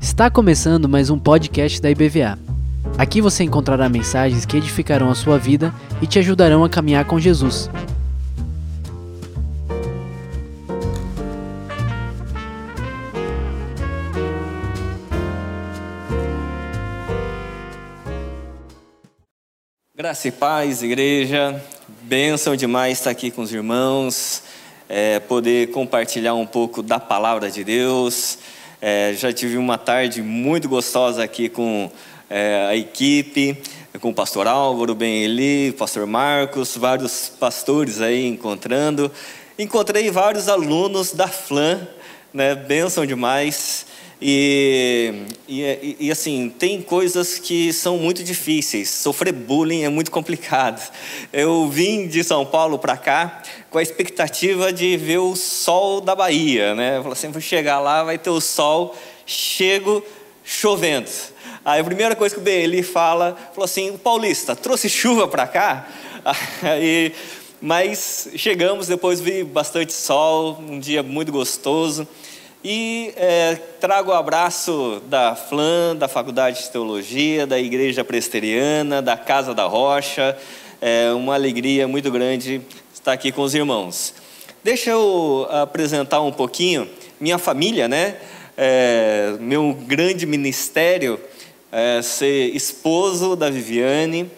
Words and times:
Está 0.00 0.28
começando 0.28 0.88
mais 0.88 1.08
um 1.08 1.18
podcast 1.18 1.80
da 1.80 1.88
IBVA. 1.88 2.36
Aqui 2.98 3.20
você 3.20 3.44
encontrará 3.44 3.88
mensagens 3.88 4.44
que 4.44 4.56
edificarão 4.56 5.08
a 5.08 5.14
sua 5.14 5.38
vida 5.38 5.72
e 6.02 6.06
te 6.06 6.18
ajudarão 6.18 6.64
a 6.64 6.68
caminhar 6.68 7.04
com 7.04 7.20
Jesus. 7.20 7.70
Graça 19.96 20.26
e 20.26 20.32
paz, 20.32 20.82
igreja. 20.82 21.62
Bênção 22.02 22.54
demais 22.56 22.98
estar 22.98 23.10
aqui 23.10 23.30
com 23.30 23.42
os 23.42 23.52
irmãos, 23.52 24.43
é, 24.88 25.20
poder 25.20 25.70
compartilhar 25.70 26.34
um 26.34 26.46
pouco 26.46 26.82
da 26.82 27.00
palavra 27.00 27.50
de 27.50 27.64
Deus. 27.64 28.38
É, 28.80 29.14
já 29.16 29.32
tive 29.32 29.56
uma 29.56 29.78
tarde 29.78 30.22
muito 30.22 30.68
gostosa 30.68 31.24
aqui 31.24 31.48
com 31.48 31.90
é, 32.28 32.66
a 32.68 32.76
equipe, 32.76 33.56
com 34.00 34.10
o 34.10 34.14
pastor 34.14 34.46
Álvaro, 34.46 34.94
Ben 34.94 35.22
Eli, 35.24 35.72
pastor 35.72 36.06
Marcos, 36.06 36.76
vários 36.76 37.28
pastores 37.28 38.00
aí 38.00 38.26
encontrando. 38.26 39.10
Encontrei 39.58 40.10
vários 40.10 40.48
alunos 40.48 41.12
da 41.12 41.28
FLAN, 41.28 41.86
né? 42.32 42.54
Bênção 42.54 43.06
demais. 43.06 43.86
E, 44.26 45.26
e, 45.46 45.96
e, 46.00 46.10
assim, 46.10 46.48
tem 46.48 46.80
coisas 46.80 47.38
que 47.38 47.70
são 47.74 47.98
muito 47.98 48.24
difíceis. 48.24 48.88
Sofrer 48.88 49.34
bullying 49.34 49.82
é 49.82 49.90
muito 49.90 50.10
complicado. 50.10 50.80
Eu 51.30 51.68
vim 51.68 52.08
de 52.08 52.24
São 52.24 52.46
Paulo 52.46 52.78
para 52.78 52.96
cá 52.96 53.42
com 53.68 53.76
a 53.76 53.82
expectativa 53.82 54.72
de 54.72 54.96
ver 54.96 55.18
o 55.18 55.36
sol 55.36 56.00
da 56.00 56.16
Bahia, 56.16 56.74
né? 56.74 56.96
Eu 56.96 57.02
falei 57.02 57.12
assim, 57.12 57.28
vou 57.28 57.40
chegar 57.42 57.80
lá, 57.80 58.02
vai 58.02 58.16
ter 58.16 58.30
o 58.30 58.40
sol. 58.40 58.96
Chego 59.26 60.02
chovendo. 60.42 61.10
Aí 61.62 61.82
a 61.82 61.84
primeira 61.84 62.16
coisa 62.16 62.34
que 62.34 62.40
o 62.40 62.44
Beli 62.44 62.82
fala, 62.82 63.36
falou 63.52 63.66
assim, 63.66 63.90
o 63.90 63.98
paulista, 63.98 64.56
trouxe 64.56 64.88
chuva 64.88 65.28
para 65.28 65.46
cá? 65.46 65.86
Aí, 66.64 67.12
mas 67.60 68.30
chegamos, 68.36 68.86
depois 68.86 69.20
vi 69.20 69.44
bastante 69.44 69.92
sol, 69.92 70.64
um 70.66 70.80
dia 70.80 71.02
muito 71.02 71.30
gostoso. 71.30 72.08
E 72.66 73.12
é, 73.16 73.56
trago 73.78 74.10
o 74.10 74.14
abraço 74.14 75.02
da 75.04 75.36
FLAN, 75.36 75.94
da 75.96 76.08
Faculdade 76.08 76.62
de 76.62 76.70
Teologia, 76.70 77.46
da 77.46 77.60
Igreja 77.60 78.02
Presteriana, 78.02 79.02
da 79.02 79.18
Casa 79.18 79.52
da 79.52 79.66
Rocha. 79.66 80.34
É 80.80 81.12
uma 81.12 81.34
alegria 81.34 81.86
muito 81.86 82.10
grande 82.10 82.62
estar 82.94 83.12
aqui 83.12 83.30
com 83.30 83.42
os 83.42 83.54
irmãos. 83.54 84.14
Deixa 84.62 84.88
eu 84.88 85.46
apresentar 85.50 86.22
um 86.22 86.32
pouquinho 86.32 86.88
minha 87.20 87.36
família, 87.36 87.86
né? 87.86 88.16
É, 88.56 89.36
meu 89.40 89.76
grande 89.86 90.24
ministério 90.24 91.20
é 91.70 92.00
ser 92.00 92.56
esposo 92.56 93.36
da 93.36 93.50
Viviane. 93.50 94.30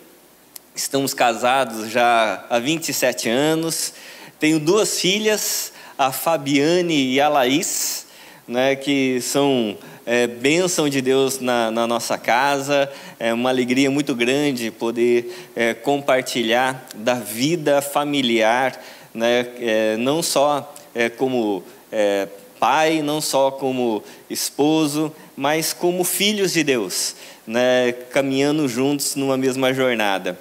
Estamos 0.75 1.15
casados 1.15 1.93
já 1.93 2.45
há 2.51 2.59
27 2.59 3.29
anos. 3.29 3.93
Tenho 4.41 4.59
duas 4.59 5.01
filhas, 5.01 5.73
a 5.97 6.11
Fabiane 6.11 7.13
e 7.13 7.21
a 7.21 7.29
Laís 7.29 8.06
né, 8.47 8.77
que 8.77 9.21
são 9.21 9.77
é, 10.05 10.27
bênção 10.27 10.89
de 10.89 11.01
Deus 11.01 11.41
na, 11.41 11.71
na, 11.71 11.87
nossa 11.87 12.17
casa, 12.17 12.91
é 13.19 13.33
uma 13.33 13.51
alegria 13.51 13.91
muito 13.91 14.15
grande 14.15 14.71
poder 14.71 15.51
é, 15.57 15.75
compartilhar 15.75 16.87
da 16.95 17.15
vida 17.15 17.83
familiar, 17.83 18.81
né, 19.13 19.47
é, 19.59 19.97
não 19.97 20.23
só 20.23 20.75
é, 20.95 21.09
como 21.09 21.63
é, 21.91 22.29
pai, 22.61 23.03
não 23.03 23.21
só 23.21 23.51
como 23.51 24.03
esposo, 24.31 25.13
mas 25.37 25.73
como 25.73 26.05
filhos 26.05 26.53
de 26.53 26.63
Deus, 26.63 27.17
né, 27.47 27.93
caminhando 28.11 28.69
juntos 28.69 29.17
numa 29.17 29.37
mesma 29.37 29.75
jornada. 29.75 30.39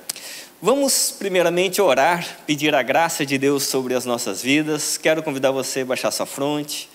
Vamos 0.62 1.12
primeiramente 1.12 1.82
orar, 1.82 2.40
pedir 2.48 2.74
a 2.74 2.82
graça 2.82 3.26
de 3.26 3.38
Deus 3.38 3.64
sobre 3.64 3.94
as 3.94 4.06
nossas 4.06 4.42
vidas. 4.42 4.98
Quero 4.98 5.22
convidar 5.22 5.52
você 5.52 5.82
a 5.82 5.86
baixar 5.86 6.12
sua 6.12 6.26
fronte. 6.26 6.90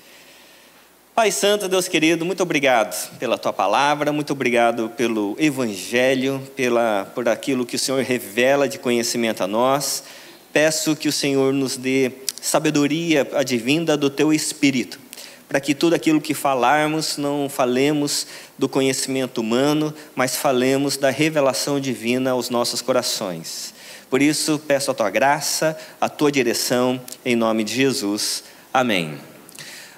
Pai 1.21 1.31
Santo, 1.31 1.69
Deus 1.69 1.87
querido, 1.87 2.25
muito 2.25 2.43
obrigado 2.43 3.11
pela 3.19 3.37
tua 3.37 3.53
palavra, 3.53 4.11
muito 4.11 4.33
obrigado 4.33 4.89
pelo 4.97 5.37
evangelho, 5.39 6.41
pela, 6.57 7.13
por 7.15 7.29
aquilo 7.29 7.67
que 7.67 7.77
o 7.77 7.79
Senhor 7.79 8.03
revela 8.03 8.67
de 8.67 8.79
conhecimento 8.79 9.45
a 9.45 9.47
nós. 9.47 10.03
Peço 10.51 10.97
que 10.97 11.09
o 11.09 11.13
Senhor 11.13 11.53
nos 11.53 11.77
dê 11.77 12.11
sabedoria 12.41 13.29
advinda 13.35 13.99
do 13.99 14.09
teu 14.09 14.33
espírito, 14.33 14.99
para 15.47 15.61
que 15.61 15.75
tudo 15.75 15.95
aquilo 15.95 16.23
que 16.23 16.33
falarmos 16.33 17.19
não 17.19 17.51
falemos 17.51 18.27
do 18.57 18.67
conhecimento 18.67 19.43
humano, 19.43 19.93
mas 20.15 20.37
falemos 20.37 20.97
da 20.97 21.11
revelação 21.11 21.79
divina 21.79 22.31
aos 22.31 22.49
nossos 22.49 22.81
corações. 22.81 23.75
Por 24.09 24.23
isso, 24.23 24.59
peço 24.67 24.91
a 24.91 24.95
tua 24.95 25.11
graça, 25.11 25.77
a 26.01 26.09
tua 26.09 26.33
direção, 26.33 26.99
em 27.23 27.37
nome 27.37 27.63
de 27.63 27.75
Jesus. 27.75 28.43
Amém. 28.73 29.30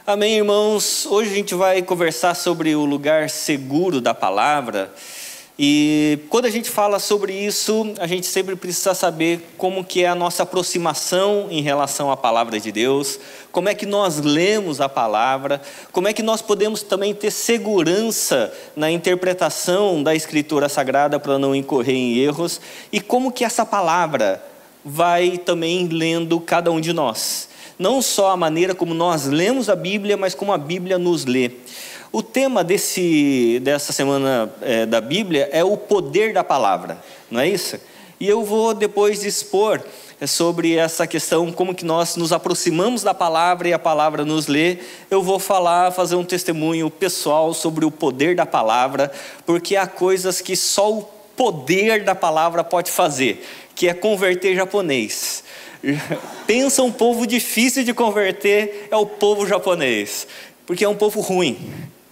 Amém, 0.05 0.39
irmãos? 0.39 1.07
Hoje 1.07 1.31
a 1.31 1.35
gente 1.37 1.55
vai 1.55 1.81
conversar 1.81 2.35
sobre 2.35 2.75
o 2.75 2.85
lugar 2.85 3.31
seguro 3.31 4.01
da 4.01 4.13
palavra. 4.13 4.93
E 5.57 6.19
quando 6.29 6.47
a 6.47 6.51
gente 6.51 6.69
fala 6.69 6.99
sobre 6.99 7.33
isso, 7.33 7.95
a 8.01 8.07
gente 8.09 8.27
sempre 8.27 8.57
precisa 8.57 8.95
saber 8.95 9.55
como 9.57 9.85
que 9.85 10.03
é 10.03 10.09
a 10.09 10.15
nossa 10.17 10.43
aproximação 10.43 11.47
em 11.53 11.63
relação 11.63 12.11
à 12.11 12.17
palavra 12.17 12.59
de 12.59 12.73
Deus, 12.73 13.21
como 13.53 13.69
é 13.69 13.77
que 13.77 13.87
nós 13.87 14.19
lemos 14.19 14.81
a 14.81 14.89
palavra, 14.89 15.63
como 15.93 16.09
é 16.09 16.13
que 16.13 16.23
nós 16.23 16.43
podemos 16.43 16.83
também 16.83 17.15
ter 17.15 17.31
segurança 17.31 18.53
na 18.75 18.91
interpretação 18.91 20.03
da 20.03 20.17
escritura 20.17 20.69
sagrada 20.69 21.21
para 21.21 21.39
não 21.39 21.55
incorrer 21.55 21.95
em 21.95 22.19
erros 22.19 22.61
e 22.91 23.01
como 23.01 23.31
que 23.31 23.45
essa 23.45 23.65
palavra 23.65 24.45
vai 24.85 25.39
também 25.39 25.87
lendo 25.87 26.41
cada 26.41 26.73
um 26.73 26.81
de 26.81 26.93
nós 26.93 27.52
não 27.79 28.03
só 28.03 28.31
a 28.31 28.37
maneira 28.37 28.75
como 28.75 28.95
nós 28.95 29.27
lemos 29.27 29.69
a 29.69 29.77
Bíblia, 29.77 30.17
mas 30.17 30.35
como 30.35 30.53
a 30.53 30.59
Bíblia 30.59 30.99
nos 30.99 31.25
lê. 31.25 31.51
O 32.13 32.23
tema 32.23 32.63
desse, 32.63 33.59
dessa 33.63 33.93
semana 33.93 34.53
é, 34.61 34.85
da 34.85 35.01
Bíblia 35.01 35.49
é 35.51 35.65
o 35.65 35.77
poder 35.77 36.35
da 36.35 36.45
palavra, 36.45 37.03
não 37.31 37.41
é 37.41 37.49
isso? 37.49 37.79
E 38.21 38.29
eu 38.29 38.45
vou 38.45 38.75
depois 38.75 39.25
expor 39.25 39.83
é, 40.21 40.27
sobre 40.27 40.77
essa 40.77 41.07
questão, 41.07 41.51
como 41.51 41.75
que 41.75 41.85
nós 41.85 42.15
nos 42.15 42.31
aproximamos 42.31 43.03
da 43.03 43.15
palavra 43.15 43.69
e 43.69 43.73
a 43.73 43.79
palavra 43.79 44.25
nos 44.25 44.47
lê. 44.47 44.79
Eu 45.11 45.23
vou 45.23 45.39
falar, 45.39 45.91
fazer 45.91 46.15
um 46.15 46.23
testemunho 46.23 46.89
pessoal 46.91 47.53
sobre 47.55 47.85
o 47.85 47.91
poder 47.91 48.37
da 48.37 48.47
palavra, 48.47 49.11
porque 49.45 49.75
há 49.75 49.87
coisas 49.87 50.41
que 50.41 50.55
só 50.55 50.93
o 50.93 51.03
poder 51.35 52.05
da 52.05 52.15
palavra 52.15 52.63
pode 52.63 52.91
fazer, 52.91 53.45
que 53.75 53.89
é 53.89 53.95
converter 53.95 54.55
japonês. 54.55 55.42
Pensa 56.47 56.83
um 56.83 56.93
povo 56.93 57.27
difícil 57.27 57.85
de 57.85 57.93
converter 57.93 58.89
é 58.91 58.97
o 58.97 59.07
povo 59.07 59.47
japonês, 59.47 60.27
porque 60.67 60.85
é 60.85 60.89
um 60.89 60.95
povo 60.95 61.21
ruim, 61.21 61.59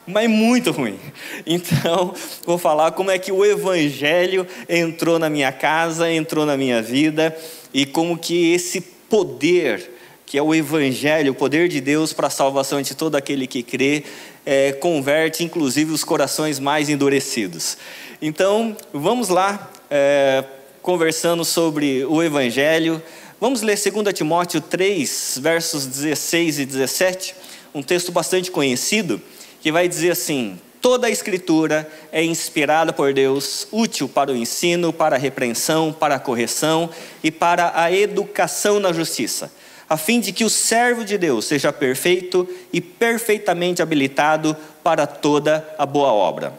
mas 0.07 0.29
muito 0.29 0.71
ruim. 0.71 0.99
Então, 1.47 2.15
vou 2.45 2.59
falar 2.59 2.93
como 2.93 3.11
é 3.11 3.19
que 3.19 3.33
o 3.33 3.45
evangelho 3.45 4.47
entrou 4.69 5.19
na 5.19 5.31
minha 5.31 5.51
casa, 5.51 6.13
entrou 6.13 6.45
na 6.45 6.57
minha 6.57 6.83
vida 6.83 7.37
e 7.73 7.87
como 7.87 8.19
que 8.19 8.53
esse 8.53 8.81
poder 8.81 10.01
que 10.31 10.39
é 10.39 10.43
o 10.43 10.55
Evangelho, 10.55 11.33
o 11.33 11.35
poder 11.35 11.67
de 11.67 11.81
Deus 11.81 12.13
para 12.13 12.29
a 12.29 12.31
salvação 12.31 12.81
de 12.81 12.95
todo 12.95 13.17
aquele 13.17 13.49
que 13.49 13.65
crê, 13.65 14.05
é, 14.47 14.71
converte 14.71 15.43
inclusive 15.43 15.91
os 15.91 16.05
corações 16.05 16.61
mais 16.61 16.89
endurecidos. 16.89 17.77
Então, 18.23 18.77
vamos 18.93 19.29
lá, 19.29 19.69
é, 19.91 20.45
conversando 20.83 21.45
sobre 21.45 22.05
o 22.05 22.23
Evangelho. 22.23 23.03
Vamos 23.41 23.62
ler 23.62 23.78
2 23.78 24.12
Timóteo 24.12 24.61
3, 24.61 25.39
versos 25.41 25.87
16 25.87 26.59
e 26.59 26.67
17, 26.67 27.34
um 27.75 27.83
texto 27.83 28.13
bastante 28.13 28.51
conhecido, 28.51 29.19
que 29.63 29.72
vai 29.72 29.89
dizer 29.89 30.10
assim: 30.10 30.60
Toda 30.78 31.07
a 31.07 31.10
Escritura 31.10 31.91
é 32.13 32.22
inspirada 32.22 32.92
por 32.92 33.15
Deus, 33.15 33.66
útil 33.72 34.07
para 34.07 34.31
o 34.31 34.37
ensino, 34.37 34.92
para 34.92 35.16
a 35.16 35.19
repreensão, 35.19 35.91
para 35.91 36.16
a 36.16 36.21
correção 36.21 36.91
e 37.25 37.31
para 37.31 37.72
a 37.75 37.91
educação 37.91 38.78
na 38.78 38.92
justiça, 38.92 39.51
a 39.89 39.97
fim 39.97 40.21
de 40.21 40.33
que 40.33 40.45
o 40.45 40.51
servo 40.51 41.03
de 41.03 41.16
Deus 41.16 41.47
seja 41.47 41.72
perfeito 41.72 42.47
e 42.71 42.78
perfeitamente 42.78 43.81
habilitado 43.81 44.54
para 44.84 45.07
toda 45.07 45.66
a 45.78 45.87
boa 45.87 46.13
obra. 46.13 46.53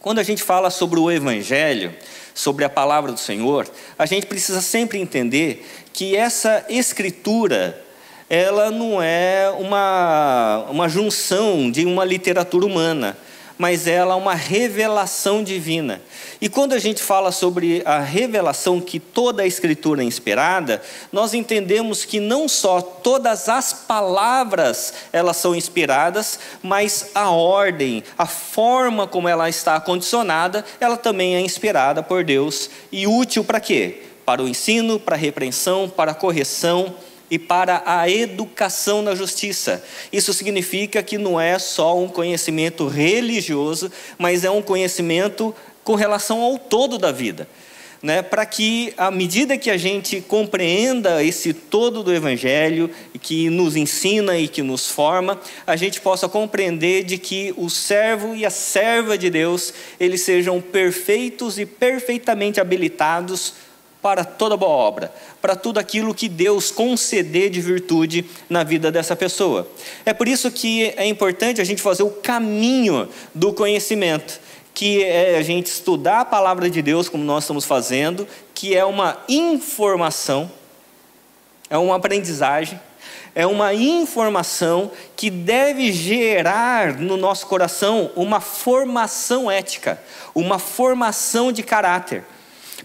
Quando 0.00 0.18
a 0.18 0.24
gente 0.24 0.42
fala 0.42 0.68
sobre 0.68 0.98
o 0.98 1.10
Evangelho, 1.10 1.94
sobre 2.36 2.66
a 2.66 2.68
palavra 2.68 3.10
do 3.10 3.18
Senhor, 3.18 3.66
a 3.98 4.04
gente 4.04 4.26
precisa 4.26 4.60
sempre 4.60 5.00
entender 5.00 5.66
que 5.92 6.14
essa 6.14 6.66
escritura 6.68 7.82
ela 8.28 8.70
não 8.70 9.00
é 9.00 9.50
uma, 9.58 10.66
uma 10.68 10.88
junção 10.88 11.70
de 11.70 11.86
uma 11.86 12.04
literatura 12.04 12.66
humana. 12.66 13.16
Mas 13.58 13.86
ela 13.86 14.14
é 14.14 14.16
uma 14.16 14.34
revelação 14.34 15.42
divina. 15.42 16.02
E 16.40 16.48
quando 16.48 16.74
a 16.74 16.78
gente 16.78 17.02
fala 17.02 17.32
sobre 17.32 17.82
a 17.84 17.98
revelação 18.00 18.80
que 18.80 19.00
toda 19.00 19.42
a 19.42 19.46
Escritura 19.46 20.02
é 20.02 20.04
inspirada, 20.04 20.82
nós 21.10 21.32
entendemos 21.32 22.04
que 22.04 22.20
não 22.20 22.48
só 22.48 22.80
todas 22.80 23.48
as 23.48 23.72
palavras 23.72 24.92
elas 25.12 25.36
são 25.38 25.54
inspiradas, 25.54 26.38
mas 26.62 27.10
a 27.14 27.30
ordem, 27.30 28.04
a 28.18 28.26
forma 28.26 29.06
como 29.06 29.28
ela 29.28 29.48
está 29.48 29.80
condicionada, 29.80 30.64
ela 30.78 30.96
também 30.96 31.34
é 31.36 31.40
inspirada 31.40 32.02
por 32.02 32.22
Deus 32.24 32.68
e 32.92 33.06
útil 33.06 33.44
para 33.44 33.60
quê? 33.60 34.02
Para 34.24 34.42
o 34.42 34.48
ensino, 34.48 34.98
para 34.98 35.14
a 35.14 35.18
repreensão, 35.18 35.88
para 35.88 36.10
a 36.10 36.14
correção 36.14 36.94
e 37.30 37.38
para 37.38 37.82
a 37.84 38.08
educação 38.08 39.02
na 39.02 39.14
justiça. 39.14 39.82
Isso 40.12 40.32
significa 40.32 41.02
que 41.02 41.18
não 41.18 41.40
é 41.40 41.58
só 41.58 41.98
um 41.98 42.08
conhecimento 42.08 42.86
religioso, 42.86 43.90
mas 44.18 44.44
é 44.44 44.50
um 44.50 44.62
conhecimento 44.62 45.54
com 45.82 45.94
relação 45.94 46.40
ao 46.42 46.58
todo 46.58 46.98
da 46.98 47.12
vida. 47.12 47.48
Né, 48.02 48.22
para 48.22 48.44
que, 48.44 48.92
à 48.96 49.10
medida 49.10 49.56
que 49.56 49.70
a 49.70 49.76
gente 49.76 50.20
compreenda 50.20 51.24
esse 51.24 51.54
todo 51.54 52.04
do 52.04 52.14
Evangelho, 52.14 52.90
que 53.22 53.48
nos 53.48 53.74
ensina 53.74 54.38
e 54.38 54.46
que 54.46 54.62
nos 54.62 54.88
forma, 54.88 55.40
a 55.66 55.74
gente 55.76 56.00
possa 56.00 56.28
compreender 56.28 57.04
de 57.04 57.16
que 57.16 57.54
o 57.56 57.70
servo 57.70 58.36
e 58.36 58.44
a 58.44 58.50
serva 58.50 59.16
de 59.16 59.30
Deus, 59.30 59.72
eles 59.98 60.20
sejam 60.20 60.60
perfeitos 60.60 61.58
e 61.58 61.64
perfeitamente 61.64 62.60
habilitados 62.60 63.54
para 64.06 64.24
toda 64.24 64.56
boa 64.56 64.70
obra, 64.70 65.12
para 65.42 65.56
tudo 65.56 65.80
aquilo 65.80 66.14
que 66.14 66.28
Deus 66.28 66.70
conceder 66.70 67.50
de 67.50 67.60
virtude 67.60 68.24
na 68.48 68.62
vida 68.62 68.92
dessa 68.92 69.16
pessoa. 69.16 69.68
É 70.04 70.14
por 70.14 70.28
isso 70.28 70.48
que 70.48 70.94
é 70.96 71.04
importante 71.08 71.60
a 71.60 71.64
gente 71.64 71.82
fazer 71.82 72.04
o 72.04 72.10
caminho 72.10 73.08
do 73.34 73.52
conhecimento, 73.52 74.38
que 74.72 75.02
é 75.02 75.36
a 75.36 75.42
gente 75.42 75.66
estudar 75.66 76.20
a 76.20 76.24
palavra 76.24 76.70
de 76.70 76.80
Deus, 76.80 77.08
como 77.08 77.24
nós 77.24 77.42
estamos 77.42 77.64
fazendo, 77.64 78.28
que 78.54 78.76
é 78.76 78.84
uma 78.84 79.18
informação, 79.28 80.48
é 81.68 81.76
uma 81.76 81.96
aprendizagem, 81.96 82.80
é 83.34 83.44
uma 83.44 83.74
informação 83.74 84.88
que 85.16 85.28
deve 85.30 85.90
gerar 85.90 86.94
no 86.94 87.16
nosso 87.16 87.48
coração 87.48 88.12
uma 88.14 88.40
formação 88.40 89.50
ética, 89.50 90.00
uma 90.32 90.60
formação 90.60 91.50
de 91.50 91.64
caráter 91.64 92.22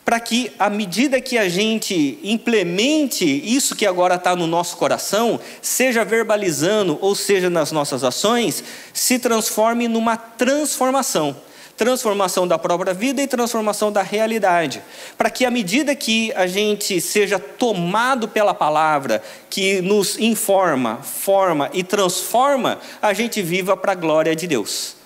para 0.04 0.20
que, 0.20 0.52
à 0.58 0.70
medida 0.70 1.22
que 1.22 1.38
a 1.38 1.48
gente 1.48 2.20
implemente 2.24 3.26
isso 3.26 3.76
que 3.76 3.86
agora 3.86 4.16
está 4.16 4.36
no 4.36 4.48
nosso 4.48 4.78
coração, 4.78 5.40
seja 5.62 6.04
verbalizando 6.04 6.98
ou 7.02 7.16
seja 7.16 7.50
nas 7.50 7.72
nossas 7.72 8.04
ações, 8.04 8.64
se 8.94 9.20
transforme 9.20 9.88
numa 9.88 10.18
transformação. 10.18 11.36
Transformação 11.78 12.48
da 12.48 12.60
própria 12.60 12.94
vida 12.94 13.22
e 13.22 13.28
transformação 13.28 13.92
da 13.92 14.02
realidade. 14.02 14.84
Para 15.18 15.30
que, 15.30 15.46
à 15.46 15.52
medida 15.52 15.96
que 15.96 16.32
a 16.34 16.46
gente 16.46 17.00
seja 17.00 17.40
tomado 17.40 18.28
pela 18.28 18.54
palavra, 18.54 19.24
que 19.50 19.82
nos 19.82 20.20
informa, 20.20 20.98
forma 20.98 21.70
e 21.74 21.84
transforma, 21.84 22.80
a 23.02 23.14
gente 23.14 23.42
viva 23.42 23.76
para 23.76 23.94
a 23.94 23.96
glória 23.96 24.36
de 24.36 24.46
Deus. 24.46 25.01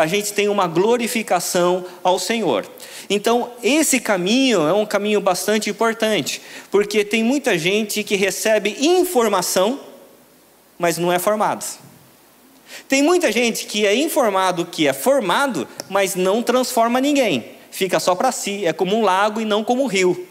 A 0.00 0.06
gente 0.06 0.32
tem 0.32 0.48
uma 0.48 0.66
glorificação 0.66 1.84
ao 2.02 2.18
Senhor. 2.18 2.66
Então, 3.08 3.50
esse 3.62 4.00
caminho 4.00 4.66
é 4.66 4.72
um 4.72 4.86
caminho 4.86 5.20
bastante 5.20 5.68
importante, 5.68 6.40
porque 6.70 7.04
tem 7.04 7.22
muita 7.22 7.58
gente 7.58 8.02
que 8.02 8.16
recebe 8.16 8.76
informação, 8.80 9.80
mas 10.78 10.96
não 10.96 11.12
é 11.12 11.18
formado. 11.18 11.64
Tem 12.88 13.02
muita 13.02 13.32
gente 13.32 13.66
que 13.66 13.86
é 13.86 13.94
informado 13.94 14.64
que 14.64 14.86
é 14.86 14.92
formado, 14.92 15.66
mas 15.88 16.14
não 16.14 16.42
transforma 16.42 17.00
ninguém. 17.00 17.44
Fica 17.70 18.00
só 18.00 18.14
para 18.14 18.32
si, 18.32 18.64
é 18.64 18.72
como 18.72 18.96
um 18.96 19.02
lago 19.02 19.40
e 19.40 19.44
não 19.44 19.64
como 19.64 19.82
um 19.82 19.86
rio. 19.86 20.26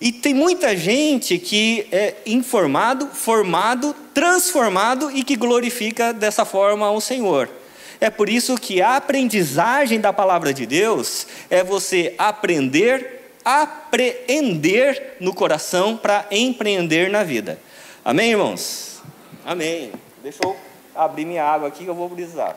E 0.00 0.12
tem 0.12 0.32
muita 0.32 0.76
gente 0.76 1.38
que 1.38 1.86
é 1.90 2.14
informado, 2.24 3.08
formado, 3.08 3.94
transformado 4.14 5.10
e 5.10 5.24
que 5.24 5.34
glorifica 5.34 6.12
dessa 6.12 6.44
forma 6.44 6.86
ao 6.86 7.00
Senhor. 7.00 7.50
É 8.00 8.10
por 8.10 8.28
isso 8.28 8.56
que 8.56 8.80
a 8.80 8.96
aprendizagem 8.96 10.00
da 10.00 10.12
palavra 10.12 10.54
de 10.54 10.66
Deus 10.66 11.26
é 11.50 11.64
você 11.64 12.14
aprender, 12.16 13.32
apreender 13.44 15.16
no 15.18 15.34
coração 15.34 15.96
para 15.96 16.26
empreender 16.30 17.10
na 17.10 17.24
vida. 17.24 17.58
Amém, 18.04 18.30
irmãos? 18.30 19.02
Amém. 19.44 19.92
Deixa 20.22 20.38
eu 20.44 20.56
abrir 20.94 21.24
minha 21.24 21.44
água 21.44 21.68
aqui 21.68 21.84
que 21.84 21.90
eu 21.90 21.94
vou 21.94 22.08
brisar. 22.08 22.56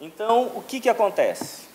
Então, 0.00 0.52
o 0.54 0.62
que, 0.62 0.80
que 0.80 0.88
acontece? 0.88 1.67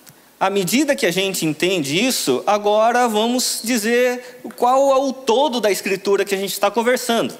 À 0.43 0.49
medida 0.49 0.93
que 0.93 1.05
a 1.05 1.11
gente 1.11 1.45
entende 1.45 1.97
isso, 2.05 2.43
agora 2.45 3.07
vamos 3.07 3.61
dizer 3.63 4.41
qual 4.57 4.91
é 4.91 4.97
o 4.97 5.13
todo 5.13 5.61
da 5.61 5.71
escritura 5.71 6.25
que 6.25 6.35
a 6.35 6.37
gente 6.37 6.51
está 6.51 6.69
conversando. 6.69 7.33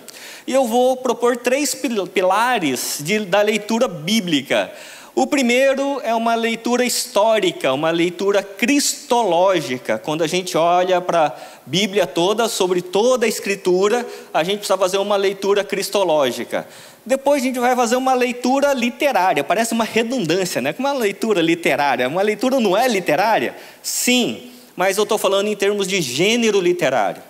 E 0.47 0.53
eu 0.53 0.65
vou 0.65 0.95
propor 0.95 1.35
três 1.35 1.75
pilares 2.13 2.99
de, 3.01 3.19
da 3.25 3.41
leitura 3.41 3.89
bíblica. 3.89 4.71
O 5.15 5.27
primeiro 5.27 6.01
é 6.03 6.15
uma 6.15 6.33
leitura 6.33 6.83
histórica, 6.83 7.71
uma 7.71 7.91
leitura 7.91 8.41
cristológica. 8.41 9.99
Quando 9.99 10.23
a 10.23 10.27
gente 10.27 10.57
olha 10.57 10.99
para 10.99 11.27
a 11.27 11.33
Bíblia 11.67 12.07
toda, 12.07 12.49
sobre 12.49 12.81
toda 12.81 13.27
a 13.27 13.29
Escritura, 13.29 14.03
a 14.33 14.43
gente 14.43 14.57
precisa 14.57 14.75
fazer 14.75 14.97
uma 14.97 15.15
leitura 15.15 15.63
cristológica. 15.63 16.67
Depois 17.05 17.43
a 17.43 17.45
gente 17.45 17.59
vai 17.59 17.75
fazer 17.75 17.95
uma 17.95 18.15
leitura 18.15 18.73
literária. 18.73 19.43
Parece 19.43 19.73
uma 19.73 19.83
redundância, 19.83 20.59
né? 20.59 20.73
Como 20.73 20.87
uma 20.87 20.97
leitura 20.97 21.43
literária? 21.43 22.07
Uma 22.07 22.23
leitura 22.23 22.59
não 22.59 22.75
é 22.75 22.87
literária? 22.87 23.55
Sim, 23.83 24.51
mas 24.75 24.97
eu 24.97 25.03
estou 25.03 25.19
falando 25.19 25.47
em 25.47 25.55
termos 25.55 25.87
de 25.87 26.01
gênero 26.01 26.59
literário 26.59 27.21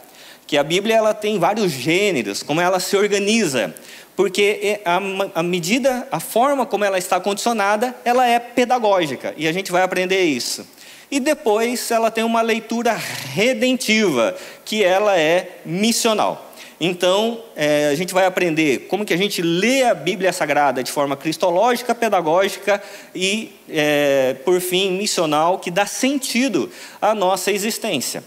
que 0.46 0.58
a 0.58 0.64
Bíblia 0.64 0.98
ela 0.98 1.14
tem 1.14 1.40
vários 1.40 1.72
gêneros, 1.72 2.44
como 2.44 2.62
ela 2.62 2.80
se 2.80 2.96
organiza, 2.96 3.74
porque 4.16 4.80
a, 4.86 5.00
a 5.40 5.44
medida, 5.44 6.08
a 6.12 6.20
forma 6.20 6.66
como 6.66 6.86
ela 6.86 6.98
está 6.98 7.20
condicionada, 7.20 7.96
ela 8.06 8.28
é 8.28 8.40
pedagógica 8.40 9.34
e 9.38 9.48
a 9.48 9.52
gente 9.52 9.72
vai 9.72 9.82
aprender 9.82 10.24
isso. 10.24 10.66
E 11.10 11.20
depois 11.20 11.92
ela 11.92 12.10
tem 12.10 12.24
uma 12.24 12.42
leitura 12.42 12.94
redentiva, 12.94 14.36
que 14.66 14.84
ela 14.84 15.18
é 15.18 15.60
missional. 15.64 16.52
Então, 16.80 17.42
é, 17.56 17.90
a 17.90 17.96
gente 17.96 18.14
vai 18.14 18.26
aprender 18.26 18.88
como 18.88 19.06
que 19.06 19.14
a 19.14 19.18
gente 19.18 19.42
lê 19.42 19.84
a 19.84 19.94
Bíblia 19.94 20.34
Sagrada 20.34 20.84
de 20.84 20.92
forma 20.92 21.16
cristológica, 21.16 21.94
pedagógica 21.96 22.82
e, 23.16 23.54
é, 23.70 24.36
por 24.44 24.60
fim, 24.60 24.92
missional, 24.92 25.60
que 25.60 25.72
dá 25.72 25.86
sentido 25.86 26.70
à 27.02 27.14
nossa 27.14 27.52
existência. 27.52 28.24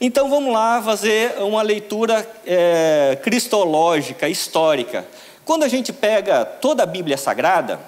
Então 0.00 0.30
vamos 0.30 0.52
lá 0.52 0.80
fazer 0.80 1.34
uma 1.40 1.60
leitura 1.60 2.24
é, 2.46 3.18
cristológica, 3.20 4.28
histórica. 4.28 5.04
Quando 5.48 5.62
a 5.62 5.68
gente 5.68 5.94
pega 5.94 6.44
toda 6.44 6.82
a 6.82 6.86
Bíblia 6.86 7.16
Sagrada, 7.16 7.80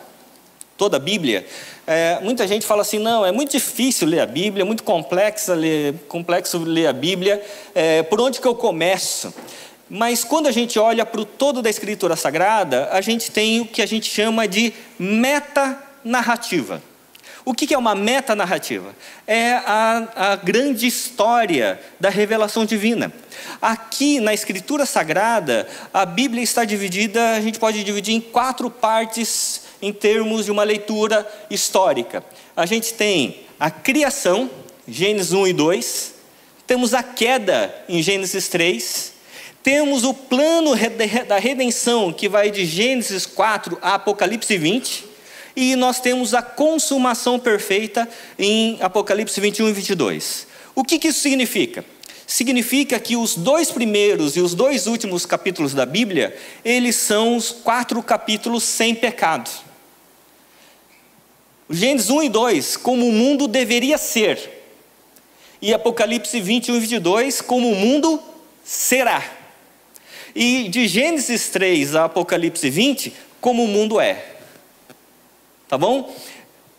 toda 0.78 0.96
a 0.96 0.98
Bíblia, 0.98 1.46
é, 1.86 2.18
muita 2.22 2.48
gente 2.48 2.64
fala 2.64 2.80
assim, 2.80 2.98
não, 2.98 3.26
é 3.26 3.30
muito 3.30 3.50
difícil 3.50 4.08
ler 4.08 4.20
a 4.20 4.26
Bíblia, 4.26 4.62
é 4.62 4.64
muito 4.64 4.82
ler, 5.48 5.94
complexo 6.08 6.56
ler 6.56 6.86
a 6.86 6.92
Bíblia, 6.94 7.44
é, 7.74 8.02
por 8.02 8.18
onde 8.18 8.40
que 8.40 8.48
eu 8.48 8.54
começo? 8.54 9.34
Mas 9.90 10.24
quando 10.24 10.46
a 10.46 10.50
gente 10.50 10.78
olha 10.78 11.04
para 11.04 11.20
o 11.20 11.26
todo 11.26 11.60
da 11.60 11.68
Escritura 11.68 12.16
Sagrada, 12.16 12.88
a 12.92 13.02
gente 13.02 13.30
tem 13.30 13.60
o 13.60 13.66
que 13.66 13.82
a 13.82 13.86
gente 13.86 14.10
chama 14.10 14.48
de 14.48 14.72
metanarrativa. 14.98 16.80
O 17.50 17.52
que 17.52 17.74
é 17.74 17.76
uma 17.76 17.96
metanarrativa? 17.96 18.94
É 19.26 19.54
a, 19.54 20.08
a 20.14 20.36
grande 20.36 20.86
história 20.86 21.80
da 21.98 22.08
revelação 22.08 22.64
divina. 22.64 23.12
Aqui 23.60 24.20
na 24.20 24.32
Escritura 24.32 24.86
Sagrada, 24.86 25.66
a 25.92 26.06
Bíblia 26.06 26.44
está 26.44 26.64
dividida, 26.64 27.32
a 27.32 27.40
gente 27.40 27.58
pode 27.58 27.82
dividir 27.82 28.14
em 28.14 28.20
quatro 28.20 28.70
partes 28.70 29.62
em 29.82 29.92
termos 29.92 30.44
de 30.44 30.52
uma 30.52 30.62
leitura 30.62 31.28
histórica. 31.50 32.22
A 32.54 32.66
gente 32.66 32.94
tem 32.94 33.40
a 33.58 33.68
criação, 33.68 34.48
Gênesis 34.86 35.32
1 35.32 35.48
e 35.48 35.52
2, 35.52 36.14
temos 36.68 36.94
a 36.94 37.02
queda 37.02 37.74
em 37.88 38.00
Gênesis 38.00 38.46
3, 38.46 39.12
temos 39.60 40.04
o 40.04 40.14
plano 40.14 40.70
da 41.26 41.40
redenção 41.40 42.12
que 42.12 42.28
vai 42.28 42.52
de 42.52 42.64
Gênesis 42.64 43.26
4 43.26 43.76
a 43.82 43.94
Apocalipse 43.94 44.56
20, 44.56 45.09
e 45.54 45.76
nós 45.76 46.00
temos 46.00 46.34
a 46.34 46.42
consumação 46.42 47.38
perfeita 47.38 48.08
em 48.38 48.78
Apocalipse 48.80 49.40
21 49.40 49.68
e 49.68 49.72
22. 49.72 50.46
O 50.74 50.84
que, 50.84 50.98
que 50.98 51.08
isso 51.08 51.20
significa? 51.20 51.84
Significa 52.26 52.98
que 53.00 53.16
os 53.16 53.34
dois 53.34 53.70
primeiros 53.70 54.36
e 54.36 54.40
os 54.40 54.54
dois 54.54 54.86
últimos 54.86 55.26
capítulos 55.26 55.74
da 55.74 55.84
Bíblia, 55.84 56.36
eles 56.64 56.96
são 56.96 57.36
os 57.36 57.50
quatro 57.50 58.00
capítulos 58.02 58.62
sem 58.62 58.94
pecado. 58.94 59.50
Gênesis 61.68 62.10
1 62.10 62.22
e 62.22 62.28
2, 62.28 62.76
como 62.76 63.08
o 63.08 63.12
mundo 63.12 63.48
deveria 63.48 63.98
ser. 63.98 64.64
E 65.60 65.74
Apocalipse 65.74 66.40
21 66.40 66.76
e 66.76 66.80
22, 66.80 67.40
como 67.40 67.70
o 67.70 67.76
mundo 67.76 68.20
será. 68.64 69.22
E 70.34 70.68
de 70.68 70.86
Gênesis 70.86 71.48
3 71.48 71.96
a 71.96 72.04
Apocalipse 72.04 72.70
20, 72.70 73.12
como 73.40 73.64
o 73.64 73.68
mundo 73.68 74.00
é. 74.00 74.39
Tá 75.70 75.78
bom? 75.78 76.12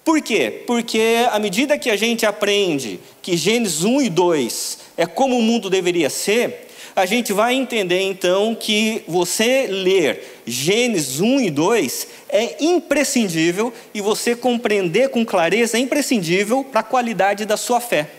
Por 0.03 0.21
quê? 0.21 0.63
Porque 0.67 1.25
à 1.31 1.39
medida 1.39 1.77
que 1.77 1.89
a 1.89 1.95
gente 1.95 2.25
aprende 2.25 2.99
que 3.21 3.37
Gênesis 3.37 3.85
1 3.85 4.01
e 4.01 4.09
2 4.09 4.79
é 4.97 5.05
como 5.05 5.39
o 5.39 5.41
mundo 5.41 5.69
deveria 5.69 6.09
ser, 6.09 6.67
a 6.93 7.05
gente 7.05 7.31
vai 7.31 7.53
entender 7.53 8.01
então 8.01 8.53
que 8.53 9.01
você 9.07 9.65
ler 9.69 10.41
Gênesis 10.45 11.21
1 11.21 11.39
e 11.39 11.49
2 11.49 12.07
é 12.27 12.57
imprescindível 12.65 13.73
e 13.93 14.01
você 14.01 14.35
compreender 14.35 15.07
com 15.07 15.25
clareza 15.25 15.77
é 15.77 15.79
imprescindível 15.79 16.61
para 16.61 16.81
a 16.81 16.83
qualidade 16.83 17.45
da 17.45 17.55
sua 17.55 17.79
fé. 17.79 18.09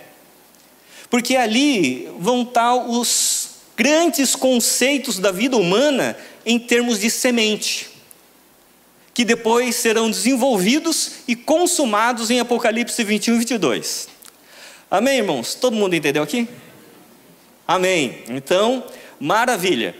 Porque 1.10 1.36
ali 1.36 2.08
vão 2.18 2.44
estar 2.44 2.74
os 2.76 3.56
grandes 3.76 4.34
conceitos 4.34 5.18
da 5.18 5.30
vida 5.30 5.54
humana 5.54 6.16
em 6.46 6.58
termos 6.58 6.98
de 6.98 7.10
semente, 7.10 7.91
que 9.14 9.24
depois 9.24 9.76
serão 9.76 10.10
desenvolvidos 10.10 11.12
e 11.28 11.36
consumados 11.36 12.30
em 12.30 12.40
Apocalipse 12.40 13.02
21 13.04 13.34
e 13.34 13.38
22. 13.38 14.08
Amém, 14.90 15.18
irmãos? 15.18 15.54
Todo 15.54 15.76
mundo 15.76 15.94
entendeu 15.94 16.22
aqui? 16.22 16.48
Amém. 17.66 18.24
Então, 18.28 18.84
maravilha. 19.18 19.94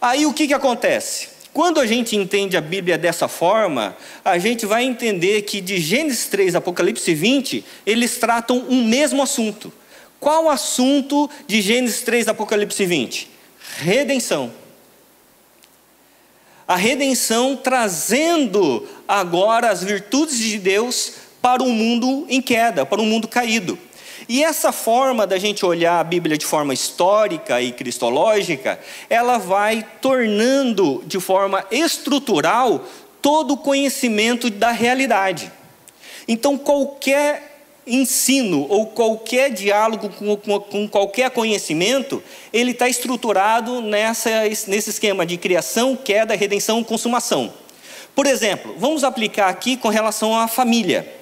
Aí 0.00 0.26
o 0.26 0.32
que, 0.32 0.46
que 0.46 0.54
acontece? 0.54 1.28
Quando 1.52 1.80
a 1.80 1.86
gente 1.86 2.14
entende 2.14 2.56
a 2.56 2.60
Bíblia 2.60 2.96
dessa 2.96 3.26
forma, 3.26 3.96
a 4.24 4.38
gente 4.38 4.64
vai 4.64 4.84
entender 4.84 5.42
que 5.42 5.60
de 5.60 5.78
Gênesis 5.78 6.26
3 6.26 6.54
a 6.54 6.58
Apocalipse 6.58 7.12
20, 7.12 7.64
eles 7.84 8.16
tratam 8.18 8.64
um 8.68 8.84
mesmo 8.84 9.22
assunto. 9.22 9.72
Qual 10.20 10.44
o 10.44 10.50
assunto 10.50 11.28
de 11.46 11.60
Gênesis 11.60 12.02
3 12.02 12.28
a 12.28 12.30
Apocalipse 12.30 12.84
20? 12.84 13.28
Redenção. 13.78 14.52
A 16.68 16.76
redenção 16.76 17.56
trazendo 17.56 18.86
agora 19.08 19.70
as 19.70 19.82
virtudes 19.82 20.38
de 20.38 20.58
Deus 20.58 21.14
para 21.40 21.62
um 21.62 21.72
mundo 21.72 22.26
em 22.28 22.42
queda, 22.42 22.84
para 22.84 23.00
um 23.00 23.06
mundo 23.06 23.26
caído. 23.26 23.78
E 24.28 24.44
essa 24.44 24.70
forma 24.70 25.26
da 25.26 25.38
gente 25.38 25.64
olhar 25.64 25.98
a 25.98 26.04
Bíblia 26.04 26.36
de 26.36 26.44
forma 26.44 26.74
histórica 26.74 27.62
e 27.62 27.72
cristológica, 27.72 28.78
ela 29.08 29.38
vai 29.38 29.82
tornando 30.02 31.02
de 31.06 31.18
forma 31.18 31.64
estrutural 31.70 32.84
todo 33.22 33.54
o 33.54 33.56
conhecimento 33.56 34.50
da 34.50 34.70
realidade. 34.70 35.50
Então, 36.28 36.58
qualquer 36.58 37.47
ensino 37.88 38.66
ou 38.68 38.86
qualquer 38.86 39.50
diálogo 39.50 40.08
com, 40.10 40.36
com, 40.36 40.60
com 40.60 40.88
qualquer 40.88 41.30
conhecimento, 41.30 42.22
ele 42.52 42.72
está 42.72 42.88
estruturado 42.88 43.80
nessa, 43.80 44.30
nesse 44.66 44.90
esquema 44.90 45.24
de 45.24 45.36
criação, 45.36 45.96
queda, 45.96 46.36
redenção, 46.36 46.84
consumação. 46.84 47.52
Por 48.14 48.26
exemplo, 48.26 48.74
vamos 48.78 49.04
aplicar 49.04 49.48
aqui 49.48 49.76
com 49.76 49.88
relação 49.88 50.38
à 50.38 50.46
família. 50.48 51.14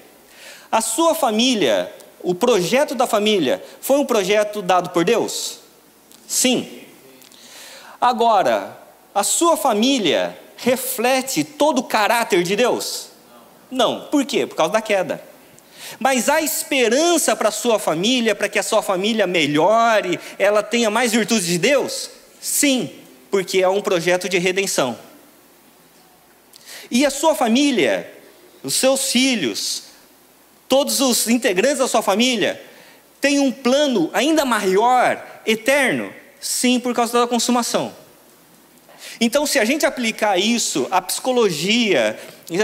A 0.71 0.81
sua 0.81 1.15
família 1.15 1.91
o 2.21 2.33
projeto 2.33 2.95
da 2.95 3.07
família 3.07 3.63
foi 3.79 3.97
um 3.97 4.05
projeto 4.05 4.61
dado 4.61 4.89
por 4.89 5.05
Deus? 5.05 5.59
Sim. 6.27 6.81
Agora, 8.01 8.77
a 9.13 9.23
sua 9.23 9.55
família 9.55 10.37
reflete 10.57 11.43
todo 11.43 11.79
o 11.79 11.83
caráter 11.83 12.43
de 12.43 12.55
Deus? 12.55 13.09
Não. 13.69 14.01
Por 14.11 14.25
quê? 14.25 14.45
Por 14.45 14.55
causa 14.55 14.73
da 14.73 14.81
queda. 14.81 15.23
Mas 15.99 16.29
há 16.29 16.41
esperança 16.41 17.35
para 17.35 17.49
a 17.49 17.51
sua 17.51 17.79
família, 17.79 18.35
para 18.35 18.49
que 18.49 18.59
a 18.59 18.63
sua 18.63 18.81
família 18.81 19.25
melhore, 19.25 20.19
ela 20.37 20.61
tenha 20.61 20.89
mais 20.89 21.11
virtudes 21.11 21.47
de 21.47 21.57
Deus? 21.57 22.09
Sim, 22.41 22.91
porque 23.29 23.61
é 23.61 23.69
um 23.69 23.81
projeto 23.81 24.29
de 24.29 24.37
redenção. 24.37 24.97
E 26.89 27.05
a 27.05 27.09
sua 27.09 27.35
família, 27.35 28.11
os 28.63 28.75
seus 28.75 29.11
filhos, 29.11 29.83
todos 30.67 30.99
os 31.01 31.27
integrantes 31.27 31.79
da 31.79 31.87
sua 31.87 32.01
família 32.01 32.61
têm 33.19 33.39
um 33.39 33.51
plano 33.51 34.09
ainda 34.13 34.45
maior, 34.45 35.41
eterno? 35.45 36.13
Sim, 36.39 36.79
por 36.79 36.93
causa 36.93 37.19
da 37.19 37.27
consumação. 37.27 37.93
Então, 39.19 39.45
se 39.45 39.57
a 39.57 39.65
gente 39.65 39.85
aplicar 39.85 40.37
isso 40.37 40.87
à 40.91 41.01
psicologia, 41.01 42.17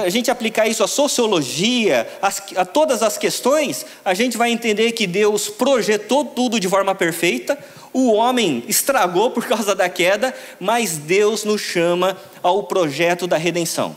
a 0.03 0.09
gente 0.09 0.29
aplicar 0.29 0.67
isso 0.67 0.83
à 0.83 0.87
sociologia, 0.87 2.07
a 2.55 2.65
todas 2.65 3.01
as 3.01 3.17
questões, 3.17 3.85
a 4.05 4.13
gente 4.13 4.37
vai 4.37 4.51
entender 4.51 4.91
que 4.91 5.07
Deus 5.07 5.49
projetou 5.49 6.23
tudo 6.25 6.59
de 6.59 6.69
forma 6.69 6.93
perfeita, 6.93 7.57
o 7.91 8.11
homem 8.13 8.63
estragou 8.67 9.31
por 9.31 9.45
causa 9.45 9.75
da 9.75 9.89
queda, 9.89 10.33
mas 10.59 10.97
Deus 10.97 11.43
nos 11.43 11.61
chama 11.61 12.17
ao 12.41 12.63
projeto 12.63 13.27
da 13.27 13.37
redenção. 13.37 13.95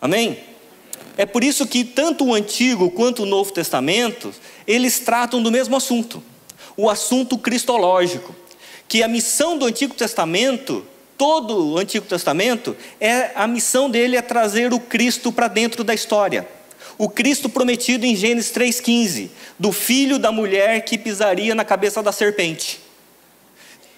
Amém? 0.00 0.38
É 1.16 1.26
por 1.26 1.42
isso 1.42 1.66
que 1.66 1.82
tanto 1.84 2.24
o 2.26 2.34
Antigo 2.34 2.90
quanto 2.90 3.24
o 3.24 3.26
Novo 3.26 3.52
Testamento, 3.52 4.32
eles 4.66 5.00
tratam 5.00 5.42
do 5.42 5.50
mesmo 5.50 5.76
assunto, 5.76 6.22
o 6.76 6.88
assunto 6.88 7.36
cristológico, 7.36 8.34
que 8.88 9.02
a 9.02 9.08
missão 9.08 9.58
do 9.58 9.66
Antigo 9.66 9.94
Testamento, 9.94 10.84
todo 11.16 11.72
o 11.72 11.78
Antigo 11.78 12.06
Testamento, 12.06 12.74
é 12.98 13.30
a 13.34 13.46
missão 13.46 13.90
dele 13.90 14.16
é 14.16 14.22
trazer 14.22 14.72
o 14.72 14.80
Cristo 14.80 15.30
para 15.30 15.46
dentro 15.46 15.84
da 15.84 15.92
história. 15.92 16.48
O 16.96 17.08
Cristo 17.08 17.48
prometido 17.48 18.06
em 18.06 18.16
Gênesis 18.16 18.50
3:15, 18.50 19.30
do 19.58 19.70
filho 19.70 20.18
da 20.18 20.32
mulher 20.32 20.80
que 20.84 20.96
pisaria 20.96 21.54
na 21.54 21.64
cabeça 21.64 22.02
da 22.02 22.10
serpente. 22.10 22.80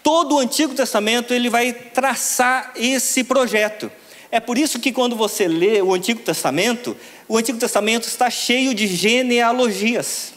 Todo 0.02 0.34
o 0.34 0.38
Antigo 0.38 0.74
Testamento 0.74 1.32
ele 1.32 1.48
vai 1.48 1.72
traçar 1.72 2.72
esse 2.74 3.22
projeto. 3.22 3.90
É 4.30 4.40
por 4.40 4.58
isso 4.58 4.78
que 4.78 4.92
quando 4.92 5.14
você 5.14 5.46
lê 5.46 5.80
o 5.80 5.94
Antigo 5.94 6.20
Testamento, 6.20 6.96
o 7.28 7.36
Antigo 7.36 7.58
Testamento 7.58 8.08
está 8.08 8.28
cheio 8.28 8.74
de 8.74 8.86
genealogias 8.86 10.32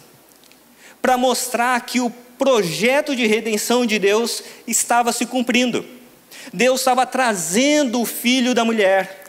para 1.01 1.17
mostrar 1.17 1.79
que 1.81 1.99
o 1.99 2.09
projeto 2.37 3.15
de 3.15 3.25
redenção 3.25 3.85
de 3.85 3.99
Deus 3.99 4.43
estava 4.67 5.11
se 5.11 5.25
cumprindo. 5.25 5.85
Deus 6.51 6.81
estava 6.81 7.05
trazendo 7.05 8.01
o 8.01 8.05
filho 8.05 8.53
da 8.53 8.65
mulher, 8.65 9.23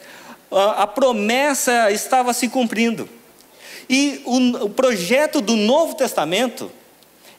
a 0.51 0.87
promessa 0.87 1.91
estava 1.91 2.33
se 2.33 2.49
cumprindo. 2.49 3.09
E 3.89 4.23
o, 4.25 4.69
projeto 4.71 5.41
do 5.41 5.57
Novo 5.57 5.95
Testamento 5.95 6.71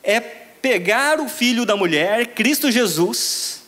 é 0.03 0.19
pegar 0.19 1.19
o 1.19 1.27
filho 1.27 1.65
da 1.65 1.75
mulher, 1.75 2.27
Cristo 2.27 2.71
Jesus, 2.71 3.61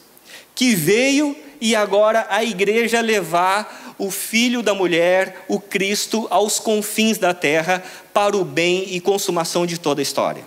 que 0.54 0.76
veio 0.76 1.36
e 1.60 1.76
agora 1.76 2.28
a 2.30 2.44
igreja 2.44 3.02
levar 3.02 3.96
o 3.98 4.12
filho 4.12 4.62
da 4.62 4.76
mulher, 4.76 5.46
o 5.48 5.60
Cristo, 5.60 6.28
aos 6.30 6.60
confins 6.60 7.18
da 7.18 7.34
terra, 7.34 7.84
para 8.14 8.38
o 8.38 8.46
bem 8.46 8.96
e 8.96 9.00
consumação 9.00 9.66
de 9.66 9.80
toda 9.80 10.02
a 10.02 10.04
história. 10.04 10.44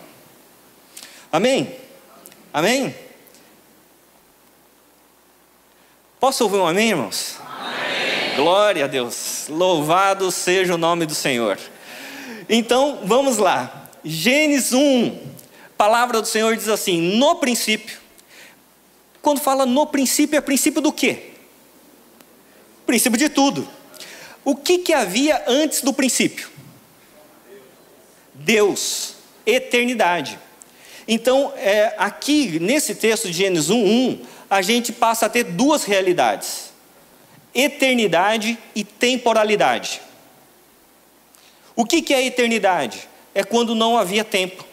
Amém? 1.32 1.76
Amém? 2.52 2.94
Posso 6.18 6.44
ouvir 6.44 6.56
um 6.56 6.66
amém, 6.66 6.90
irmãos? 6.90 7.36
Amém. 7.40 8.36
Glória 8.36 8.84
a 8.84 8.88
Deus. 8.88 9.46
Louvado 9.48 10.30
seja 10.32 10.74
o 10.74 10.78
nome 10.78 11.06
do 11.06 11.14
Senhor. 11.14 11.58
Então, 12.48 13.00
vamos 13.04 13.38
lá. 13.38 13.88
Gênesis 14.04 14.72
1, 14.72 15.18
palavra 15.78 16.20
do 16.20 16.26
Senhor 16.26 16.56
diz 16.56 16.68
assim: 16.68 17.16
No 17.16 17.36
princípio, 17.36 17.98
quando 19.22 19.40
fala 19.40 19.64
no 19.64 19.86
princípio, 19.86 20.36
é 20.36 20.40
princípio 20.40 20.80
do 20.80 20.92
quê? 20.92 21.30
Princípio 22.86 23.18
de 23.18 23.28
tudo. 23.28 23.68
O 24.44 24.56
que, 24.56 24.78
que 24.78 24.92
havia 24.92 25.44
antes 25.46 25.82
do 25.82 25.92
princípio? 25.92 26.48
Deus, 28.34 29.14
eternidade. 29.46 30.38
Então, 31.12 31.52
é, 31.56 31.92
aqui 31.98 32.60
nesse 32.60 32.94
texto 32.94 33.26
de 33.26 33.32
Gênesis 33.32 33.68
1:1, 33.68 34.20
a 34.48 34.62
gente 34.62 34.92
passa 34.92 35.26
a 35.26 35.28
ter 35.28 35.42
duas 35.42 35.82
realidades: 35.82 36.70
eternidade 37.52 38.56
e 38.76 38.84
temporalidade. 38.84 40.00
O 41.74 41.84
que, 41.84 42.00
que 42.00 42.14
é 42.14 42.24
eternidade? 42.24 43.08
É 43.34 43.42
quando 43.42 43.74
não 43.74 43.98
havia 43.98 44.22
tempo. 44.22 44.64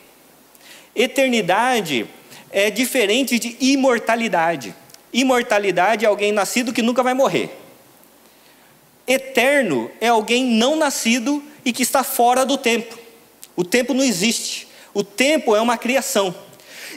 Eternidade 0.96 2.06
é 2.52 2.70
diferente 2.70 3.40
de 3.40 3.58
imortalidade. 3.60 4.76
Imortalidade 5.12 6.06
é 6.06 6.08
alguém 6.08 6.32
nascido 6.32 6.72
que 6.72 6.84
nunca 6.84 7.02
vai 7.02 7.16
morrer. 7.16 7.50
Eterno 9.08 9.90
é 10.00 10.10
alguém 10.10 10.46
não 10.46 10.76
nascido 10.76 11.44
e 11.66 11.74
que 11.74 11.82
está 11.82 12.04
fora 12.04 12.46
do 12.46 12.60
tempo. 12.60 12.96
O 13.56 13.64
tempo 13.64 13.92
não 13.92 14.04
existe. 14.04 14.67
O 14.98 15.04
tempo 15.04 15.56
é 15.56 15.62
uma 15.62 15.78
criação. 15.78 16.34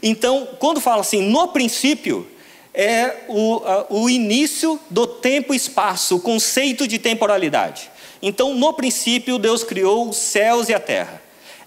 Então, 0.02 0.48
quando 0.58 0.80
fala 0.80 1.02
assim, 1.02 1.20
no 1.20 1.48
princípio, 1.48 2.26
é 2.72 3.24
o, 3.28 3.62
a, 3.64 3.86
o 3.90 4.08
início 4.08 4.80
do 4.88 5.06
tempo 5.06 5.52
e 5.52 5.56
espaço, 5.56 6.16
o 6.16 6.20
conceito 6.20 6.88
de 6.88 6.98
temporalidade. 6.98 7.90
Então, 8.22 8.54
no 8.54 8.72
princípio, 8.72 9.38
Deus 9.38 9.62
criou 9.62 10.08
os 10.08 10.16
céus 10.16 10.70
e 10.70 10.74
a 10.74 10.80
terra 10.80 11.20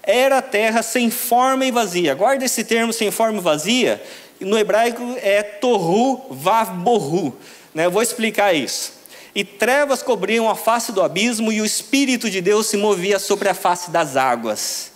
era 0.06 0.38
a 0.38 0.42
terra 0.42 0.82
sem 0.82 1.10
forma 1.10 1.64
e 1.64 1.70
vazia. 1.70 2.14
Guarda 2.14 2.44
esse 2.44 2.64
termo 2.64 2.92
sem 2.92 3.10
forma 3.10 3.38
e 3.38 3.40
vazia, 3.40 4.02
no 4.40 4.58
hebraico 4.58 5.16
é 5.22 5.42
tohu 5.42 6.26
vav 6.30 6.72
bohu. 6.74 7.34
Né? 7.72 7.88
Vou 7.88 8.02
explicar 8.02 8.52
isso. 8.52 8.92
e 9.34 9.44
trevas 9.44 10.02
cobriam 10.02 10.48
a 10.48 10.54
face 10.54 10.92
do 10.92 11.02
abismo, 11.02 11.50
e 11.50 11.60
o 11.60 11.64
Espírito 11.64 12.30
de 12.30 12.40
Deus 12.40 12.66
se 12.66 12.76
movia 12.76 13.18
sobre 13.18 13.48
a 13.48 13.54
face 13.54 13.90
das 13.90 14.16
águas. 14.16 14.93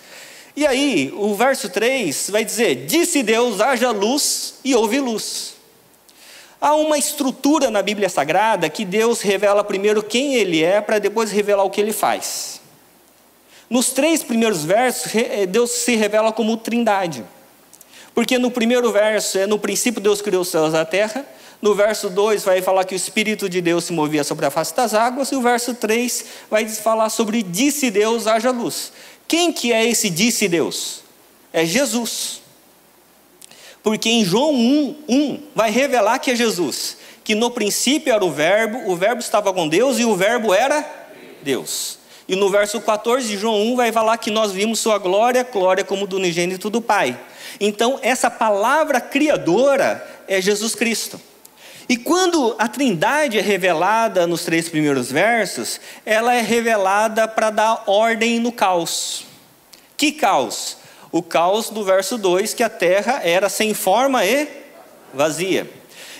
E 0.58 0.66
aí, 0.66 1.14
o 1.16 1.36
verso 1.36 1.68
3 1.68 2.30
vai 2.30 2.44
dizer: 2.44 2.86
Disse 2.86 3.22
Deus, 3.22 3.60
haja 3.60 3.92
luz, 3.92 4.54
e 4.64 4.74
houve 4.74 4.98
luz. 4.98 5.54
Há 6.60 6.74
uma 6.74 6.98
estrutura 6.98 7.70
na 7.70 7.80
Bíblia 7.80 8.08
Sagrada 8.08 8.68
que 8.68 8.84
Deus 8.84 9.20
revela 9.20 9.62
primeiro 9.62 10.02
quem 10.02 10.34
Ele 10.34 10.64
é, 10.64 10.80
para 10.80 10.98
depois 10.98 11.30
revelar 11.30 11.62
o 11.62 11.70
que 11.70 11.80
Ele 11.80 11.92
faz. 11.92 12.60
Nos 13.70 13.90
três 13.90 14.24
primeiros 14.24 14.64
versos, 14.64 15.14
eh, 15.14 15.46
Deus 15.46 15.70
se 15.70 15.94
revela 15.94 16.32
como 16.32 16.56
trindade. 16.56 17.24
Porque 18.12 18.36
no 18.36 18.50
primeiro 18.50 18.90
verso 18.90 19.38
é 19.38 19.46
no 19.46 19.60
princípio 19.60 20.00
Deus 20.00 20.20
criou 20.20 20.42
os 20.42 20.48
céus 20.48 20.74
e 20.74 20.76
a 20.76 20.84
terra. 20.84 21.24
No 21.62 21.72
verso 21.72 22.10
2 22.10 22.42
vai 22.42 22.60
falar 22.62 22.84
que 22.84 22.94
o 22.94 22.96
Espírito 22.96 23.48
de 23.48 23.60
Deus 23.60 23.84
se 23.84 23.92
movia 23.92 24.24
sobre 24.24 24.44
a 24.44 24.50
face 24.50 24.74
das 24.74 24.92
águas. 24.92 25.30
E 25.30 25.36
o 25.36 25.40
verso 25.40 25.72
3 25.72 26.24
vai 26.50 26.68
falar 26.68 27.10
sobre 27.10 27.44
disse 27.44 27.92
Deus, 27.92 28.26
haja 28.26 28.50
luz. 28.50 28.90
Quem 29.28 29.52
que 29.52 29.73
é 29.73 29.87
esse 29.87 30.08
disse 30.08 30.49
Deus? 30.49 31.02
É 31.52 31.66
Jesus. 31.66 32.40
Porque 33.82 34.08
em 34.08 34.25
João 34.25 34.54
1, 34.54 34.97
1 35.06 35.42
vai 35.54 35.70
revelar 35.70 36.18
que 36.18 36.30
é 36.30 36.37
Jesus. 36.37 36.97
Que 37.23 37.35
no 37.35 37.50
princípio 37.50 38.12
era 38.12 38.25
o 38.25 38.32
verbo, 38.32 38.90
o 38.90 38.97
verbo 38.97 39.20
estava 39.20 39.52
com 39.52 39.68
Deus 39.68 39.99
e 39.99 40.04
o 40.04 40.16
verbo 40.16 40.54
era 40.54 40.85
Deus. 41.42 41.99
E 42.26 42.35
no 42.35 42.50
verso 42.50 42.80
14 42.80 43.28
de 43.28 43.37
João 43.37 43.62
1 43.73 43.76
vai 43.76 43.92
falar 43.92 44.16
que 44.16 44.30
nós 44.30 44.50
vimos 44.50 44.80
sua 44.80 44.99
glória, 44.99 45.44
glória 45.44 45.85
como 45.85 46.06
do 46.06 46.16
unigênito 46.16 46.70
do 46.70 46.80
Pai. 46.80 47.18
Então, 47.61 47.99
essa 48.02 48.30
palavra 48.30 49.00
criadora 49.00 50.06
é 50.26 50.40
Jesus 50.40 50.75
Cristo. 50.75 51.20
E 51.88 51.97
quando 51.97 52.54
a 52.59 52.68
Trindade 52.68 53.38
é 53.38 53.40
revelada 53.40 54.26
nos 54.26 54.45
três 54.45 54.68
primeiros 54.68 55.11
versos, 55.11 55.80
ela 56.04 56.35
é 56.35 56.42
revelada 56.42 57.26
para 57.26 57.49
dar 57.49 57.85
ordem 57.87 58.38
no 58.38 58.52
caos. 58.52 59.25
Que 59.97 60.12
caos? 60.12 60.76
O 61.11 61.23
caos 61.23 61.71
do 61.71 61.83
verso 61.83 62.18
2, 62.18 62.52
que 62.52 62.62
a 62.62 62.68
terra 62.68 63.23
era 63.25 63.49
sem 63.49 63.73
forma 63.73 64.23
e 64.26 64.47
vazia. 65.14 65.68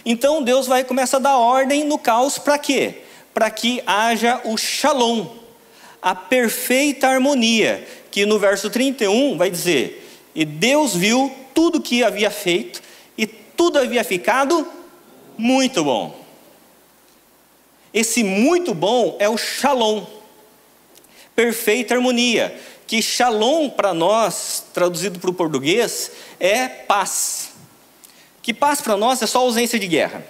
Então 0.07 0.43
Deus 0.43 0.67
vai 0.67 0.85
começar 0.85 1.19
a 1.19 1.21
dar 1.21 1.37
ordem 1.37 1.85
no 1.85 1.99
caos 1.99 2.39
para 2.39 2.57
quê? 2.57 3.03
Para 3.35 3.51
que 3.51 3.83
haja 3.87 4.41
o 4.45 4.57
shalom, 4.57 5.27
a 6.01 6.15
perfeita 6.15 7.09
harmonia, 7.09 7.87
que 8.11 8.25
no 8.25 8.39
verso 8.39 8.71
31 8.71 9.37
vai 9.37 9.51
dizer: 9.51 10.09
E 10.35 10.47
Deus 10.47 10.95
viu 10.95 11.31
tudo 11.53 11.83
que 11.83 12.03
havia 12.03 12.31
feito, 12.31 12.81
e 13.19 13.27
tudo 13.27 13.79
havia 13.79 14.03
ficado 14.03 14.67
muito 15.39 15.85
bom. 15.85 16.19
Esse 17.95 18.23
muito 18.23 18.75
bom 18.75 19.17
é 19.19 19.29
o 19.29 19.39
shalom, 19.39 20.05
perfeita 21.35 21.95
harmonia. 21.95 22.61
Que 22.87 23.03
shalom 23.03 23.69
para 23.69 23.93
nós, 23.95 24.65
traduzido 24.73 25.19
para 25.19 25.31
o 25.31 25.35
português, 25.35 26.11
é 26.41 26.67
paz. 26.69 27.51
Que 28.43 28.53
paz 28.53 28.81
para 28.81 28.97
nós 28.97 29.23
é 29.23 29.27
só 29.27 29.41
ausência 29.41 29.79
de 29.79 29.87
guerra. 29.87 30.25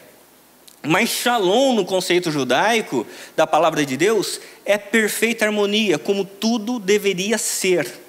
Mas 0.82 1.10
shalom, 1.10 1.74
no 1.74 1.84
conceito 1.84 2.30
judaico 2.30 3.06
da 3.36 3.46
palavra 3.46 3.84
de 3.84 3.96
Deus, 3.96 4.40
é 4.64 4.76
perfeita 4.76 5.44
harmonia, 5.44 5.98
como 5.98 6.24
tudo 6.24 6.78
deveria 6.78 7.38
ser. 7.38 8.07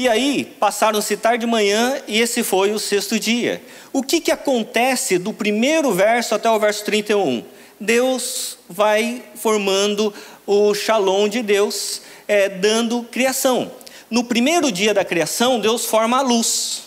E 0.00 0.08
aí, 0.08 0.46
passaram-se 0.58 1.14
tarde 1.14 1.44
de 1.44 1.46
manhã 1.46 2.00
e 2.08 2.22
esse 2.22 2.42
foi 2.42 2.72
o 2.72 2.78
sexto 2.78 3.20
dia. 3.20 3.62
O 3.92 4.02
que, 4.02 4.18
que 4.18 4.30
acontece 4.30 5.18
do 5.18 5.30
primeiro 5.30 5.92
verso 5.92 6.34
até 6.34 6.50
o 6.50 6.58
verso 6.58 6.86
31? 6.86 7.44
Deus 7.78 8.56
vai 8.66 9.22
formando 9.34 10.10
o 10.46 10.72
shalom 10.72 11.28
de 11.28 11.42
Deus, 11.42 12.00
é, 12.26 12.48
dando 12.48 13.02
criação. 13.10 13.70
No 14.10 14.24
primeiro 14.24 14.72
dia 14.72 14.94
da 14.94 15.04
criação, 15.04 15.60
Deus 15.60 15.84
forma 15.84 16.16
a 16.16 16.22
luz. 16.22 16.84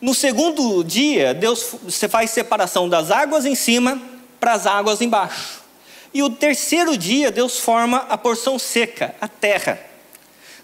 No 0.00 0.14
segundo 0.14 0.82
dia, 0.82 1.32
Deus 1.32 1.76
faz 2.10 2.32
separação 2.32 2.88
das 2.88 3.12
águas 3.12 3.46
em 3.46 3.54
cima 3.54 4.02
para 4.40 4.54
as 4.54 4.66
águas 4.66 5.00
embaixo. 5.00 5.62
E 6.12 6.24
o 6.24 6.30
terceiro 6.30 6.98
dia, 6.98 7.30
Deus 7.30 7.60
forma 7.60 7.98
a 8.08 8.18
porção 8.18 8.58
seca, 8.58 9.14
a 9.20 9.28
terra. 9.28 9.93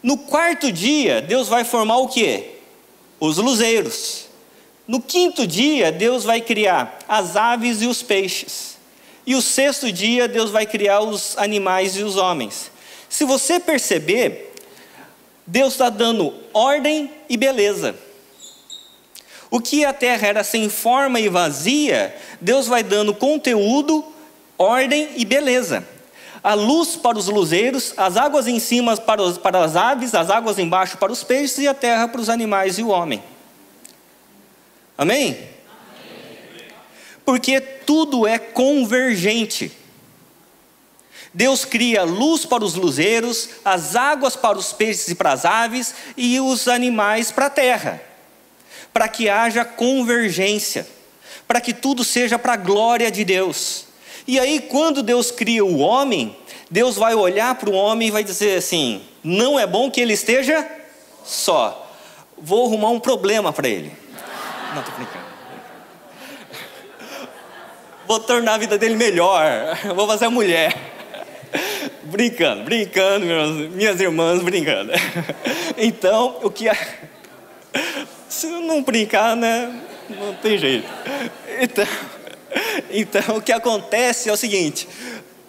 No 0.02 0.16
quarto 0.16 0.72
dia, 0.72 1.20
Deus 1.20 1.48
vai 1.48 1.64
formar 1.64 1.98
o 1.98 2.08
que? 2.08 2.56
Os 3.18 3.36
luzeiros. 3.36 4.26
No 4.88 5.00
quinto 5.00 5.46
dia, 5.46 5.92
Deus 5.92 6.24
vai 6.24 6.40
criar 6.40 6.98
as 7.06 7.36
aves 7.36 7.82
e 7.82 7.86
os 7.86 8.02
peixes. 8.02 8.76
E 9.26 9.34
o 9.34 9.42
sexto 9.42 9.92
dia, 9.92 10.26
Deus 10.26 10.50
vai 10.50 10.66
criar 10.66 11.00
os 11.00 11.36
animais 11.36 11.96
e 11.96 12.02
os 12.02 12.16
homens. 12.16 12.70
Se 13.08 13.24
você 13.24 13.60
perceber, 13.60 14.54
Deus 15.46 15.74
está 15.74 15.90
dando 15.90 16.32
ordem 16.52 17.10
e 17.28 17.36
beleza. 17.36 17.94
O 19.50 19.60
que 19.60 19.84
a 19.84 19.92
terra 19.92 20.28
era 20.28 20.44
sem 20.44 20.68
forma 20.68 21.20
e 21.20 21.28
vazia, 21.28 22.16
Deus 22.40 22.66
vai 22.66 22.82
dando 22.82 23.12
conteúdo, 23.12 24.04
ordem 24.56 25.10
e 25.16 25.24
beleza. 25.24 25.86
A 26.42 26.54
luz 26.54 26.96
para 26.96 27.18
os 27.18 27.26
luzeiros, 27.26 27.92
as 27.96 28.16
águas 28.16 28.46
em 28.46 28.58
cima 28.58 28.96
para, 28.96 29.22
os, 29.22 29.36
para 29.36 29.62
as 29.64 29.76
aves, 29.76 30.14
as 30.14 30.30
águas 30.30 30.58
embaixo 30.58 30.96
para 30.96 31.12
os 31.12 31.22
peixes 31.22 31.58
e 31.58 31.68
a 31.68 31.74
terra 31.74 32.08
para 32.08 32.20
os 32.20 32.28
animais 32.28 32.78
e 32.78 32.82
o 32.82 32.88
homem. 32.88 33.22
Amém? 34.96 35.32
Amém. 35.32 35.48
Porque 37.24 37.60
tudo 37.60 38.26
é 38.26 38.38
convergente. 38.38 39.70
Deus 41.32 41.64
cria 41.64 42.02
luz 42.02 42.44
para 42.44 42.64
os 42.64 42.74
luzeiros, 42.74 43.50
as 43.64 43.94
águas 43.94 44.34
para 44.34 44.58
os 44.58 44.72
peixes 44.72 45.08
e 45.08 45.14
para 45.14 45.32
as 45.32 45.44
aves 45.44 45.94
e 46.16 46.40
os 46.40 46.66
animais 46.66 47.30
para 47.30 47.46
a 47.46 47.50
terra 47.50 48.10
para 48.92 49.08
que 49.08 49.28
haja 49.28 49.64
convergência, 49.64 50.86
para 51.46 51.60
que 51.60 51.72
tudo 51.72 52.04
seja 52.04 52.38
para 52.38 52.54
a 52.54 52.56
glória 52.56 53.10
de 53.10 53.24
Deus. 53.24 53.86
E 54.30 54.38
aí, 54.38 54.60
quando 54.60 55.02
Deus 55.02 55.32
cria 55.32 55.64
o 55.64 55.80
homem, 55.80 56.36
Deus 56.70 56.94
vai 56.94 57.16
olhar 57.16 57.52
para 57.56 57.68
o 57.68 57.72
homem 57.72 58.06
e 58.06 58.10
vai 58.12 58.22
dizer 58.22 58.58
assim: 58.58 59.02
não 59.24 59.58
é 59.58 59.66
bom 59.66 59.90
que 59.90 60.00
ele 60.00 60.12
esteja 60.12 60.64
só. 61.24 61.90
Vou 62.38 62.64
arrumar 62.64 62.90
um 62.90 63.00
problema 63.00 63.52
para 63.52 63.68
ele. 63.68 63.90
Não, 64.72 64.78
estou 64.78 64.94
brincando. 64.94 65.24
Vou 68.06 68.20
tornar 68.20 68.54
a 68.54 68.58
vida 68.58 68.78
dele 68.78 68.94
melhor. 68.94 69.76
Vou 69.96 70.06
fazer 70.06 70.26
a 70.26 70.30
mulher. 70.30 70.76
Brincando, 72.04 72.62
brincando, 72.62 73.26
minhas 73.70 74.00
irmãs, 74.00 74.40
brincando. 74.40 74.92
Então, 75.76 76.36
o 76.44 76.50
que. 76.50 76.70
Se 78.28 78.46
não 78.46 78.80
brincar, 78.80 79.34
né? 79.34 79.74
Não 80.08 80.34
tem 80.34 80.56
jeito. 80.56 80.86
Então, 81.60 81.86
então 82.90 83.36
o 83.36 83.42
que 83.42 83.52
acontece 83.52 84.28
é 84.28 84.32
o 84.32 84.36
seguinte: 84.36 84.88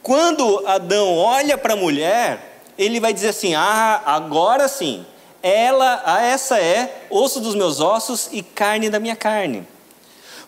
quando 0.01 0.65
Adão 0.67 1.15
olha 1.15 1.57
para 1.57 1.73
a 1.73 1.77
mulher, 1.77 2.61
ele 2.77 2.99
vai 2.99 3.13
dizer 3.13 3.29
assim: 3.29 3.53
Ah, 3.55 4.01
agora 4.05 4.67
sim, 4.67 5.05
ela, 5.41 6.01
ah, 6.05 6.21
essa 6.21 6.59
é 6.59 7.05
osso 7.09 7.39
dos 7.39 7.55
meus 7.55 7.79
ossos 7.79 8.29
e 8.31 8.41
carne 8.41 8.89
da 8.89 8.99
minha 8.99 9.15
carne. 9.15 9.67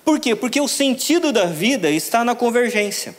Por 0.03 0.19
quê? 0.19 0.35
Porque 0.35 0.59
o 0.59 0.67
sentido 0.67 1.31
da 1.31 1.45
vida 1.45 1.89
está 1.89 2.23
na 2.25 2.35
convergência. 2.35 3.15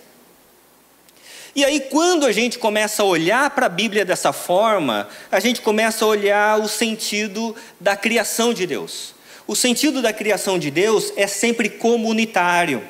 E 1.57 1.65
aí, 1.65 1.81
quando 1.81 2.27
a 2.27 2.33
gente 2.33 2.59
começa 2.59 3.03
a 3.03 3.07
olhar 3.07 3.49
para 3.51 3.67
a 3.67 3.69
Bíblia 3.69 4.05
dessa 4.05 4.33
forma, 4.33 5.09
a 5.31 5.39
gente 5.39 5.61
começa 5.61 6.05
a 6.05 6.09
olhar 6.09 6.59
o 6.59 6.69
sentido 6.69 7.55
da 7.81 7.97
criação 7.97 8.53
de 8.53 8.67
Deus. 8.67 9.15
O 9.47 9.55
sentido 9.55 10.03
da 10.03 10.13
criação 10.13 10.59
de 10.59 10.71
Deus 10.71 11.13
é 11.17 11.29
sempre 11.29 11.69
comunitário, 11.69 12.83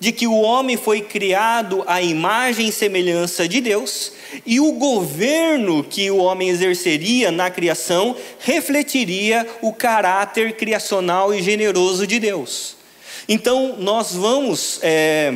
de 0.00 0.12
que 0.12 0.26
o 0.26 0.40
homem 0.40 0.78
foi 0.78 1.02
criado 1.02 1.84
à 1.86 2.00
imagem 2.00 2.68
e 2.68 2.72
semelhança 2.72 3.46
de 3.46 3.60
Deus, 3.60 4.12
e 4.46 4.58
o 4.58 4.72
governo 4.72 5.84
que 5.84 6.10
o 6.10 6.16
homem 6.16 6.48
exerceria 6.48 7.30
na 7.30 7.50
criação 7.50 8.16
refletiria 8.38 9.46
o 9.60 9.72
caráter 9.74 10.56
criacional 10.56 11.34
e 11.34 11.42
generoso 11.42 12.06
de 12.06 12.18
Deus. 12.18 12.76
Então, 13.28 13.76
nós 13.78 14.14
vamos. 14.14 14.80
É, 14.82 15.34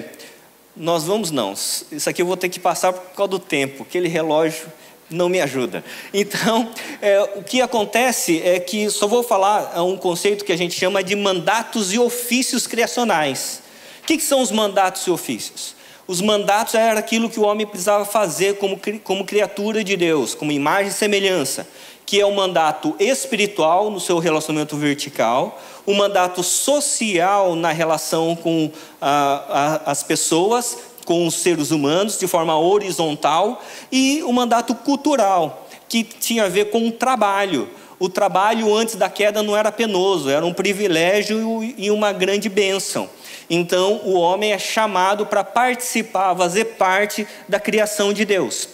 nós 0.77 1.05
vamos 1.05 1.31
não. 1.31 1.53
Isso 1.53 2.09
aqui 2.09 2.22
eu 2.22 2.27
vou 2.27 2.37
ter 2.37 2.48
que 2.48 2.59
passar 2.59 2.92
por 2.92 3.14
causa 3.14 3.31
do 3.31 3.38
tempo. 3.38 3.83
Aquele 3.83 4.09
relógio 4.09 4.66
não 5.11 5.29
me 5.29 5.40
ajuda. 5.40 5.85
Então, 6.12 6.70
é, 7.03 7.20
o 7.37 7.42
que 7.42 7.61
acontece 7.61 8.40
é 8.42 8.59
que 8.59 8.88
só 8.90 9.07
vou 9.07 9.22
falar 9.22 9.81
um 9.83 9.96
conceito 9.96 10.44
que 10.44 10.53
a 10.53 10.57
gente 10.57 10.74
chama 10.74 11.05
de 11.05 11.14
mandatos 11.14 11.92
e 11.92 11.98
ofícios 11.98 12.66
criacionais. 12.66 13.62
O 14.04 14.06
que, 14.06 14.20
são 14.20 14.42
os 14.42 14.50
mandatos 14.50 15.06
e 15.06 15.10
ofícios? 15.10 15.74
Os 16.06 16.20
mandatos 16.20 16.74
era 16.74 17.00
aquilo 17.00 17.30
que 17.30 17.40
o 17.40 17.44
homem 17.44 17.66
precisava 17.66 18.04
fazer 18.04 18.58
como, 18.58 18.78
como 19.02 19.24
criatura 19.24 19.82
de 19.82 19.96
Deus, 19.96 20.34
como 20.34 20.52
imagem 20.52 20.88
e 20.88 20.92
semelhança, 20.92 21.66
que 22.04 22.20
é 22.20 22.26
o 22.26 22.28
um 22.28 22.34
mandato 22.34 22.94
espiritual 23.00 23.90
no 23.90 23.98
seu 23.98 24.18
relacionamento 24.18 24.76
vertical, 24.76 25.58
o 25.86 25.92
um 25.92 25.94
mandato 25.94 26.42
social 26.42 27.56
na 27.56 27.72
relação 27.72 28.36
com 28.36 28.70
ah, 29.00 29.80
ah, 29.86 29.90
as 29.90 30.02
pessoas, 30.02 30.76
com 31.06 31.26
os 31.26 31.36
seres 31.36 31.70
humanos 31.70 32.18
de 32.18 32.26
forma 32.26 32.58
horizontal 32.58 33.62
e 33.90 34.22
o 34.24 34.32
mandato 34.34 34.74
cultural, 34.74 35.66
que 35.88 36.04
tinha 36.04 36.44
a 36.44 36.48
ver 36.50 36.66
com 36.66 36.86
o 36.86 36.92
trabalho. 36.92 37.70
O 37.98 38.09
trabalho 38.09 38.74
antes 38.74 38.96
da 38.96 39.09
queda 39.09 39.42
não 39.42 39.57
era 39.57 39.70
penoso, 39.70 40.28
era 40.28 40.44
um 40.44 40.52
privilégio 40.52 41.62
e 41.76 41.90
uma 41.90 42.12
grande 42.12 42.48
bênção. 42.48 43.09
Então, 43.48 44.00
o 44.04 44.14
homem 44.14 44.52
é 44.52 44.59
chamado 44.59 45.26
para 45.26 45.44
participar, 45.44 46.35
fazer 46.37 46.64
parte 46.76 47.26
da 47.48 47.61
criação 47.61 48.12
de 48.12 48.24
Deus. 48.24 48.68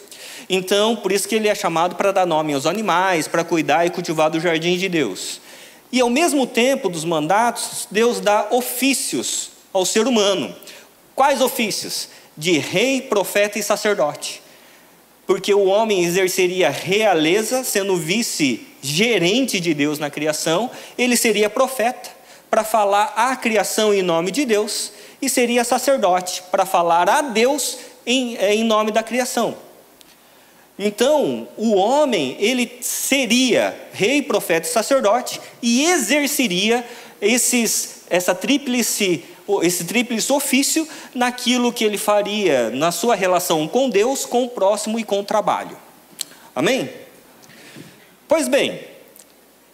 Então, 0.48 0.96
por 0.96 1.12
isso 1.12 1.28
que 1.28 1.34
ele 1.34 1.48
é 1.48 1.54
chamado 1.54 1.96
para 1.96 2.12
dar 2.12 2.26
nome 2.26 2.54
aos 2.54 2.66
animais, 2.66 3.28
para 3.28 3.44
cuidar 3.44 3.86
e 3.86 3.90
cultivar 3.90 4.30
do 4.30 4.40
jardim 4.40 4.76
de 4.76 4.88
Deus. 4.88 5.40
E 5.92 6.00
ao 6.00 6.10
mesmo 6.10 6.46
tempo 6.46 6.88
dos 6.88 7.04
mandatos, 7.04 7.86
Deus 7.90 8.20
dá 8.20 8.48
ofícios 8.50 9.50
ao 9.72 9.84
ser 9.84 10.06
humano. 10.06 10.54
Quais 11.14 11.40
ofícios? 11.40 12.08
De 12.36 12.58
rei, 12.58 13.02
profeta 13.02 13.58
e 13.58 13.62
sacerdote. 13.62 14.42
Porque 15.26 15.52
o 15.52 15.66
homem 15.66 16.04
exerceria 16.04 16.70
realeza, 16.70 17.62
sendo 17.62 17.96
vice-gerente 18.82 19.60
de 19.60 19.74
Deus 19.74 19.98
na 19.98 20.10
criação, 20.10 20.70
ele 20.96 21.16
seria 21.16 21.50
profeta 21.50 22.10
para 22.50 22.64
falar 22.64 23.12
a 23.16 23.36
criação 23.36 23.94
em 23.94 24.02
nome 24.02 24.30
de 24.30 24.44
Deus, 24.44 24.92
e 25.22 25.28
seria 25.28 25.64
sacerdote 25.64 26.42
para 26.50 26.64
falar 26.64 27.08
a 27.08 27.20
Deus 27.20 27.78
em, 28.06 28.36
eh, 28.36 28.54
em 28.54 28.64
nome 28.64 28.90
da 28.90 29.02
criação. 29.02 29.56
Então, 30.78 31.46
o 31.58 31.74
homem, 31.74 32.36
ele 32.40 32.78
seria 32.80 33.76
rei, 33.92 34.22
profeta 34.22 34.66
e 34.66 34.70
sacerdote 34.70 35.38
e 35.60 35.84
exerceria 35.84 36.82
esses, 37.20 38.04
essa 38.08 38.34
tríplice, 38.34 39.22
esse 39.62 39.84
tríplice 39.84 40.32
ofício 40.32 40.88
naquilo 41.14 41.70
que 41.70 41.84
ele 41.84 41.98
faria 41.98 42.70
na 42.70 42.90
sua 42.90 43.14
relação 43.14 43.68
com 43.68 43.90
Deus, 43.90 44.24
com 44.24 44.44
o 44.44 44.48
próximo 44.48 44.98
e 44.98 45.04
com 45.04 45.20
o 45.20 45.24
trabalho. 45.24 45.76
Amém? 46.54 46.88
Pois 48.30 48.46
bem, 48.46 48.78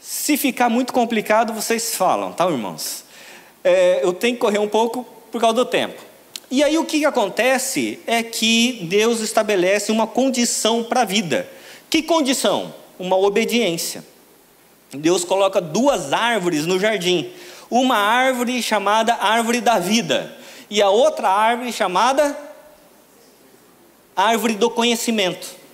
se 0.01 0.35
ficar 0.39 0.71
muito 0.71 0.91
complicado, 0.91 1.53
vocês 1.53 1.95
falam, 1.95 2.33
tá, 2.33 2.47
irmãos? 2.47 3.05
É, 3.63 4.01
eu 4.03 4.15
tenho 4.15 4.33
que 4.33 4.41
correr 4.41 4.59
um 4.59 4.67
pouco 4.67 5.05
por 5.31 5.39
causa 5.39 5.57
do 5.57 5.67
tempo. 5.67 6.01
E 6.51 6.65
aí 6.65 6.79
o 6.79 6.87
que 6.87 7.05
acontece 7.05 8.01
é 8.07 8.23
que 8.23 8.87
Deus 8.89 9.21
estabelece 9.21 9.93
uma 9.93 10.07
condição 10.07 10.83
para 10.83 11.03
a 11.03 11.05
vida. 11.05 11.47
Que 11.91 12.03
condição? 12.03 12.75
Uma 12.99 13.19
obediência. 13.19 14.03
Deus 14.91 15.23
coloca 15.23 15.61
duas 15.61 16.15
árvores 16.15 16.65
no 16.65 16.81
jardim. 16.81 17.31
Uma 17.71 17.99
árvore 17.99 18.63
chamada 18.63 19.17
árvore 19.17 19.61
da 19.61 19.79
vida 19.79 20.35
e 20.71 20.81
a 20.81 20.89
outra 20.89 21.29
árvore 21.29 21.75
chamada 21.75 22.35
árvore 24.17 24.55
do 24.55 24.71
conhecimento. 24.71 25.66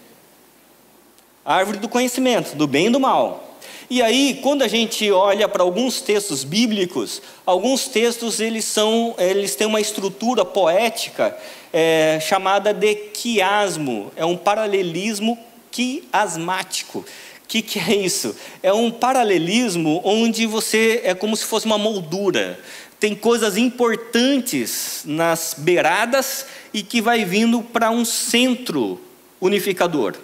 Árvore 1.45 1.79
do 1.79 1.89
conhecimento, 1.89 2.55
do 2.57 2.67
bem 2.67 2.87
e 2.87 2.91
do 2.91 3.01
mal. 3.01 3.53
E 3.91 4.01
aí, 4.01 4.39
quando 4.43 4.63
a 4.63 4.69
gente 4.69 5.11
olha 5.11 5.47
para 5.47 5.63
alguns 5.63 6.01
textos 6.01 6.45
bíblicos, 6.45 7.21
alguns 7.45 7.89
textos 7.89 8.41
eles 8.41 8.65
são, 8.65 9.15
eles 9.19 9.55
têm 9.55 9.67
uma 9.67 9.81
estrutura 9.81 10.45
poética 10.45 11.37
é, 11.73 12.19
chamada 12.21 12.73
de 12.73 12.95
quiasmo, 12.95 14.11
é 14.17 14.25
um 14.25 14.37
paralelismo 14.37 15.39
quiasmático. 15.71 17.01
O 17.01 17.05
que, 17.49 17.61
que 17.61 17.79
é 17.79 17.95
isso? 17.95 18.35
É 18.63 18.73
um 18.73 18.91
paralelismo 18.91 20.01
onde 20.05 20.47
você 20.47 21.03
é 21.05 21.13
como 21.13 21.37
se 21.37 21.45
fosse 21.45 21.67
uma 21.67 21.77
moldura. 21.77 22.59
Tem 22.99 23.15
coisas 23.15 23.57
importantes 23.57 25.03
nas 25.05 25.55
beiradas 25.59 26.47
e 26.73 26.83
que 26.83 27.03
vai 27.03 27.25
vindo 27.25 27.61
para 27.61 27.91
um 27.91 28.05
centro 28.05 28.99
unificador. 29.41 30.15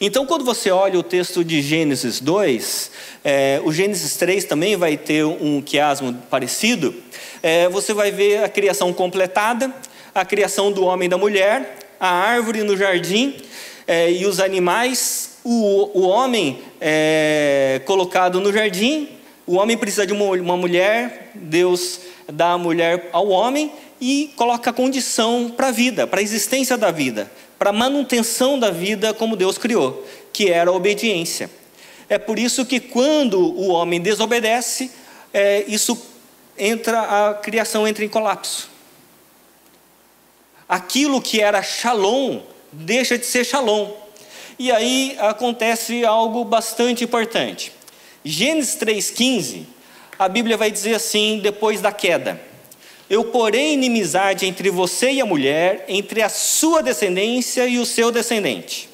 Então, 0.00 0.24
quando 0.24 0.44
você 0.44 0.70
olha 0.70 0.96
o 0.96 1.02
texto 1.02 1.42
de 1.42 1.60
Gênesis 1.60 2.20
2, 2.20 2.90
é, 3.24 3.60
o 3.64 3.72
Gênesis 3.72 4.16
3 4.16 4.44
também 4.44 4.76
vai 4.76 4.96
ter 4.96 5.24
um 5.24 5.60
quiasmo 5.60 6.14
parecido. 6.30 6.94
É, 7.42 7.68
você 7.68 7.92
vai 7.92 8.12
ver 8.12 8.44
a 8.44 8.48
criação 8.48 8.92
completada, 8.92 9.74
a 10.14 10.24
criação 10.24 10.70
do 10.70 10.84
homem 10.84 11.06
e 11.06 11.08
da 11.08 11.18
mulher, 11.18 11.78
a 11.98 12.10
árvore 12.10 12.62
no 12.62 12.76
jardim 12.76 13.34
é, 13.88 14.12
e 14.12 14.24
os 14.24 14.38
animais, 14.38 15.38
o, 15.42 15.90
o 15.98 16.06
homem 16.06 16.60
é, 16.80 17.80
colocado 17.84 18.40
no 18.40 18.52
jardim. 18.52 19.08
O 19.48 19.56
homem 19.56 19.76
precisa 19.76 20.06
de 20.06 20.12
uma, 20.12 20.26
uma 20.26 20.56
mulher, 20.56 21.32
Deus 21.34 22.02
dá 22.32 22.52
a 22.52 22.58
mulher 22.58 23.08
ao 23.12 23.28
homem 23.30 23.72
e 24.00 24.30
coloca 24.36 24.70
a 24.70 24.72
condição 24.72 25.52
para 25.56 25.68
a 25.68 25.72
vida, 25.72 26.06
para 26.06 26.20
a 26.20 26.22
existência 26.22 26.76
da 26.76 26.92
vida 26.92 27.28
para 27.58 27.70
a 27.70 27.72
manutenção 27.72 28.58
da 28.58 28.70
vida 28.70 29.12
como 29.12 29.36
Deus 29.36 29.58
criou, 29.58 30.06
que 30.32 30.50
era 30.50 30.70
a 30.70 30.72
obediência. 30.72 31.50
É 32.08 32.16
por 32.16 32.38
isso 32.38 32.64
que 32.64 32.80
quando 32.80 33.38
o 33.38 33.68
homem 33.68 34.00
desobedece, 34.00 34.90
é, 35.32 35.64
isso 35.66 36.00
entra, 36.56 37.00
a 37.30 37.34
criação 37.34 37.86
entra 37.86 38.04
em 38.04 38.08
colapso. 38.08 38.70
Aquilo 40.68 41.20
que 41.20 41.40
era 41.40 41.62
shalom 41.62 42.40
deixa 42.72 43.18
de 43.18 43.26
ser 43.26 43.44
shalom. 43.44 43.90
E 44.58 44.70
aí 44.72 45.16
acontece 45.18 46.04
algo 46.04 46.44
bastante 46.44 47.04
importante. 47.04 47.72
Gênesis 48.24 48.76
3,15, 48.76 49.64
a 50.18 50.28
Bíblia 50.28 50.56
vai 50.56 50.70
dizer 50.70 50.94
assim, 50.94 51.40
depois 51.42 51.80
da 51.80 51.92
queda: 51.92 52.40
eu 53.10 53.24
porei 53.24 53.72
inimizade 53.72 54.46
entre 54.46 54.70
você 54.70 55.10
e 55.12 55.20
a 55.20 55.26
mulher, 55.26 55.84
entre 55.88 56.22
a 56.22 56.28
sua 56.28 56.82
descendência 56.82 57.66
e 57.66 57.78
o 57.78 57.86
seu 57.86 58.10
descendente, 58.10 58.88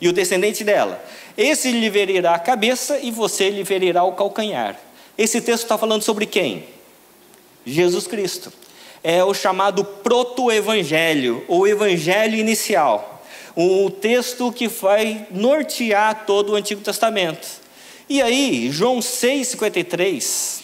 e 0.00 0.08
o 0.08 0.12
descendente 0.12 0.62
dela. 0.62 1.02
Esse 1.36 1.70
lhe 1.70 1.90
ferirá 1.90 2.34
a 2.34 2.38
cabeça 2.38 2.98
e 2.98 3.10
você 3.10 3.50
lhe 3.50 3.64
ferirá 3.64 4.04
o 4.04 4.12
calcanhar. 4.12 4.78
Esse 5.18 5.40
texto 5.40 5.64
está 5.64 5.76
falando 5.76 6.02
sobre 6.02 6.26
quem? 6.26 6.64
Jesus 7.64 8.06
Cristo. 8.06 8.52
É 9.02 9.22
o 9.22 9.34
chamado 9.34 9.84
proto-evangelho, 9.84 11.44
ou 11.48 11.66
evangelho 11.66 12.36
inicial. 12.36 13.22
O 13.54 13.90
texto 13.90 14.52
que 14.52 14.68
vai 14.68 15.26
nortear 15.30 16.24
todo 16.26 16.52
o 16.52 16.54
Antigo 16.54 16.80
Testamento. 16.80 17.46
E 18.08 18.22
aí, 18.22 18.70
João 18.70 19.00
6,53, 19.00 20.60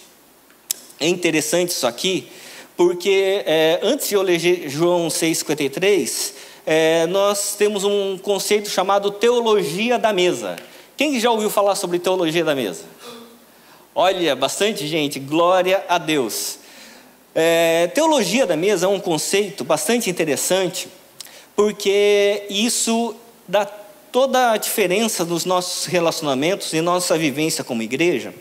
é 1.01 1.09
interessante 1.09 1.71
isso 1.71 1.87
aqui, 1.87 2.29
porque 2.77 3.43
é, 3.47 3.81
antes 3.83 4.09
de 4.09 4.15
eu 4.15 4.23
ler 4.23 4.39
João 4.69 5.09
6,53, 5.09 6.33
é, 6.65 7.07
nós 7.07 7.55
temos 7.57 7.85
um 7.85 8.17
conceito 8.19 8.71
chamado 8.71 9.11
teologia 9.11 9.99
da 9.99 10.13
mesa. 10.13 10.57
Quem 10.97 11.19
já 11.19 11.31
ouviu 11.31 11.51
falar 11.51 11.75
sobre 11.75 11.99
teologia 11.99 12.45
da 12.45 12.55
mesa? 12.55 12.85
Olha, 13.95 14.35
bastante 14.35 14.87
gente, 14.87 15.19
glória 15.19 15.85
a 15.89 15.99
Deus. 15.99 16.59
É, 17.35 17.89
teologia 17.89 18.47
da 18.47 18.57
mesa 18.57 18.87
é 18.87 18.89
um 18.89 19.01
conceito 19.01 19.65
bastante 19.65 20.09
interessante, 20.09 20.89
porque 21.57 22.45
isso 22.49 23.15
dá 23.49 23.65
toda 23.65 24.53
a 24.53 24.57
diferença 24.57 25.25
dos 25.25 25.45
nossos 25.45 25.87
relacionamentos 25.87 26.73
e 26.73 26.81
nossa 26.81 27.17
vivência 27.17 27.65
como 27.65 27.83
igreja, 27.83 28.35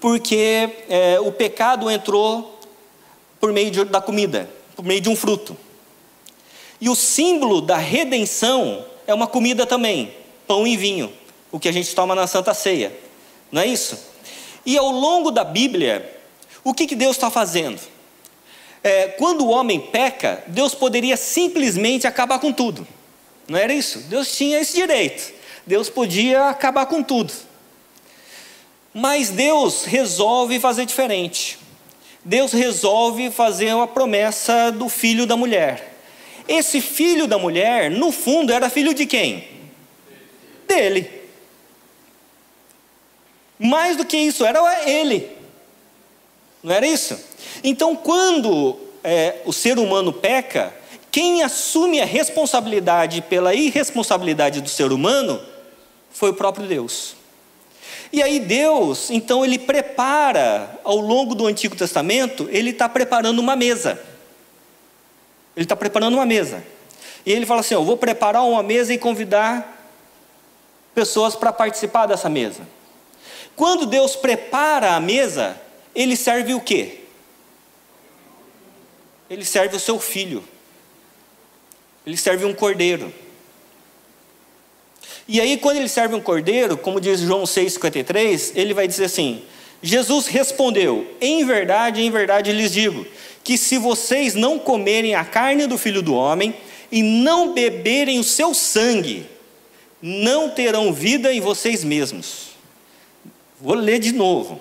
porque 0.00 0.68
é, 0.88 1.20
o 1.20 1.30
pecado 1.30 1.90
entrou 1.90 2.51
por 3.42 3.52
meio 3.52 3.72
de, 3.72 3.84
da 3.86 4.00
comida, 4.00 4.48
por 4.76 4.84
meio 4.84 5.00
de 5.00 5.08
um 5.08 5.16
fruto. 5.16 5.56
E 6.80 6.88
o 6.88 6.94
símbolo 6.94 7.60
da 7.60 7.76
redenção 7.76 8.86
é 9.04 9.12
uma 9.12 9.26
comida 9.26 9.66
também, 9.66 10.14
pão 10.46 10.64
e 10.64 10.76
vinho, 10.76 11.12
o 11.50 11.58
que 11.58 11.68
a 11.68 11.72
gente 11.72 11.92
toma 11.92 12.14
na 12.14 12.28
Santa 12.28 12.54
Ceia, 12.54 12.96
não 13.50 13.60
é 13.60 13.66
isso? 13.66 13.98
E 14.64 14.78
ao 14.78 14.92
longo 14.92 15.32
da 15.32 15.42
Bíblia, 15.42 16.20
o 16.62 16.72
que, 16.72 16.86
que 16.86 16.94
Deus 16.94 17.16
está 17.16 17.32
fazendo? 17.32 17.80
É, 18.80 19.08
quando 19.08 19.44
o 19.44 19.50
homem 19.50 19.80
peca, 19.80 20.44
Deus 20.46 20.72
poderia 20.72 21.16
simplesmente 21.16 22.06
acabar 22.06 22.38
com 22.38 22.52
tudo, 22.52 22.86
não 23.48 23.58
era 23.58 23.74
isso? 23.74 23.98
Deus 24.02 24.36
tinha 24.36 24.60
esse 24.60 24.76
direito, 24.76 25.34
Deus 25.66 25.90
podia 25.90 26.48
acabar 26.48 26.86
com 26.86 27.02
tudo. 27.02 27.32
Mas 28.94 29.30
Deus 29.30 29.84
resolve 29.84 30.60
fazer 30.60 30.86
diferente. 30.86 31.58
Deus 32.24 32.52
resolve 32.52 33.30
fazer 33.30 33.74
uma 33.74 33.86
promessa 33.86 34.70
do 34.70 34.88
filho 34.88 35.26
da 35.26 35.36
mulher. 35.36 35.98
Esse 36.46 36.80
filho 36.80 37.26
da 37.26 37.38
mulher, 37.38 37.90
no 37.90 38.12
fundo, 38.12 38.52
era 38.52 38.70
filho 38.70 38.94
de 38.94 39.06
quem? 39.06 39.48
Dele. 40.66 41.10
Mais 43.58 43.96
do 43.96 44.04
que 44.04 44.16
isso, 44.16 44.44
era 44.44 44.88
ele. 44.88 45.30
Não 46.62 46.74
era 46.74 46.86
isso? 46.86 47.18
Então, 47.62 47.96
quando 47.96 48.78
é, 49.02 49.40
o 49.44 49.52
ser 49.52 49.78
humano 49.78 50.12
peca, 50.12 50.72
quem 51.10 51.42
assume 51.42 52.00
a 52.00 52.04
responsabilidade 52.04 53.20
pela 53.22 53.54
irresponsabilidade 53.54 54.60
do 54.60 54.68
ser 54.68 54.92
humano 54.92 55.40
foi 56.10 56.30
o 56.30 56.34
próprio 56.34 56.66
Deus. 56.66 57.16
E 58.12 58.22
aí 58.22 58.38
Deus, 58.38 59.10
então, 59.10 59.42
ele 59.42 59.58
prepara, 59.58 60.78
ao 60.84 60.98
longo 60.98 61.34
do 61.34 61.46
Antigo 61.46 61.74
Testamento, 61.74 62.46
ele 62.50 62.70
está 62.70 62.86
preparando 62.86 63.38
uma 63.38 63.56
mesa. 63.56 63.98
Ele 65.56 65.64
está 65.64 65.74
preparando 65.74 66.14
uma 66.14 66.26
mesa. 66.26 66.62
E 67.24 67.32
ele 67.32 67.46
fala 67.46 67.60
assim: 67.60 67.74
Eu 67.74 67.84
vou 67.84 67.96
preparar 67.96 68.42
uma 68.42 68.62
mesa 68.62 68.92
e 68.92 68.98
convidar 68.98 69.90
pessoas 70.94 71.34
para 71.34 71.52
participar 71.52 72.04
dessa 72.04 72.28
mesa. 72.28 72.68
Quando 73.56 73.86
Deus 73.86 74.14
prepara 74.14 74.94
a 74.94 75.00
mesa, 75.00 75.58
ele 75.94 76.16
serve 76.16 76.52
o 76.54 76.60
quê? 76.60 77.00
Ele 79.28 79.44
serve 79.44 79.76
o 79.76 79.80
seu 79.80 79.98
filho. 79.98 80.44
Ele 82.06 82.16
serve 82.16 82.44
um 82.44 82.52
cordeiro. 82.52 83.12
E 85.28 85.40
aí, 85.40 85.56
quando 85.56 85.76
ele 85.76 85.88
serve 85.88 86.14
um 86.14 86.20
cordeiro, 86.20 86.76
como 86.76 87.00
diz 87.00 87.20
João 87.20 87.44
6,53, 87.44 88.52
ele 88.54 88.74
vai 88.74 88.88
dizer 88.88 89.04
assim: 89.04 89.42
Jesus 89.82 90.26
respondeu: 90.26 91.06
Em 91.20 91.44
verdade, 91.44 92.02
em 92.02 92.10
verdade 92.10 92.52
lhes 92.52 92.72
digo, 92.72 93.06
que 93.42 93.58
se 93.58 93.78
vocês 93.78 94.34
não 94.34 94.58
comerem 94.58 95.14
a 95.14 95.24
carne 95.24 95.66
do 95.66 95.76
filho 95.76 96.02
do 96.02 96.14
homem 96.14 96.54
e 96.90 97.02
não 97.02 97.52
beberem 97.52 98.18
o 98.18 98.24
seu 98.24 98.54
sangue, 98.54 99.26
não 100.00 100.50
terão 100.50 100.92
vida 100.92 101.32
em 101.32 101.40
vocês 101.40 101.84
mesmos. 101.84 102.50
Vou 103.60 103.74
ler 103.74 103.98
de 103.98 104.12
novo. 104.12 104.60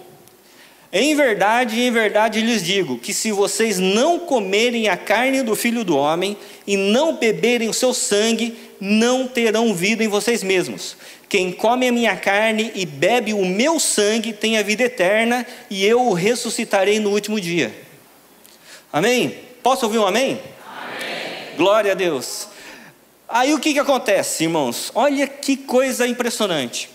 Em 0.94 1.16
verdade, 1.16 1.80
em 1.80 1.92
verdade 1.92 2.42
lhes 2.42 2.64
digo 2.64 2.98
que 2.98 3.14
se 3.14 3.32
vocês 3.32 3.80
não 3.80 4.20
comerem 4.20 4.90
a 4.90 4.98
carne 4.98 5.42
do 5.42 5.56
filho 5.56 5.86
do 5.86 5.96
homem 5.96 6.36
e 6.68 6.76
não 6.76 7.16
beberem 7.16 7.70
o 7.70 7.74
seu 7.74 7.94
sangue, 7.94 8.56
não 8.84 9.28
terão 9.28 9.76
vida 9.76 10.04
em 10.04 10.08
vocês 10.08 10.42
mesmos. 10.42 10.98
Quem 11.30 11.52
come 11.52 11.88
a 11.88 11.92
minha 11.92 12.16
carne 12.18 12.72
e 12.74 12.84
bebe 12.84 13.32
o 13.32 13.46
meu 13.46 13.80
sangue 13.80 14.34
tem 14.34 14.58
a 14.58 14.64
vida 14.64 14.82
eterna, 14.84 15.46
e 15.70 15.86
eu 15.86 16.02
o 16.02 16.14
ressuscitarei 16.14 17.00
no 17.00 17.12
último 17.12 17.40
dia. 17.40 17.72
Amém? 18.92 19.38
Posso 19.62 19.86
ouvir 19.86 20.00
um 20.00 20.08
amém? 20.08 20.42
amém. 20.66 21.56
Glória 21.56 21.92
a 21.92 21.96
Deus. 21.96 22.48
Aí 23.30 23.54
o 23.54 23.60
que, 23.60 23.72
que 23.72 23.80
acontece, 23.80 24.44
irmãos? 24.46 24.92
Olha 24.96 25.28
que 25.28 25.56
coisa 25.56 26.08
impressionante. 26.08 26.90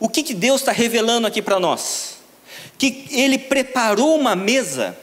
O 0.00 0.08
que, 0.08 0.22
que 0.22 0.34
Deus 0.34 0.62
está 0.62 0.72
revelando 0.72 1.26
aqui 1.26 1.42
para 1.42 1.60
nós? 1.60 2.16
Que 2.78 3.04
Ele 3.10 3.38
preparou 3.38 4.18
uma 4.18 4.34
mesa, 4.34 4.96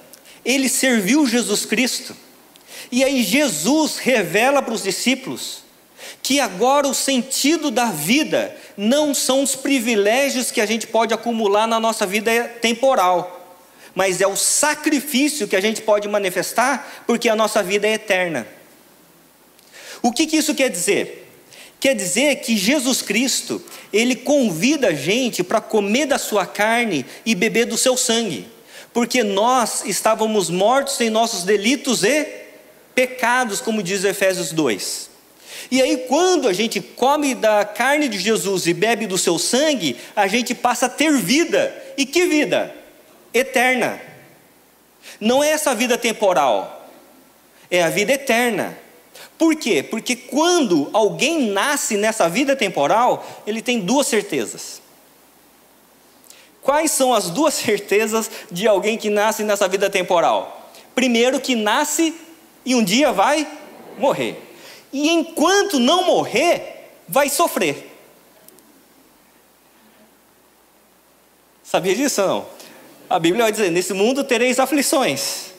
Ele 0.43 0.67
serviu 0.67 1.27
Jesus 1.27 1.63
Cristo, 1.63 2.15
e 2.91 3.03
aí 3.03 3.23
Jesus 3.23 3.97
revela 3.97 4.61
para 4.61 4.73
os 4.73 4.83
discípulos 4.83 5.63
que 6.21 6.39
agora 6.39 6.87
o 6.87 6.93
sentido 6.93 7.69
da 7.69 7.85
vida 7.85 8.55
não 8.77 9.13
são 9.13 9.43
os 9.43 9.55
privilégios 9.55 10.51
que 10.51 10.61
a 10.61 10.65
gente 10.65 10.87
pode 10.87 11.13
acumular 11.13 11.67
na 11.67 11.79
nossa 11.79 12.05
vida 12.05 12.45
temporal, 12.61 13.57
mas 13.93 14.21
é 14.21 14.27
o 14.27 14.35
sacrifício 14.35 15.47
que 15.47 15.55
a 15.55 15.61
gente 15.61 15.81
pode 15.81 16.07
manifestar, 16.07 17.03
porque 17.05 17.29
a 17.29 17.35
nossa 17.35 17.61
vida 17.61 17.87
é 17.87 17.93
eterna. 17.93 18.47
O 20.01 20.11
que, 20.11 20.25
que 20.25 20.37
isso 20.37 20.55
quer 20.55 20.69
dizer? 20.69 21.29
Quer 21.79 21.93
dizer 21.93 22.37
que 22.37 22.55
Jesus 22.55 23.01
Cristo, 23.01 23.61
ele 23.91 24.15
convida 24.15 24.87
a 24.87 24.93
gente 24.93 25.43
para 25.43 25.59
comer 25.59 26.05
da 26.05 26.17
sua 26.17 26.45
carne 26.45 27.05
e 27.25 27.35
beber 27.35 27.65
do 27.65 27.77
seu 27.77 27.97
sangue, 27.97 28.47
porque 28.93 29.23
nós 29.23 29.83
estávamos 29.85 30.49
mortos 30.49 30.99
em 31.01 31.09
nossos 31.09 31.43
delitos 31.43 32.03
e 32.03 32.42
pecados, 32.93 33.61
como 33.61 33.83
diz 33.83 34.03
Efésios 34.03 34.51
2. 34.51 35.09
E 35.71 35.81
aí, 35.81 36.05
quando 36.07 36.47
a 36.47 36.53
gente 36.53 36.81
come 36.81 37.33
da 37.33 37.65
carne 37.65 38.07
de 38.07 38.19
Jesus 38.19 38.67
e 38.67 38.73
bebe 38.73 39.07
do 39.07 39.17
seu 39.17 39.39
sangue, 39.39 39.97
a 40.15 40.27
gente 40.27 40.53
passa 40.53 40.87
a 40.87 40.89
ter 40.89 41.11
vida. 41.17 41.73
E 41.97 42.05
que 42.05 42.25
vida? 42.25 42.73
Eterna. 43.33 43.99
Não 45.19 45.43
é 45.43 45.49
essa 45.49 45.73
vida 45.73 45.97
temporal, 45.97 46.89
é 47.69 47.83
a 47.83 47.89
vida 47.89 48.13
eterna. 48.13 48.77
Por 49.37 49.55
quê? 49.55 49.83
Porque 49.83 50.15
quando 50.15 50.89
alguém 50.93 51.47
nasce 51.51 51.97
nessa 51.97 52.29
vida 52.29 52.55
temporal, 52.55 53.25
ele 53.45 53.61
tem 53.61 53.79
duas 53.79 54.07
certezas. 54.07 54.81
Quais 56.61 56.91
são 56.91 57.13
as 57.13 57.29
duas 57.29 57.53
certezas 57.55 58.29
de 58.51 58.67
alguém 58.67 58.97
que 58.97 59.09
nasce 59.09 59.43
nessa 59.43 59.67
vida 59.67 59.89
temporal? 59.89 60.71
Primeiro, 60.95 61.39
que 61.39 61.55
nasce 61.55 62.13
e 62.65 62.75
um 62.75 62.83
dia 62.83 63.11
vai 63.11 63.47
morrer. 63.97 64.41
E 64.91 65.09
enquanto 65.09 65.79
não 65.79 66.05
morrer, 66.05 67.01
vai 67.07 67.29
sofrer. 67.29 67.91
Sabia 71.63 71.95
disso 71.95 72.21
não? 72.21 72.45
A 73.09 73.17
Bíblia 73.17 73.45
vai 73.45 73.51
dizer: 73.51 73.71
nesse 73.71 73.93
mundo 73.93 74.23
tereis 74.23 74.59
aflições. 74.59 75.51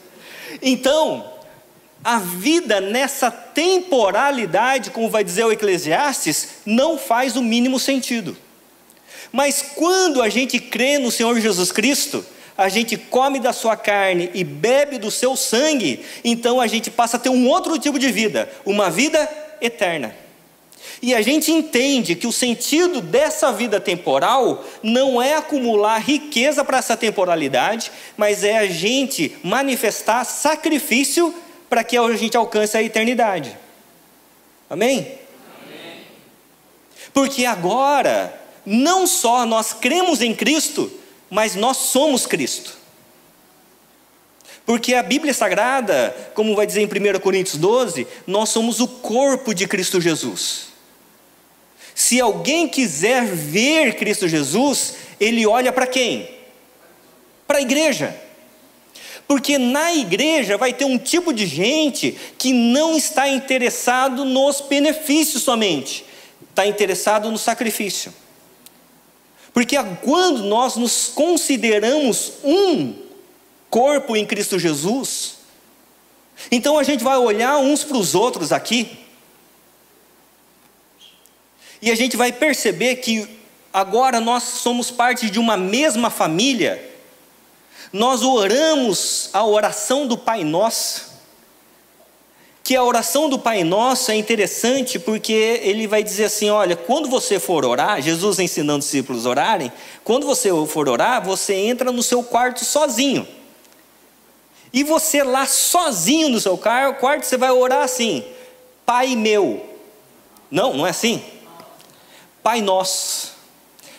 Então, 0.61 1.33
a 2.03 2.19
vida 2.19 2.79
nessa 2.79 3.29
temporalidade, 3.29 4.91
como 4.91 5.09
vai 5.09 5.23
dizer 5.23 5.43
o 5.43 5.51
Eclesiastes, 5.51 6.59
não 6.65 6.97
faz 6.97 7.35
o 7.35 7.41
mínimo 7.41 7.79
sentido. 7.79 8.37
Mas 9.31 9.61
quando 9.75 10.21
a 10.21 10.29
gente 10.29 10.59
crê 10.59 10.97
no 10.97 11.11
Senhor 11.11 11.37
Jesus 11.39 11.71
Cristo, 11.71 12.25
a 12.57 12.69
gente 12.69 12.95
come 12.97 13.39
da 13.39 13.51
sua 13.51 13.75
carne 13.75 14.29
e 14.33 14.43
bebe 14.43 14.97
do 14.97 15.11
seu 15.11 15.35
sangue, 15.35 16.05
então 16.23 16.61
a 16.61 16.67
gente 16.67 16.89
passa 16.89 17.17
a 17.17 17.19
ter 17.19 17.29
um 17.29 17.47
outro 17.47 17.77
tipo 17.77 17.99
de 17.99 18.11
vida, 18.11 18.49
uma 18.65 18.89
vida 18.89 19.29
eterna. 19.61 20.15
E 21.01 21.13
a 21.13 21.21
gente 21.21 21.51
entende 21.51 22.15
que 22.15 22.27
o 22.27 22.31
sentido 22.31 23.01
dessa 23.01 23.51
vida 23.51 23.79
temporal 23.79 24.63
não 24.81 25.21
é 25.21 25.35
acumular 25.35 25.97
riqueza 25.97 26.63
para 26.63 26.77
essa 26.77 26.95
temporalidade, 26.95 27.91
mas 28.15 28.43
é 28.43 28.57
a 28.57 28.67
gente 28.67 29.37
manifestar 29.43 30.23
sacrifício 30.23 31.33
para 31.69 31.83
que 31.83 31.97
a 31.97 32.15
gente 32.15 32.37
alcance 32.37 32.77
a 32.77 32.83
eternidade. 32.83 33.57
Amém? 34.69 34.99
Amém? 34.99 36.01
Porque 37.13 37.45
agora, 37.45 38.33
não 38.65 39.05
só 39.05 39.45
nós 39.45 39.73
cremos 39.73 40.21
em 40.21 40.33
Cristo, 40.33 40.91
mas 41.29 41.55
nós 41.55 41.77
somos 41.77 42.25
Cristo. 42.25 42.77
Porque 44.65 44.95
a 44.95 45.03
Bíblia 45.03 45.33
Sagrada, 45.33 46.15
como 46.33 46.55
vai 46.55 46.65
dizer 46.65 46.81
em 46.81 46.85
1 46.85 47.19
Coríntios 47.19 47.57
12, 47.57 48.07
nós 48.25 48.49
somos 48.49 48.79
o 48.79 48.87
corpo 48.87 49.53
de 49.53 49.67
Cristo 49.67 50.01
Jesus. 50.01 50.67
Se 51.93 52.19
alguém 52.19 52.67
quiser 52.67 53.25
ver 53.25 53.95
Cristo 53.95 54.27
Jesus, 54.27 54.95
ele 55.19 55.45
olha 55.45 55.71
para 55.71 55.85
quem? 55.85 56.29
Para 57.47 57.59
a 57.59 57.61
igreja. 57.61 58.19
Porque 59.27 59.57
na 59.57 59.93
igreja 59.93 60.57
vai 60.57 60.73
ter 60.73 60.85
um 60.85 60.97
tipo 60.97 61.31
de 61.31 61.45
gente 61.45 62.17
que 62.37 62.51
não 62.51 62.97
está 62.97 63.29
interessado 63.29 64.25
nos 64.25 64.61
benefícios 64.61 65.43
somente, 65.43 66.05
está 66.49 66.65
interessado 66.65 67.31
no 67.31 67.37
sacrifício. 67.37 68.13
Porque 69.55 69.77
quando 70.01 70.43
nós 70.43 70.75
nos 70.75 71.07
consideramos 71.07 72.33
um 72.43 72.93
corpo 73.69 74.13
em 74.13 74.25
Cristo 74.25 74.59
Jesus, 74.59 75.37
então 76.51 76.77
a 76.77 76.83
gente 76.83 77.01
vai 77.01 77.17
olhar 77.17 77.57
uns 77.59 77.81
para 77.81 77.95
os 77.95 78.13
outros 78.15 78.51
aqui, 78.51 78.99
e 81.81 81.89
a 81.89 81.95
gente 81.95 82.17
vai 82.17 82.33
perceber 82.33 82.97
que 82.97 83.29
agora 83.71 84.19
nós 84.19 84.43
somos 84.43 84.91
parte 84.91 85.29
de 85.29 85.39
uma 85.39 85.55
mesma 85.55 86.09
família. 86.09 86.93
Nós 87.93 88.23
oramos 88.23 89.29
a 89.31 89.45
oração 89.45 90.05
do 90.05 90.17
Pai 90.17 90.43
Nosso, 90.43 91.14
que 92.65 92.75
a 92.75 92.83
oração 92.83 93.29
do 93.29 93.37
Pai 93.37 93.63
Nosso 93.63 94.09
é 94.09 94.15
interessante 94.15 94.97
porque 94.97 95.61
ele 95.61 95.85
vai 95.85 96.01
dizer 96.01 96.25
assim: 96.25 96.49
olha, 96.49 96.75
quando 96.75 97.07
você 97.07 97.39
for 97.39 97.63
orar, 97.63 98.01
Jesus 98.01 98.39
ensinando 98.39 98.79
os 98.79 98.85
discípulos 98.85 99.27
a 99.27 99.29
orarem, 99.29 99.71
quando 100.03 100.25
você 100.25 100.49
for 100.65 100.89
orar, 100.89 101.23
você 101.23 101.53
entra 101.53 101.91
no 101.91 102.01
seu 102.01 102.23
quarto 102.23 102.65
sozinho. 102.65 103.27
E 104.73 104.83
você 104.83 105.21
lá 105.21 105.45
sozinho 105.45 106.27
no 106.27 106.41
seu 106.41 106.57
quarto, 106.57 107.23
você 107.23 107.37
vai 107.37 107.51
orar 107.51 107.83
assim: 107.83 108.25
Pai 108.83 109.15
meu. 109.15 109.63
Não, 110.49 110.73
não 110.73 110.87
é 110.87 110.89
assim. 110.89 111.23
Pai 112.41 112.61
nosso. 112.61 113.35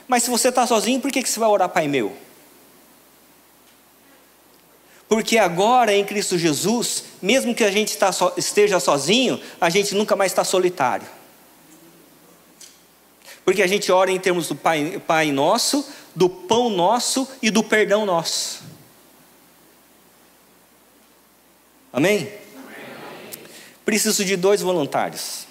Mas 0.08 0.24
se 0.24 0.30
você 0.30 0.48
está 0.48 0.66
sozinho, 0.66 1.00
por 1.00 1.12
que 1.12 1.24
você 1.24 1.38
vai 1.38 1.48
orar 1.48 1.68
Pai 1.68 1.86
meu? 1.86 2.25
Porque 5.08 5.38
agora 5.38 5.94
em 5.94 6.04
Cristo 6.04 6.36
Jesus, 6.36 7.04
mesmo 7.22 7.54
que 7.54 7.62
a 7.62 7.70
gente 7.70 7.96
tá 7.96 8.10
esteja 8.36 8.80
sozinho, 8.80 9.40
a 9.60 9.70
gente 9.70 9.94
nunca 9.94 10.16
mais 10.16 10.32
está 10.32 10.42
solitário. 10.42 11.06
Porque 13.44 13.62
a 13.62 13.66
gente 13.68 13.92
ora 13.92 14.10
em 14.10 14.18
termos 14.18 14.48
do 14.48 14.56
Pai, 14.56 15.00
Pai 15.06 15.30
Nosso, 15.30 15.88
do 16.14 16.28
pão 16.28 16.68
nosso 16.70 17.28
e 17.40 17.50
do 17.50 17.62
perdão 17.62 18.04
nosso. 18.04 18.64
Amém? 21.92 22.18
Amém? 22.18 23.30
Preciso 23.84 24.24
de 24.24 24.36
dois 24.36 24.60
voluntários. 24.60 25.46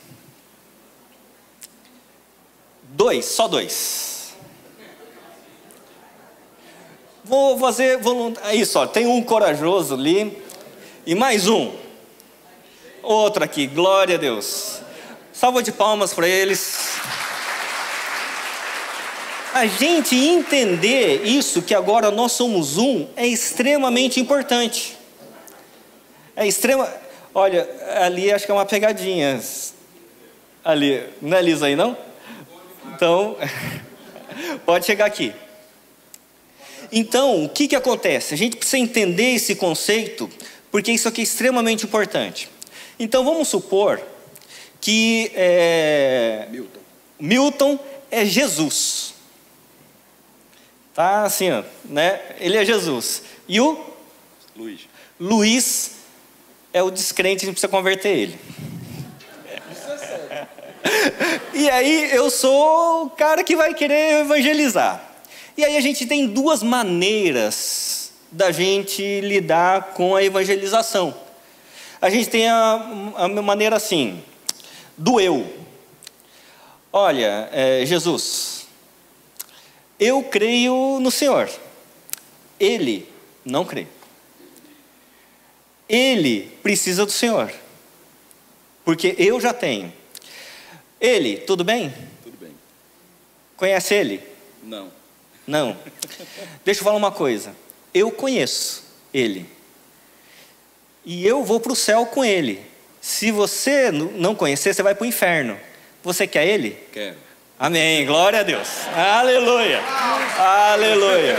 Dois, 2.84 3.26
só 3.26 3.48
dois. 3.48 4.15
Vou 7.28 7.58
fazer 7.58 7.98
voluntário. 7.98 8.52
É 8.52 8.56
isso, 8.56 8.78
ó, 8.78 8.86
tem 8.86 9.08
um 9.08 9.20
corajoso 9.20 9.96
ali. 9.96 10.44
E 11.08 11.16
mais 11.16 11.48
um. 11.48 11.72
Outro 13.02 13.44
aqui, 13.44 13.66
glória 13.66 14.14
a 14.14 14.18
Deus. 14.20 14.80
Salva 15.34 15.64
de 15.64 15.72
palmas 15.72 16.14
para 16.14 16.28
eles. 16.28 17.00
A 19.56 19.66
gente 19.66 20.16
entender 20.16 21.26
isso, 21.26 21.64
que 21.64 21.74
agora 21.74 22.12
nós 22.12 22.34
somos 22.34 22.78
um, 22.78 23.08
é 23.16 23.26
extremamente 23.26 24.20
importante. 24.20 24.96
É 26.36 26.46
extrema. 26.46 26.88
Olha, 27.34 27.68
ali 28.02 28.32
acho 28.32 28.46
que 28.46 28.52
é 28.52 28.54
uma 28.54 28.68
pegadinha. 28.68 29.42
Ali, 30.64 31.04
não 31.20 31.36
é 31.36 31.42
Lisa 31.42 31.66
aí 31.66 31.76
não? 31.76 31.98
Então, 32.94 33.36
pode 34.64 34.86
chegar 34.86 35.06
aqui. 35.06 35.34
Então, 36.92 37.46
o 37.46 37.50
que, 37.50 37.68
que 37.68 37.76
acontece? 37.76 38.34
A 38.34 38.38
gente 38.38 38.58
precisa 38.58 38.78
entender 38.78 39.36
esse 39.36 39.56
conceito, 39.56 40.30
porque 40.72 40.92
isso 40.92 41.08
aqui 41.08 41.22
é 41.22 41.24
extremamente 41.24 41.86
importante. 41.86 42.50
Então, 43.00 43.24
vamos 43.24 43.48
supor 43.48 44.02
que 44.80 45.32
é, 45.36 46.48
Milton. 46.50 46.80
Milton 47.20 47.80
é 48.12 48.26
Jesus. 48.26 49.14
Tá 50.94 51.24
assim, 51.24 51.52
ó, 51.52 51.64
né? 51.86 52.22
Ele 52.40 52.58
é 52.58 52.64
Jesus. 52.64 53.24
E 53.48 53.60
o? 53.60 53.84
Luiz. 54.56 54.82
Luiz 55.20 55.92
é 56.72 56.82
o 56.82 56.92
descrente, 56.92 57.44
a 57.44 57.46
gente 57.46 57.56
precisa 57.56 57.68
converter 57.68 58.18
ele. 58.18 58.40
E 61.54 61.70
aí 61.70 62.14
eu 62.14 62.30
sou 62.30 63.06
o 63.06 63.10
cara 63.10 63.42
que 63.42 63.56
vai 63.56 63.74
querer 63.74 64.20
evangelizar. 64.20 65.15
E 65.58 65.64
aí 65.64 65.78
a 65.78 65.82
gente 65.82 66.06
tem 66.06 66.28
duas 66.28 66.62
maneiras 66.62 68.12
da 68.32 68.52
gente 68.52 69.22
lidar 69.22 69.94
com 69.94 70.16
a 70.16 70.24
evangelização. 70.24 71.16
A 72.02 72.10
gente 72.10 72.30
tem 72.30 72.50
a, 72.50 73.14
a 73.16 73.28
maneira 73.30 73.78
assim, 73.78 74.22
do 74.98 75.20
eu. 75.20 75.48
Olha, 76.92 77.50
é, 77.52 77.86
Jesus, 77.86 78.68
eu 80.00 80.24
creio 80.24 81.00
no 81.00 81.10
Senhor. 81.10 81.50
Ele 82.60 83.08
não 83.44 83.64
crê. 83.64 83.88
Ele 85.88 86.52
precisa 86.62 87.06
do 87.06 87.12
Senhor. 87.12 87.52
Porque 88.84 89.16
eu 89.18 89.40
já 89.40 89.54
tenho. 89.54 89.92
Ele, 91.00 91.38
tudo 91.38 91.64
bem? 91.64 91.94
Tudo 92.24 92.38
bem. 92.38 92.52
Conhece 93.56 93.94
ele? 93.94 94.22
Não. 94.64 94.95
Não. 95.48 95.78
Deixa 96.64 96.82
eu 96.82 96.84
falar 96.84 96.98
uma 96.98 97.12
coisa. 97.12 97.56
Eu 97.94 98.12
conheço 98.12 98.84
ele. 99.14 99.50
E 101.06 101.26
eu 101.26 101.44
vou 101.44 101.60
para 101.60 101.72
o 101.72 101.76
céu 101.76 102.06
com 102.06 102.26
ele. 102.26 102.62
Se 103.00 103.32
você 103.32 103.92
não 103.92 104.34
conhecer, 104.34 104.74
você 104.74 104.82
vai 104.82 104.96
para 104.96 105.04
o 105.04 105.08
inferno. 105.08 105.58
Você 106.04 106.26
quer 106.26 106.48
ele? 106.48 106.72
Quero. 106.92 107.18
Amém. 107.58 108.06
Glória 108.06 108.40
a 108.40 108.44
Deus. 108.44 108.68
Aleluia. 108.94 109.82
Aleluia. 110.38 111.38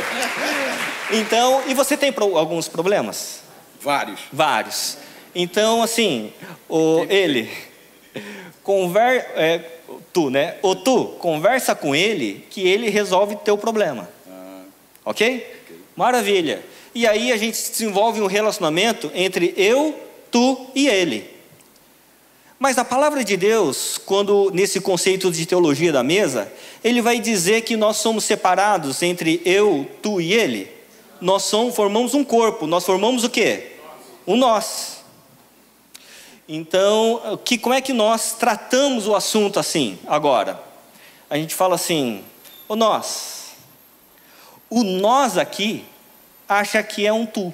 Então, 1.12 1.62
e 1.66 1.74
você 1.74 1.96
tem 1.96 2.14
alguns 2.34 2.68
problemas? 2.68 3.40
Vários. 3.80 4.20
Vários. 4.32 4.98
Então, 5.34 5.82
assim, 5.82 6.32
o, 6.68 7.04
ele, 7.10 7.50
conver, 8.62 9.26
é, 9.34 9.60
tu, 10.16 10.30
né? 10.30 10.54
O 10.62 10.74
tu, 10.74 11.08
conversa 11.18 11.74
com 11.74 11.94
ele 11.94 12.46
que 12.48 12.66
ele 12.66 12.88
resolve 12.88 13.36
teu 13.36 13.58
problema. 13.58 14.08
Ah. 14.26 14.62
Okay? 15.04 15.36
ok? 15.36 15.82
Maravilha. 15.94 16.64
E 16.94 17.06
aí 17.06 17.30
a 17.30 17.36
gente 17.36 17.70
desenvolve 17.70 18.22
um 18.22 18.26
relacionamento 18.26 19.10
entre 19.14 19.52
eu, 19.58 19.94
tu 20.30 20.68
e 20.74 20.88
ele. 20.88 21.28
Mas 22.58 22.78
a 22.78 22.84
palavra 22.84 23.22
de 23.22 23.36
Deus, 23.36 23.98
quando 23.98 24.50
nesse 24.54 24.80
conceito 24.80 25.30
de 25.30 25.44
teologia 25.44 25.92
da 25.92 26.02
mesa, 26.02 26.50
ele 26.82 27.02
vai 27.02 27.20
dizer 27.20 27.60
que 27.60 27.76
nós 27.76 27.98
somos 27.98 28.24
separados 28.24 29.02
entre 29.02 29.42
eu, 29.44 29.86
tu 30.00 30.18
e 30.18 30.32
ele. 30.32 30.72
Nós 31.20 31.42
somos, 31.42 31.76
formamos 31.76 32.14
um 32.14 32.24
corpo, 32.24 32.66
nós 32.66 32.86
formamos 32.86 33.22
o 33.22 33.28
quê? 33.28 33.72
Um 34.26 34.34
nós. 34.34 34.95
Então, 36.48 37.40
que, 37.44 37.58
como 37.58 37.74
é 37.74 37.80
que 37.80 37.92
nós 37.92 38.32
tratamos 38.34 39.08
o 39.08 39.14
assunto 39.14 39.58
assim 39.58 39.98
agora? 40.06 40.60
A 41.28 41.36
gente 41.36 41.54
fala 41.54 41.74
assim, 41.74 42.24
o 42.68 42.76
nós. 42.76 43.56
O 44.70 44.84
nós 44.84 45.36
aqui 45.36 45.84
acha 46.48 46.82
que 46.82 47.04
é 47.04 47.12
um 47.12 47.26
tu. 47.26 47.52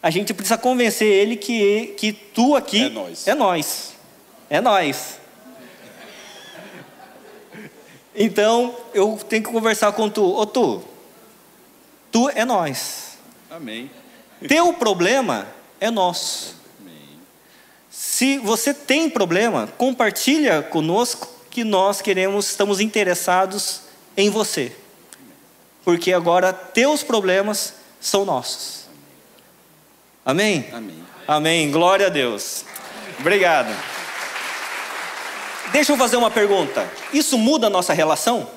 A 0.00 0.10
gente 0.10 0.32
precisa 0.32 0.56
convencer 0.56 1.08
ele 1.08 1.36
que, 1.36 1.94
que 1.96 2.12
tu 2.12 2.54
aqui 2.54 2.84
é 2.84 2.88
nós. 2.88 3.26
É 3.26 3.34
nós. 3.34 3.94
É 4.50 4.60
nós. 4.60 5.18
Então, 8.14 8.76
eu 8.92 9.18
tenho 9.28 9.42
que 9.42 9.50
conversar 9.50 9.90
com 9.92 10.08
tu. 10.08 10.24
Ô 10.24 10.46
tu, 10.46 10.84
tu 12.12 12.30
é 12.30 12.44
nós. 12.44 13.18
Amém. 13.50 13.90
Teu 14.46 14.72
problema 14.74 15.48
é 15.80 15.90
nosso. 15.90 16.54
Se 18.14 18.38
você 18.38 18.72
tem 18.72 19.10
problema, 19.10 19.66
compartilha 19.76 20.62
conosco 20.62 21.28
que 21.50 21.64
nós 21.64 22.00
queremos, 22.00 22.48
estamos 22.48 22.78
interessados 22.78 23.80
em 24.16 24.30
você. 24.30 24.70
Porque 25.84 26.12
agora 26.12 26.52
teus 26.52 27.02
problemas 27.02 27.74
são 28.00 28.24
nossos. 28.24 28.84
Amém? 30.24 30.64
Amém. 30.72 31.04
Amém. 31.26 31.70
Glória 31.72 32.06
a 32.06 32.08
Deus. 32.08 32.64
Obrigado. 33.18 33.76
Deixa 35.72 35.90
eu 35.90 35.96
fazer 35.96 36.16
uma 36.16 36.30
pergunta. 36.30 36.88
Isso 37.12 37.36
muda 37.36 37.66
a 37.66 37.70
nossa 37.70 37.92
relação? 37.92 38.48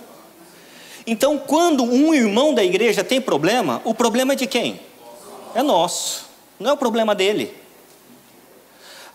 Então, 1.08 1.39
quando 1.39 1.84
um 1.84 2.13
irmão 2.13 2.54
da 2.54 2.63
igreja 2.63 3.04
tem 3.04 3.20
problema, 3.20 3.82
o 3.84 3.96
problema 3.96 4.34
é 4.34 4.36
de 4.36 4.46
quem? 4.46 4.80
É 5.56 5.63
nosso, 5.63 6.30
não 6.60 6.70
é 6.70 6.74
o 6.74 6.78
problema 6.78 7.15
dele. 7.15 7.65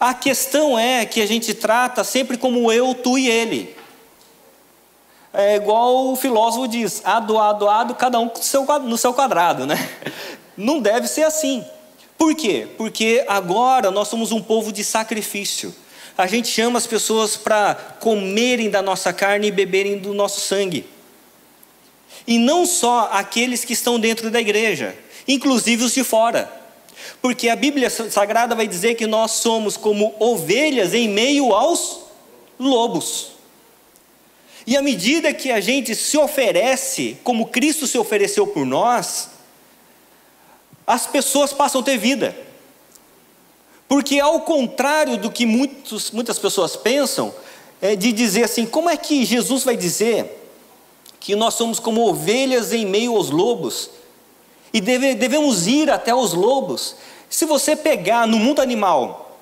A 0.03 0.13
questão 0.13 0.77
é 0.77 1.07
que 1.07 1.21
a 1.21 1.27
gente 1.27 1.55
trata 1.55 2.03
sempre 2.03 2.37
como 2.37 2.73
eu, 2.73 2.93
tu 2.93 3.17
e 3.17 3.31
ele. 3.31 3.73
É 5.33 5.55
igual 5.55 6.09
o 6.11 6.17
filósofo 6.17 6.67
diz: 6.67 7.01
ado, 7.05 7.39
ado, 7.39 7.69
ado, 7.69 7.95
cada 7.95 8.19
um 8.19 8.29
no 8.83 8.99
seu 8.99 9.15
quadrado, 9.15 9.65
né? 9.65 9.77
Não 10.59 10.81
deve 10.81 11.07
ser 11.07 11.23
assim. 11.23 11.65
Por 12.19 12.35
quê? 12.35 12.67
Porque 12.77 13.25
agora 13.29 13.93
nós 13.93 14.09
somos 14.09 14.33
um 14.33 14.43
povo 14.43 14.73
de 14.73 14.83
sacrifício. 14.83 15.73
A 16.19 16.27
gente 16.27 16.49
chama 16.49 16.81
as 16.81 16.87
pessoas 16.87 17.37
para 17.37 17.77
comerem 18.01 18.71
da 18.71 18.83
nossa 18.83 19.13
carne 19.13 19.47
e 19.47 19.53
beberem 19.53 19.99
do 19.99 20.13
nosso 20.13 20.41
sangue. 20.41 20.85
E 22.27 22.39
não 22.39 22.67
só 22.67 23.09
aqueles 23.13 23.65
que 23.65 23.73
estão 23.73 24.01
dentro 24.01 24.33
da 24.33 24.41
igreja, 24.41 24.97
inclusive 25.29 25.85
os 25.85 25.95
de 25.95 26.03
fora. 26.03 26.62
Porque 27.23 27.49
a 27.49 27.55
Bíblia 27.55 27.89
Sagrada 27.89 28.53
vai 28.57 28.67
dizer 28.67 28.97
que 28.97 29.07
nós 29.07 29.31
somos 29.31 29.77
como 29.77 30.13
ovelhas 30.19 30.93
em 30.93 31.09
meio 31.09 31.55
aos 31.55 32.01
lobos. 32.59 33.29
E 34.67 34.77
à 34.77 34.83
medida 34.83 35.33
que 35.33 35.51
a 35.53 35.61
gente 35.61 35.95
se 35.95 36.19
oferece, 36.19 37.17
como 37.23 37.47
Cristo 37.47 37.87
se 37.87 37.97
ofereceu 37.97 38.47
por 38.49 38.67
nós, 38.67 39.31
as 40.85 41.07
pessoas 41.07 41.53
passam 41.53 41.81
a 41.81 41.85
ter 41.85 41.97
vida. 41.97 42.37
Porque, 43.89 44.19
ao 44.19 44.41
contrário 44.41 45.17
do 45.17 45.31
que 45.31 45.47
muitos, 45.47 46.11
muitas 46.11 46.41
pessoas 46.41 46.75
pensam, 46.75 47.33
é 47.81 47.95
de 47.95 48.13
dizer 48.13 48.45
assim: 48.45 48.67
como 48.67 48.91
é 48.91 48.97
que 48.97 49.25
Jesus 49.25 49.63
vai 49.63 49.77
dizer 49.77 50.41
que 51.21 51.37
nós 51.37 51.55
somos 51.55 51.79
como 51.79 52.09
ovelhas 52.09 52.73
em 52.73 52.85
meio 52.85 53.15
aos 53.17 53.31
lobos 53.31 53.91
e 54.73 54.81
deve, 54.81 55.15
devemos 55.15 55.69
ir 55.69 55.89
até 55.89 56.13
os 56.13 56.33
lobos? 56.33 56.97
Se 57.33 57.47
você 57.47 57.75
pegar 57.75 58.27
no 58.27 58.39
mundo 58.39 58.61
animal 58.61 59.39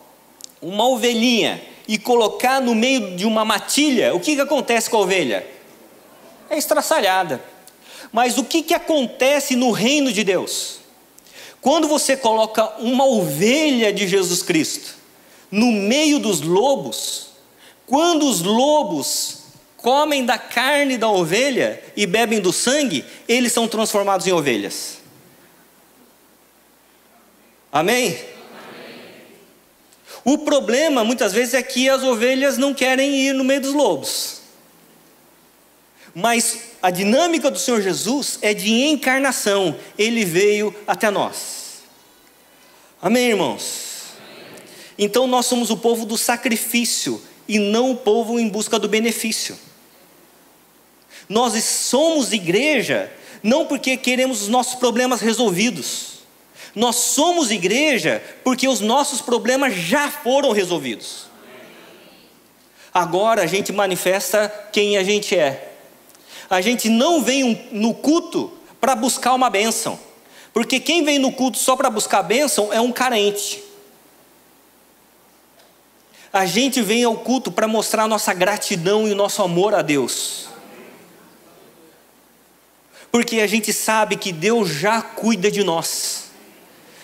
uma 0.62 0.86
ovelhinha 0.86 1.60
e 1.88 1.98
colocar 1.98 2.60
no 2.60 2.72
meio 2.72 3.16
de 3.16 3.26
uma 3.26 3.44
matilha, 3.44 4.14
o 4.14 4.20
que, 4.20 4.36
que 4.36 4.40
acontece 4.40 4.88
com 4.88 4.98
a 4.98 5.00
ovelha? 5.00 5.44
É 6.48 6.56
estraçalhada. 6.56 7.42
Mas 8.12 8.38
o 8.38 8.44
que, 8.44 8.62
que 8.62 8.74
acontece 8.74 9.56
no 9.56 9.72
reino 9.72 10.12
de 10.12 10.22
Deus? 10.22 10.78
Quando 11.60 11.88
você 11.88 12.16
coloca 12.16 12.64
uma 12.78 13.04
ovelha 13.04 13.92
de 13.92 14.06
Jesus 14.06 14.40
Cristo 14.40 14.94
no 15.50 15.72
meio 15.72 16.20
dos 16.20 16.42
lobos, 16.42 17.30
quando 17.88 18.24
os 18.24 18.40
lobos 18.40 19.38
comem 19.76 20.24
da 20.24 20.38
carne 20.38 20.96
da 20.96 21.10
ovelha 21.10 21.82
e 21.96 22.06
bebem 22.06 22.38
do 22.38 22.52
sangue, 22.52 23.04
eles 23.26 23.50
são 23.52 23.66
transformados 23.66 24.28
em 24.28 24.32
ovelhas. 24.32 24.99
Amém? 27.72 28.18
O 30.24 30.38
problema 30.38 31.04
muitas 31.04 31.32
vezes 31.32 31.54
é 31.54 31.62
que 31.62 31.88
as 31.88 32.02
ovelhas 32.02 32.58
não 32.58 32.74
querem 32.74 33.14
ir 33.14 33.32
no 33.32 33.44
meio 33.44 33.60
dos 33.60 33.72
lobos. 33.72 34.40
Mas 36.14 36.70
a 36.82 36.90
dinâmica 36.90 37.50
do 37.50 37.58
Senhor 37.58 37.80
Jesus 37.80 38.38
é 38.42 38.52
de 38.52 38.70
encarnação, 38.70 39.76
ele 39.96 40.24
veio 40.24 40.74
até 40.86 41.10
nós. 41.10 41.82
Amém, 43.00 43.28
irmãos? 43.28 43.90
Então 44.98 45.26
nós 45.26 45.46
somos 45.46 45.70
o 45.70 45.76
povo 45.76 46.04
do 46.04 46.18
sacrifício 46.18 47.22
e 47.48 47.58
não 47.58 47.92
o 47.92 47.96
povo 47.96 48.38
em 48.38 48.48
busca 48.48 48.78
do 48.78 48.88
benefício. 48.88 49.58
Nós 51.28 51.62
somos 51.64 52.32
igreja 52.32 53.10
não 53.42 53.64
porque 53.64 53.96
queremos 53.96 54.42
os 54.42 54.48
nossos 54.48 54.74
problemas 54.74 55.20
resolvidos. 55.20 56.09
Nós 56.74 56.96
somos 56.96 57.50
igreja 57.50 58.22
porque 58.44 58.68
os 58.68 58.80
nossos 58.80 59.20
problemas 59.20 59.74
já 59.74 60.10
foram 60.10 60.52
resolvidos. 60.52 61.26
Agora 62.92 63.42
a 63.42 63.46
gente 63.46 63.72
manifesta 63.72 64.48
quem 64.72 64.96
a 64.96 65.04
gente 65.04 65.36
é. 65.36 65.72
A 66.48 66.60
gente 66.60 66.88
não 66.88 67.22
vem 67.22 67.68
no 67.70 67.94
culto 67.94 68.52
para 68.80 68.94
buscar 68.94 69.34
uma 69.34 69.48
bênção. 69.48 69.98
Porque 70.52 70.80
quem 70.80 71.04
vem 71.04 71.18
no 71.18 71.30
culto 71.30 71.58
só 71.58 71.76
para 71.76 71.90
buscar 71.90 72.22
bênção 72.22 72.72
é 72.72 72.80
um 72.80 72.90
carente. 72.90 73.62
A 76.32 76.46
gente 76.46 76.80
vem 76.82 77.04
ao 77.04 77.16
culto 77.16 77.50
para 77.50 77.68
mostrar 77.68 78.06
nossa 78.06 78.32
gratidão 78.32 79.06
e 79.06 79.12
o 79.12 79.16
nosso 79.16 79.42
amor 79.42 79.74
a 79.74 79.82
Deus. 79.82 80.48
Porque 83.10 83.40
a 83.40 83.46
gente 83.46 83.72
sabe 83.72 84.16
que 84.16 84.32
Deus 84.32 84.68
já 84.68 85.02
cuida 85.02 85.50
de 85.50 85.64
nós. 85.64 86.29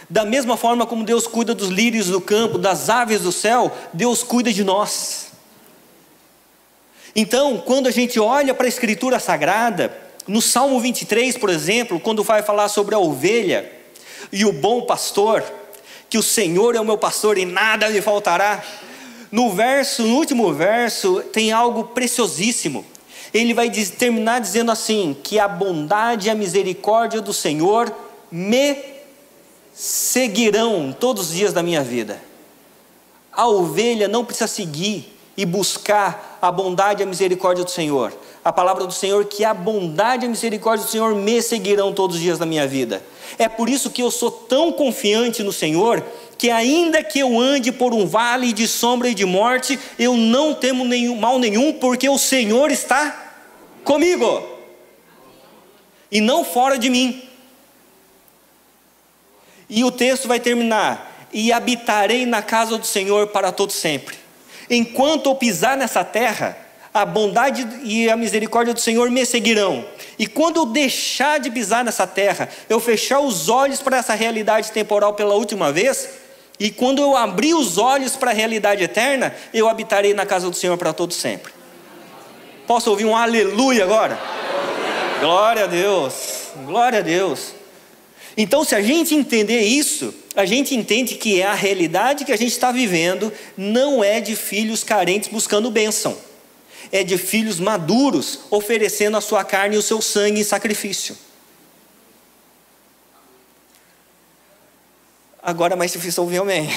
Da 0.09 0.25
mesma 0.25 0.57
forma 0.57 0.87
como 0.87 1.05
Deus 1.05 1.27
cuida 1.27 1.55
dos 1.55 1.69
lírios 1.69 2.07
do 2.07 2.21
campo, 2.21 2.59
das 2.59 2.89
aves 2.89 3.23
do 3.23 3.33
céu, 3.33 3.73
Deus 3.93 4.23
cuida 4.23 4.53
de 4.53 4.63
nós. 4.63 5.33
Então, 7.15 7.59
quando 7.59 7.87
a 7.87 7.91
gente 7.91 8.21
olha 8.21 8.55
para 8.55 8.67
a 8.67 8.69
Escritura 8.69 9.19
Sagrada, 9.19 9.97
no 10.29 10.43
Salmo 10.43 10.79
23, 10.81 11.37
por 11.39 11.51
exemplo, 11.51 11.99
quando 11.99 12.23
vai 12.23 12.43
falar 12.43 12.69
sobre 12.69 12.95
a 12.95 12.99
ovelha 12.99 13.71
e 14.31 14.45
o 14.45 14.53
bom 14.53 14.83
pastor, 14.83 15.43
que 16.09 16.19
o 16.19 16.23
Senhor 16.23 16.77
é 16.77 16.81
o 16.81 16.85
meu 16.85 16.99
pastor 16.99 17.39
e 17.39 17.45
nada 17.45 17.89
me 17.89 18.01
faltará. 18.01 18.63
No 19.33 19.51
verso, 19.51 20.03
no 20.03 20.17
último 20.17 20.53
verso, 20.53 21.21
tem 21.33 21.53
algo 21.53 21.85
preciosíssimo. 21.85 22.85
Ele 23.35 23.53
vai 23.55 23.71
terminar 23.71 24.41
dizendo 24.41 24.71
assim: 24.71 25.17
que 25.23 25.39
a 25.39 25.49
bondade 25.49 26.29
e 26.29 26.31
a 26.31 26.35
misericórdia 26.35 27.21
do 27.21 27.33
Senhor 27.33 27.93
me 28.31 28.96
seguirão 29.77 30.97
todos 30.99 31.29
os 31.29 31.35
dias 31.35 31.53
da 31.53 31.63
minha 31.63 31.83
vida. 31.85 32.19
A 33.31 33.47
ovelha 33.47 34.09
não 34.09 34.25
precisa 34.25 34.47
seguir 34.47 35.15
e 35.37 35.45
buscar 35.45 36.39
a 36.41 36.51
bondade 36.51 37.03
e 37.03 37.05
a 37.05 37.07
misericórdia 37.07 37.63
do 37.63 37.71
Senhor. 37.71 38.11
A 38.43 38.51
palavra 38.51 38.87
do 38.87 38.93
Senhor 38.93 39.27
que 39.27 39.45
a 39.45 39.53
bondade 39.53 40.25
e 40.25 40.27
a 40.27 40.31
misericórdia 40.31 40.87
do 40.87 40.91
Senhor 40.91 41.15
me 41.15 41.43
seguirão 41.43 41.93
todos 41.93 42.17
os 42.17 42.23
dias 42.23 42.39
da 42.39 42.47
minha 42.47 42.67
vida. 42.67 43.05
É 43.39 43.51
por 43.51 43.69
isso 43.69 43.91
que 43.91 44.03
eu 44.03 44.11
sou 44.11 44.31
tão 44.31 44.73
confiante 44.73 45.43
no 45.43 45.53
Senhor 45.53 46.03
que 46.39 46.51
ainda 46.51 47.03
que 47.03 47.19
eu 47.19 47.39
ande 47.39 47.71
por 47.71 47.93
um 47.93 48.07
vale 48.07 48.53
de 48.55 48.67
sombra 48.67 49.09
e 49.09 49.15
de 49.15 49.25
morte, 49.25 49.79
eu 49.99 50.17
não 50.17 50.55
temo 50.55 50.85
nenhum, 50.85 51.17
mal 51.17 51.39
nenhum, 51.39 51.73
porque 51.75 52.09
o 52.09 52.19
Senhor 52.19 52.71
está 52.71 53.35
comigo 53.85 54.43
e 56.11 56.21
não 56.21 56.45
fora 56.45 56.79
de 56.79 56.89
mim. 56.89 57.26
E 59.69 59.85
o 59.85 59.91
texto 59.91 60.29
vai 60.29 60.41
terminar: 60.41 61.29
E 61.33 61.53
habitarei 61.53 62.25
na 62.27 62.43
casa 62.43 62.79
do 62.79 62.87
Senhor 62.87 63.29
para 63.29 63.53
todo 63.53 63.73
sempre. 63.73 64.17
Enquanto 64.69 65.31
eu 65.31 65.35
pisar 65.35 65.77
nessa 65.77 66.05
terra, 66.05 66.57
a 66.93 67.05
bondade 67.05 67.67
e 67.85 68.09
a 68.09 68.17
misericórdia 68.17 68.73
do 68.73 68.81
Senhor 68.81 69.11
me 69.11 69.25
seguirão. 69.27 69.85
E 70.19 70.27
quando 70.27 70.57
eu 70.57 70.67
deixar 70.67 71.39
de 71.39 71.51
pisar 71.51 71.85
nessa 71.85 72.07
terra, 72.07 72.49
eu 72.69 72.81
fechar 72.81 73.21
os 73.21 73.49
olhos 73.49 73.83
para 73.83 73.99
essa 73.99 74.15
realidade 74.15 74.73
temporal 74.73 75.13
pela 75.13 75.35
última 75.35 75.71
vez, 75.71 76.09
e 76.59 76.71
quando 76.71 77.03
eu 77.03 77.15
abrir 77.15 77.55
os 77.55 77.77
olhos 77.77 78.17
para 78.17 78.31
a 78.31 78.35
realidade 78.35 78.83
eterna, 78.83 79.35
eu 79.53 79.69
habitarei 79.69 80.15
na 80.15 80.25
casa 80.25 80.49
do 80.49 80.57
Senhor 80.57 80.79
para 80.79 80.93
todo 80.93 81.13
sempre. 81.13 81.53
Posso 82.67 82.91
ouvir 82.91 83.05
um 83.05 83.15
aleluia 83.15 83.85
agora? 83.85 84.19
Glória 85.21 85.65
a 85.65 85.67
Deus, 85.67 86.51
glória 86.65 87.01
a 87.01 87.03
Deus. 87.03 87.56
Então, 88.37 88.65
se 88.65 88.75
a 88.75 88.83
gente 88.83 89.15
entender 89.15 89.63
isso, 89.63 90.13
a 90.35 90.45
gente 90.45 90.75
entende 90.75 91.15
que 91.15 91.41
é 91.41 91.47
a 91.47 91.55
realidade 91.55 92.25
que 92.25 92.33
a 92.33 92.37
gente 92.37 92.53
está 92.53 92.71
vivendo 92.71 93.33
não 93.57 94.05
é 94.05 94.21
de 94.21 94.37
filhos 94.37 94.85
carentes 94.85 95.31
buscando 95.31 95.71
bênção, 95.71 96.17
é 96.93 97.03
de 97.03 97.17
filhos 97.17 97.59
maduros 97.59 98.41
oferecendo 98.51 99.17
a 99.17 99.23
sua 99.23 99.43
carne 99.43 99.77
e 99.77 99.79
o 99.79 99.83
seu 99.83 100.03
sangue 100.03 100.41
em 100.41 100.45
sacrifício. 100.45 101.17
Agora 105.43 105.75
é 105.75 105.77
mais 105.77 105.93
difícil 105.93 106.23
ouvir 106.23 106.39
amém. 106.39 106.69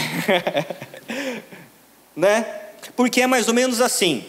né? 2.15 2.45
Porque 2.95 3.21
é 3.21 3.27
mais 3.27 3.47
ou 3.47 3.53
menos 3.53 3.81
assim. 3.81 4.23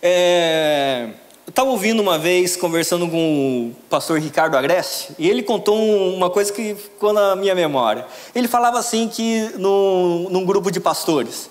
É, 0.00 1.10
eu 1.50 1.52
estava 1.52 1.68
ouvindo 1.70 2.00
uma 2.00 2.16
vez, 2.16 2.54
conversando 2.54 3.08
com 3.08 3.72
o 3.72 3.76
pastor 3.88 4.20
Ricardo 4.20 4.56
Agreste, 4.56 5.08
e 5.18 5.28
ele 5.28 5.42
contou 5.42 5.76
uma 6.14 6.30
coisa 6.30 6.52
que 6.52 6.76
ficou 6.76 7.12
na 7.12 7.34
minha 7.34 7.56
memória. 7.56 8.06
Ele 8.32 8.46
falava 8.46 8.78
assim 8.78 9.08
que 9.08 9.50
no, 9.58 10.30
num 10.30 10.44
grupo 10.44 10.70
de 10.70 10.78
pastores, 10.78 11.50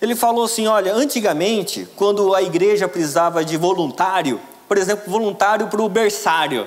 ele 0.00 0.16
falou 0.16 0.46
assim, 0.46 0.66
olha, 0.66 0.94
antigamente, 0.94 1.86
quando 1.94 2.34
a 2.34 2.42
igreja 2.42 2.88
precisava 2.88 3.44
de 3.44 3.58
voluntário, 3.58 4.40
por 4.66 4.78
exemplo, 4.78 5.12
voluntário 5.12 5.66
para 5.66 5.82
o 5.82 5.90
berçário, 5.90 6.66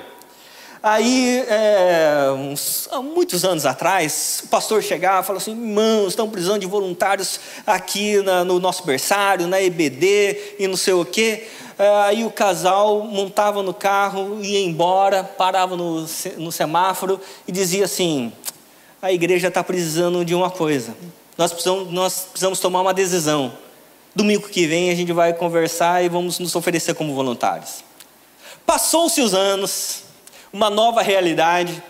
Aí, 0.80 1.44
é, 1.48 2.30
uns, 2.38 2.88
há 2.92 3.02
muitos 3.02 3.44
anos 3.44 3.66
atrás, 3.66 4.42
o 4.44 4.48
pastor 4.48 4.80
chegava 4.80 5.22
e 5.22 5.26
falava 5.26 5.42
assim: 5.42 5.50
irmãos, 5.50 6.10
estão 6.10 6.30
precisando 6.30 6.60
de 6.60 6.68
voluntários 6.68 7.40
aqui 7.66 8.22
na, 8.22 8.44
no 8.44 8.60
nosso 8.60 8.84
berçário, 8.84 9.48
na 9.48 9.60
EBD 9.60 10.54
e 10.56 10.68
não 10.68 10.76
sei 10.76 10.94
o 10.94 11.04
quê. 11.04 11.48
É, 11.78 11.88
aí 12.02 12.24
o 12.24 12.30
casal 12.30 13.04
montava 13.04 13.62
no 13.62 13.72
carro, 13.72 14.42
ia 14.42 14.58
embora, 14.58 15.22
parava 15.22 15.76
no, 15.76 16.04
no 16.36 16.50
semáforo 16.50 17.20
e 17.46 17.52
dizia 17.52 17.84
assim: 17.84 18.32
a 19.00 19.12
igreja 19.12 19.46
está 19.46 19.62
precisando 19.62 20.24
de 20.24 20.34
uma 20.34 20.50
coisa, 20.50 20.96
nós 21.36 21.52
precisamos, 21.52 21.92
nós 21.92 22.26
precisamos 22.30 22.58
tomar 22.58 22.80
uma 22.80 22.92
decisão. 22.92 23.52
Domingo 24.12 24.48
que 24.48 24.66
vem 24.66 24.90
a 24.90 24.94
gente 24.96 25.12
vai 25.12 25.32
conversar 25.32 26.04
e 26.04 26.08
vamos 26.08 26.40
nos 26.40 26.56
oferecer 26.56 26.94
como 26.94 27.14
voluntários. 27.14 27.84
Passou-se 28.66 29.20
os 29.20 29.32
anos 29.32 30.02
uma 30.52 30.68
nova 30.68 31.00
realidade 31.00 31.80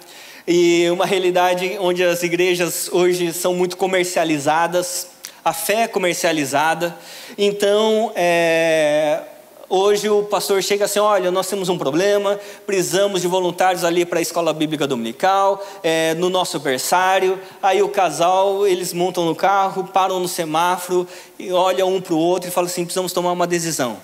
e 0.46 0.86
uma 0.90 1.06
realidade 1.06 1.78
onde 1.80 2.04
as 2.04 2.22
igrejas 2.22 2.90
hoje 2.92 3.32
são 3.32 3.54
muito 3.54 3.76
comercializadas, 3.78 5.08
a 5.42 5.54
fé 5.54 5.84
é 5.84 5.88
comercializada. 5.88 6.94
Então, 7.38 8.12
é, 8.14 9.22
hoje 9.68 10.08
o 10.08 10.22
pastor 10.22 10.62
chega 10.62 10.86
assim: 10.86 10.98
olha, 10.98 11.30
nós 11.30 11.46
temos 11.46 11.68
um 11.68 11.76
problema, 11.76 12.40
precisamos 12.66 13.22
de 13.22 13.28
voluntários 13.28 13.84
ali 13.84 14.04
para 14.04 14.18
a 14.18 14.22
escola 14.22 14.52
bíblica 14.52 14.86
dominical, 14.86 15.64
é, 15.82 16.14
no 16.14 16.30
nosso 16.30 16.58
berçário. 16.58 17.38
Aí 17.62 17.82
o 17.82 17.88
casal, 17.88 18.66
eles 18.66 18.92
montam 18.92 19.26
no 19.26 19.34
carro, 19.34 19.84
param 19.84 20.20
no 20.20 20.28
semáforo, 20.28 21.06
e 21.38 21.52
olham 21.52 21.94
um 21.94 22.00
para 22.00 22.14
o 22.14 22.18
outro 22.18 22.48
e 22.48 22.52
falam 22.52 22.68
assim: 22.68 22.84
precisamos 22.84 23.12
tomar 23.12 23.32
uma 23.32 23.46
decisão, 23.46 23.98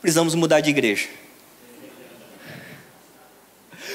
precisamos 0.00 0.34
mudar 0.34 0.60
de 0.60 0.70
igreja. 0.70 1.08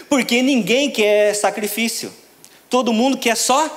Porque 0.10 0.41
ninguém 0.41 0.89
quer 0.89 1.34
sacrifício. 1.34 2.12
Todo 2.70 2.93
mundo 2.93 3.18
quer 3.18 3.36
só 3.36 3.70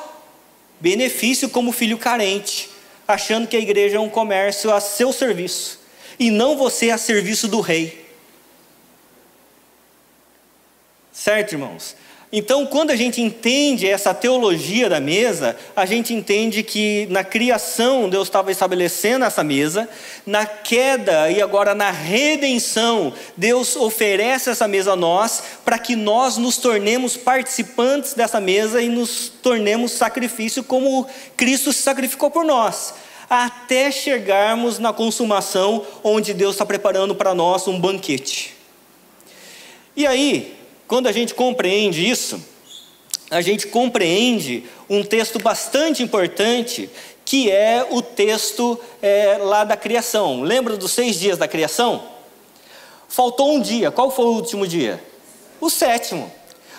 benefício 0.80 1.48
como 1.48 1.72
filho 1.72 1.98
carente, 1.98 2.70
achando 3.06 3.46
que 3.46 3.56
a 3.56 3.60
igreja 3.60 3.96
é 3.96 4.00
um 4.00 4.08
comércio 4.08 4.72
a 4.72 4.80
seu 4.80 5.12
serviço 5.12 5.79
e 6.20 6.30
não 6.30 6.54
você 6.54 6.90
a 6.90 6.98
serviço 6.98 7.48
do 7.48 7.60
rei. 7.60 8.06
Certo, 11.10 11.52
irmãos? 11.52 11.96
Então, 12.32 12.64
quando 12.64 12.90
a 12.92 12.96
gente 12.96 13.20
entende 13.20 13.88
essa 13.88 14.14
teologia 14.14 14.88
da 14.88 15.00
mesa, 15.00 15.56
a 15.74 15.84
gente 15.84 16.14
entende 16.14 16.62
que 16.62 17.08
na 17.10 17.24
criação 17.24 18.08
Deus 18.08 18.28
estava 18.28 18.52
estabelecendo 18.52 19.24
essa 19.24 19.42
mesa, 19.42 19.88
na 20.24 20.46
queda 20.46 21.28
e 21.28 21.42
agora 21.42 21.74
na 21.74 21.90
redenção, 21.90 23.12
Deus 23.36 23.74
oferece 23.74 24.48
essa 24.48 24.68
mesa 24.68 24.92
a 24.92 24.96
nós, 24.96 25.42
para 25.64 25.76
que 25.76 25.96
nós 25.96 26.36
nos 26.36 26.56
tornemos 26.56 27.16
participantes 27.16 28.14
dessa 28.14 28.40
mesa 28.40 28.80
e 28.80 28.88
nos 28.88 29.28
tornemos 29.28 29.90
sacrifício 29.90 30.62
como 30.62 31.08
Cristo 31.36 31.72
se 31.72 31.82
sacrificou 31.82 32.30
por 32.30 32.44
nós, 32.44 32.94
até 33.30 33.92
chegarmos 33.92 34.80
na 34.80 34.92
consumação, 34.92 35.86
onde 36.02 36.34
Deus 36.34 36.56
está 36.56 36.66
preparando 36.66 37.14
para 37.14 37.32
nós 37.32 37.68
um 37.68 37.78
banquete. 37.78 38.56
E 39.96 40.04
aí, 40.04 40.58
quando 40.88 41.06
a 41.06 41.12
gente 41.12 41.32
compreende 41.32 42.04
isso, 42.04 42.44
a 43.30 43.40
gente 43.40 43.68
compreende 43.68 44.64
um 44.88 45.04
texto 45.04 45.38
bastante 45.38 46.02
importante, 46.02 46.90
que 47.24 47.48
é 47.48 47.86
o 47.88 48.02
texto 48.02 48.76
é, 49.00 49.38
lá 49.38 49.62
da 49.62 49.76
criação. 49.76 50.42
Lembra 50.42 50.76
dos 50.76 50.90
seis 50.90 51.16
dias 51.20 51.38
da 51.38 51.46
criação? 51.46 52.02
Faltou 53.08 53.54
um 53.54 53.60
dia. 53.60 53.92
Qual 53.92 54.10
foi 54.10 54.24
o 54.24 54.34
último 54.34 54.66
dia? 54.66 55.00
O 55.60 55.70
sétimo. 55.70 56.32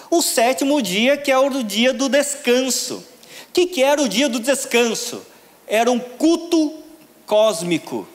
O 0.09 0.21
sétimo 0.21 0.81
dia, 0.81 1.15
que 1.15 1.31
é 1.31 1.37
o 1.37 1.63
dia 1.63 1.93
do 1.93 2.09
descanso. 2.09 2.95
O 2.95 3.53
que, 3.53 3.67
que 3.67 3.81
era 3.81 4.01
o 4.01 4.09
dia 4.09 4.27
do 4.27 4.41
descanso? 4.41 5.21
Era 5.71 5.89
um 5.89 5.97
culto 5.97 6.73
cósmico. 7.25 7.99
O 7.99 8.07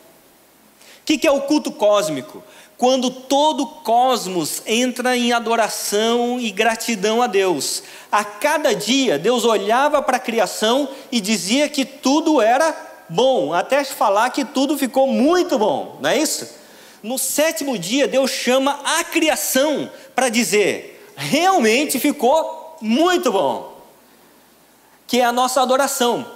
que, 1.07 1.17
que 1.17 1.27
é 1.27 1.33
o 1.33 1.41
culto 1.41 1.73
cósmico? 1.73 2.45
Quando 2.77 3.11
todo 3.11 3.63
o 3.63 3.67
cosmos 3.67 4.61
entra 4.67 5.17
em 5.17 5.33
adoração 5.33 6.39
e 6.39 6.51
gratidão 6.51 7.23
a 7.23 7.27
Deus. 7.27 7.83
A 8.13 8.23
cada 8.23 8.75
dia, 8.75 9.19
Deus 9.19 9.47
olhava 9.47 10.03
para 10.03 10.19
a 10.19 10.21
criação 10.21 10.87
e 11.11 11.19
dizia 11.19 11.67
que 11.71 11.87
tudo 11.87 12.43
era 12.43 12.77
bom, 13.09 13.55
até 13.55 13.83
falar 13.85 14.29
que 14.29 14.45
tudo 14.45 14.77
ficou 14.77 15.07
muito 15.07 15.59
bom, 15.59 15.97
não 16.03 16.11
é 16.11 16.19
isso? 16.19 16.57
No 17.03 17.17
sétimo 17.17 17.79
dia, 17.79 18.07
Deus 18.07 18.31
chama 18.31 18.81
a 18.85 19.03
criação 19.03 19.91
para 20.15 20.29
dizer: 20.29 21.11
realmente 21.17 21.99
ficou 21.99 22.77
muito 22.83 23.33
bom, 23.33 23.79
que 25.07 25.21
é 25.21 25.25
a 25.25 25.33
nossa 25.33 25.63
adoração. 25.63 26.36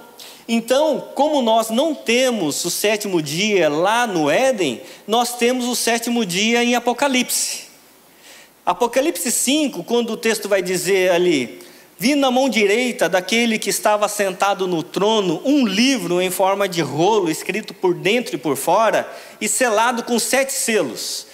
Então, 0.53 1.07
como 1.15 1.41
nós 1.41 1.69
não 1.69 1.95
temos 1.95 2.65
o 2.65 2.69
sétimo 2.69 3.21
dia 3.21 3.69
lá 3.69 4.05
no 4.05 4.29
Éden, 4.29 4.81
nós 5.07 5.37
temos 5.37 5.65
o 5.65 5.77
sétimo 5.77 6.25
dia 6.25 6.61
em 6.61 6.75
Apocalipse. 6.75 7.69
Apocalipse 8.65 9.31
5, 9.31 9.81
quando 9.85 10.09
o 10.11 10.17
texto 10.17 10.49
vai 10.49 10.61
dizer 10.61 11.09
ali: 11.09 11.61
Vi 11.97 12.15
na 12.15 12.29
mão 12.29 12.49
direita 12.49 13.07
daquele 13.07 13.57
que 13.57 13.69
estava 13.69 14.09
sentado 14.09 14.67
no 14.67 14.83
trono 14.83 15.41
um 15.45 15.65
livro 15.65 16.21
em 16.21 16.29
forma 16.29 16.67
de 16.67 16.81
rolo, 16.81 17.31
escrito 17.31 17.73
por 17.73 17.93
dentro 17.93 18.35
e 18.35 18.37
por 18.37 18.57
fora, 18.57 19.09
e 19.39 19.47
selado 19.47 20.03
com 20.03 20.19
sete 20.19 20.51
selos, 20.51 21.27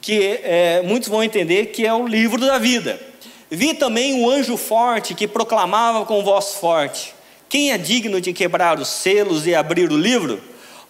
que 0.00 0.40
é, 0.42 0.82
muitos 0.82 1.08
vão 1.08 1.22
entender 1.22 1.66
que 1.66 1.86
é 1.86 1.94
o 1.94 2.08
livro 2.08 2.40
da 2.40 2.58
vida. 2.58 3.00
Vi 3.48 3.72
também 3.72 4.14
um 4.14 4.28
anjo 4.28 4.56
forte 4.56 5.14
que 5.14 5.28
proclamava 5.28 6.04
com 6.04 6.24
voz 6.24 6.54
forte: 6.54 7.13
Quem 7.54 7.70
é 7.70 7.78
digno 7.78 8.20
de 8.20 8.32
quebrar 8.32 8.80
os 8.80 8.88
selos 8.88 9.46
e 9.46 9.54
abrir 9.54 9.88
o 9.92 9.96
livro? 9.96 10.40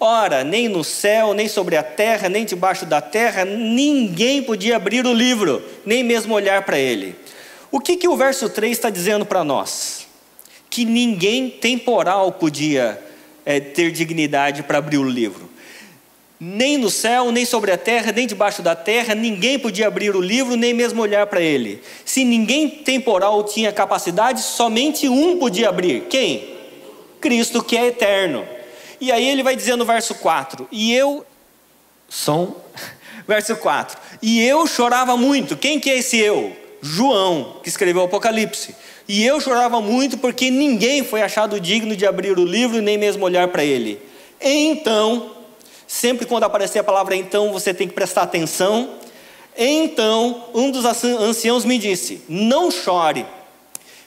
Ora, 0.01 0.43
nem 0.43 0.67
no 0.67 0.83
céu, 0.83 1.35
nem 1.35 1.47
sobre 1.47 1.77
a 1.77 1.83
terra, 1.83 2.27
nem 2.27 2.47
debaixo 2.47 2.87
da 2.87 3.03
terra, 3.03 3.45
ninguém 3.45 4.43
podia 4.43 4.77
abrir 4.77 5.05
o 5.05 5.13
livro, 5.13 5.63
nem 5.85 6.03
mesmo 6.03 6.33
olhar 6.33 6.65
para 6.65 6.79
ele. 6.79 7.17
O 7.71 7.79
que, 7.79 7.99
que 7.99 8.09
o 8.09 8.17
verso 8.17 8.49
3 8.49 8.73
está 8.73 8.89
dizendo 8.89 9.27
para 9.27 9.45
nós? 9.45 10.07
Que 10.71 10.87
ninguém 10.87 11.51
temporal 11.51 12.33
podia 12.33 12.99
é, 13.45 13.61
ter 13.61 13.91
dignidade 13.91 14.63
para 14.63 14.79
abrir 14.79 14.97
o 14.97 15.05
livro. 15.05 15.51
Nem 16.41 16.79
no 16.79 16.89
céu, 16.89 17.31
nem 17.31 17.45
sobre 17.45 17.73
a 17.73 17.77
terra, 17.77 18.11
nem 18.11 18.27
debaixo 18.27 18.63
da 18.63 18.75
terra, 18.75 19.15
ninguém 19.15 19.59
podia 19.59 19.87
abrir 19.87 20.17
o 20.17 20.21
livro, 20.23 20.57
nem 20.57 20.73
mesmo 20.73 21.03
olhar 21.03 21.27
para 21.27 21.43
ele. 21.43 21.83
Se 22.07 22.25
ninguém 22.25 22.71
temporal 22.71 23.45
tinha 23.45 23.71
capacidade, 23.71 24.41
somente 24.41 25.07
um 25.07 25.39
podia 25.39 25.69
abrir. 25.69 26.05
Quem? 26.09 26.54
Cristo, 27.25 27.65
que 27.65 27.75
é 27.75 27.87
eterno. 27.87 28.47
E 29.01 29.11
aí 29.11 29.27
ele 29.27 29.43
vai 29.43 29.57
dizer 29.57 29.77
no 29.77 29.87
verso 29.87 30.15
4: 30.17 30.69
E 30.71 30.95
eu. 30.95 31.25
Som. 32.07 32.55
Verso 33.27 33.57
4: 33.57 33.99
E 34.21 34.43
eu 34.43 34.67
chorava 34.67 35.17
muito. 35.17 35.57
Quem 35.57 35.81
que 35.81 35.89
é 35.89 35.97
esse 35.97 36.19
eu? 36.19 36.55
João, 36.83 37.61
que 37.63 37.71
escreveu 37.71 38.03
o 38.03 38.05
Apocalipse. 38.05 38.77
E 39.09 39.25
eu 39.25 39.41
chorava 39.41 39.81
muito 39.81 40.19
porque 40.19 40.51
ninguém 40.51 41.03
foi 41.03 41.23
achado 41.23 41.59
digno 41.59 41.97
de 41.97 42.07
abrir 42.07 42.39
o 42.39 42.45
livro 42.45 42.83
nem 42.83 42.99
mesmo 42.99 43.25
olhar 43.25 43.49
para 43.49 43.65
ele. 43.65 43.99
Então, 44.39 45.31
sempre 45.87 46.27
quando 46.27 46.45
aparecer 46.45 46.81
a 46.81 46.85
palavra 46.85 47.17
então, 47.17 47.51
você 47.51 47.73
tem 47.73 47.89
que 47.89 47.95
prestar 47.95 48.23
atenção. 48.23 48.97
Então, 49.57 50.45
um 50.53 50.71
dos 50.71 50.85
anciãos 50.85 51.65
me 51.65 51.79
disse: 51.79 52.23
Não 52.29 52.71
chore. 52.71 53.25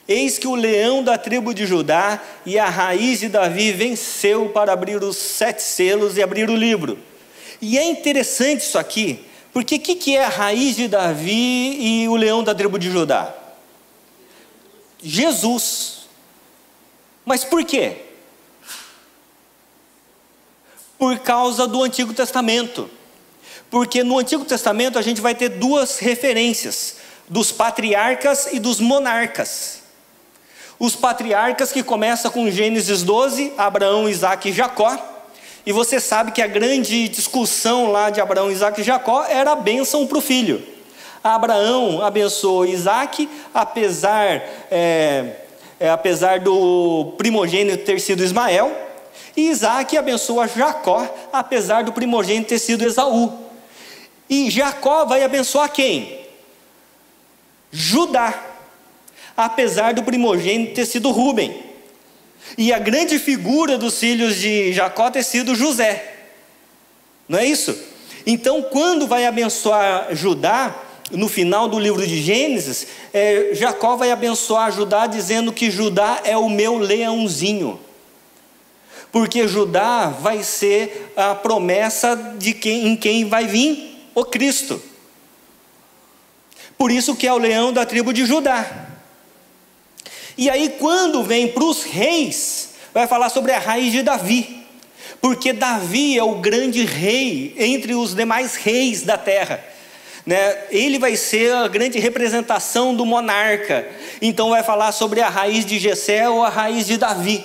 Eis 0.08 0.38
que 0.38 0.46
o 0.46 0.54
leão 0.54 1.04
da 1.04 1.18
tribo 1.18 1.52
de 1.52 1.66
Judá 1.66 2.18
e 2.46 2.58
a 2.58 2.70
raiz 2.70 3.20
de 3.20 3.28
Davi 3.28 3.72
venceu 3.72 4.48
para 4.48 4.72
abrir 4.72 5.02
os 5.04 5.18
sete 5.18 5.62
selos 5.62 6.16
e 6.16 6.22
abrir 6.22 6.48
o 6.48 6.56
livro. 6.56 6.98
E 7.60 7.76
é 7.76 7.84
interessante 7.84 8.62
isso 8.62 8.78
aqui, 8.78 9.22
porque 9.52 9.74
o 9.74 9.78
que, 9.78 9.94
que 9.94 10.16
é 10.16 10.24
a 10.24 10.28
raiz 10.28 10.76
de 10.76 10.88
Davi 10.88 11.76
e 11.78 12.08
o 12.08 12.16
leão 12.16 12.42
da 12.42 12.54
tribo 12.54 12.78
de 12.78 12.90
Judá? 12.90 13.34
Jesus. 15.02 16.08
Mas 17.22 17.44
por 17.44 17.62
quê? 17.62 17.96
Por 20.98 21.18
causa 21.18 21.66
do 21.66 21.82
Antigo 21.82 22.14
Testamento. 22.14 22.90
Porque 23.70 24.02
no 24.02 24.18
Antigo 24.18 24.46
Testamento 24.46 24.98
a 24.98 25.02
gente 25.02 25.20
vai 25.20 25.34
ter 25.34 25.50
duas 25.50 25.98
referências: 25.98 26.96
dos 27.28 27.52
patriarcas 27.52 28.48
e 28.52 28.58
dos 28.58 28.80
monarcas. 28.80 29.82
Os 30.78 30.94
patriarcas 30.94 31.72
que 31.72 31.82
começa 31.82 32.30
com 32.30 32.50
Gênesis 32.50 33.02
12, 33.02 33.52
Abraão, 33.56 34.08
Isaac 34.08 34.48
e 34.48 34.52
Jacó 34.52 34.96
e 35.68 35.72
você 35.72 36.00
sabe 36.00 36.32
que 36.32 36.40
a 36.40 36.46
grande 36.46 37.08
discussão 37.08 37.92
lá 37.92 38.08
de 38.08 38.22
Abraão, 38.22 38.50
Isaac 38.50 38.80
e 38.80 38.84
Jacó 38.84 39.26
era 39.28 39.52
a 39.52 39.54
bênção 39.54 40.06
para 40.06 40.16
o 40.16 40.20
filho. 40.22 40.66
Abraão 41.22 42.00
abençoou 42.02 42.64
Isaac, 42.64 43.28
apesar, 43.52 44.42
é, 44.70 45.36
é, 45.78 45.90
apesar 45.90 46.40
do 46.40 47.12
primogênito 47.18 47.84
ter 47.84 48.00
sido 48.00 48.24
Ismael, 48.24 48.74
e 49.36 49.50
Isaac 49.50 49.94
abençoa 49.94 50.48
Jacó, 50.48 51.06
apesar 51.30 51.84
do 51.84 51.92
primogênito 51.92 52.48
ter 52.48 52.58
sido 52.58 52.82
Esaú. 52.82 53.30
E 54.26 54.50
Jacó 54.50 55.04
vai 55.04 55.22
abençoar 55.22 55.70
quem? 55.70 56.18
Judá, 57.70 58.32
apesar 59.38 59.94
do 59.94 60.02
primogênito 60.02 60.74
ter 60.74 60.84
sido 60.84 61.12
Rubem. 61.12 61.62
E 62.56 62.72
a 62.72 62.78
grande 62.80 63.20
figura 63.20 63.78
dos 63.78 64.00
filhos 64.00 64.34
de 64.34 64.72
Jacó 64.72 65.12
ter 65.12 65.22
sido 65.22 65.54
José. 65.54 66.16
Não 67.28 67.38
é 67.38 67.44
isso? 67.46 67.78
Então, 68.26 68.62
quando 68.62 69.06
vai 69.06 69.26
abençoar 69.26 70.08
Judá, 70.10 70.74
no 71.12 71.28
final 71.28 71.68
do 71.68 71.78
livro 71.78 72.04
de 72.04 72.20
Gênesis, 72.20 72.88
é, 73.14 73.50
Jacó 73.52 73.94
vai 73.94 74.10
abençoar 74.10 74.72
Judá 74.72 75.06
dizendo 75.06 75.52
que 75.52 75.70
Judá 75.70 76.20
é 76.24 76.36
o 76.36 76.48
meu 76.48 76.76
leãozinho. 76.76 77.78
Porque 79.12 79.46
Judá 79.46 80.08
vai 80.08 80.42
ser 80.42 81.12
a 81.16 81.36
promessa 81.36 82.16
de 82.36 82.52
quem, 82.52 82.88
em 82.88 82.96
quem 82.96 83.24
vai 83.24 83.46
vir 83.46 84.04
o 84.16 84.24
Cristo. 84.24 84.82
Por 86.76 86.90
isso 86.90 87.14
que 87.14 87.26
é 87.26 87.32
o 87.32 87.38
leão 87.38 87.72
da 87.72 87.86
tribo 87.86 88.12
de 88.12 88.26
Judá. 88.26 88.87
E 90.38 90.48
aí, 90.48 90.76
quando 90.78 91.24
vem 91.24 91.48
para 91.48 91.64
os 91.64 91.82
reis, 91.82 92.68
vai 92.94 93.08
falar 93.08 93.28
sobre 93.28 93.50
a 93.50 93.58
raiz 93.58 93.90
de 93.90 94.02
Davi, 94.02 94.64
porque 95.20 95.52
Davi 95.52 96.16
é 96.16 96.22
o 96.22 96.36
grande 96.36 96.84
rei 96.84 97.56
entre 97.58 97.92
os 97.96 98.14
demais 98.14 98.54
reis 98.54 99.02
da 99.02 99.18
terra. 99.18 99.62
Né? 100.24 100.56
Ele 100.70 100.96
vai 100.96 101.16
ser 101.16 101.52
a 101.54 101.66
grande 101.66 101.98
representação 101.98 102.94
do 102.94 103.04
monarca. 103.04 103.88
Então, 104.22 104.50
vai 104.50 104.62
falar 104.62 104.92
sobre 104.92 105.20
a 105.20 105.28
raiz 105.28 105.66
de 105.66 105.76
Jessé 105.76 106.28
ou 106.28 106.44
a 106.44 106.48
raiz 106.48 106.86
de 106.86 106.96
Davi, 106.96 107.44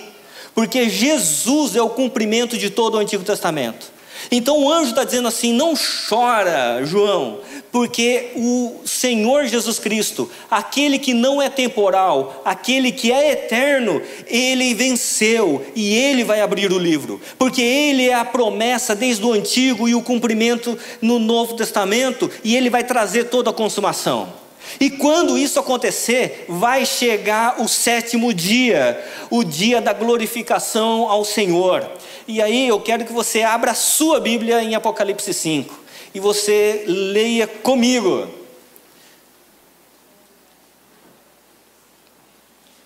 porque 0.54 0.88
Jesus 0.88 1.76
é 1.76 1.82
o 1.82 1.90
cumprimento 1.90 2.56
de 2.60 2.70
todo 2.70 2.96
o 2.96 3.00
Antigo 3.00 3.24
Testamento. 3.24 3.93
Então 4.32 4.60
o 4.60 4.72
anjo 4.72 4.90
está 4.90 5.04
dizendo 5.04 5.28
assim: 5.28 5.54
não 5.54 5.74
chora, 6.08 6.84
João, 6.86 7.40
porque 7.72 8.32
o 8.36 8.82
Senhor 8.86 9.46
Jesus 9.46 9.80
Cristo, 9.80 10.30
aquele 10.50 11.00
que 11.00 11.14
não 11.14 11.42
é 11.42 11.50
temporal, 11.50 12.42
aquele 12.46 12.92
que 12.92 13.12
é 13.12 13.32
eterno, 13.32 14.02
ele 14.28 14.74
venceu 14.74 15.66
e 15.76 15.94
ele 15.96 16.24
vai 16.24 16.42
abrir 16.42 16.72
o 16.72 16.80
livro, 16.80 17.20
porque 17.38 17.62
ele 17.62 18.10
é 18.10 18.14
a 18.14 18.26
promessa 18.26 18.96
desde 18.96 19.26
o 19.26 19.34
Antigo 19.34 19.88
e 19.88 19.96
o 19.96 20.02
cumprimento 20.02 20.78
no 21.02 21.20
Novo 21.20 21.56
Testamento, 21.56 22.30
e 22.44 22.56
ele 22.56 22.70
vai 22.70 22.84
trazer 22.84 23.26
toda 23.26 23.50
a 23.50 23.54
consumação. 23.54 24.43
E 24.80 24.90
quando 24.90 25.38
isso 25.38 25.60
acontecer, 25.60 26.46
vai 26.48 26.86
chegar 26.86 27.62
o 27.62 27.68
sétimo 27.68 28.34
dia, 28.34 29.04
o 29.30 29.44
dia 29.44 29.82
da 29.82 29.94
glorificação 29.94 31.10
ao 31.10 31.24
Senhor. 31.24 31.90
E 32.28 32.42
aí 32.42 32.68
eu 32.68 32.80
quero 32.80 33.06
que 33.06 33.14
você 33.14 33.44
abra 33.44 33.72
a 33.72 33.76
sua 33.76 34.20
Bíblia 34.20 34.62
em 34.62 34.76
Apocalipse 34.76 35.34
5 35.34 35.84
e 36.14 36.20
você 36.20 36.84
leia 36.88 37.48
comigo. 37.48 38.28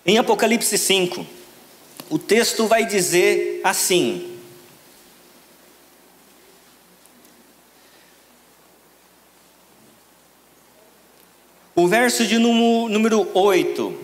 Em 0.04 0.16
Apocalipse 0.16 0.78
5, 0.78 1.26
o 2.08 2.18
texto 2.18 2.66
vai 2.66 2.86
dizer 2.86 3.60
assim: 3.62 4.37
O 11.78 11.86
verso 11.86 12.26
de 12.26 12.38
número 12.38 13.28
8 13.32 13.94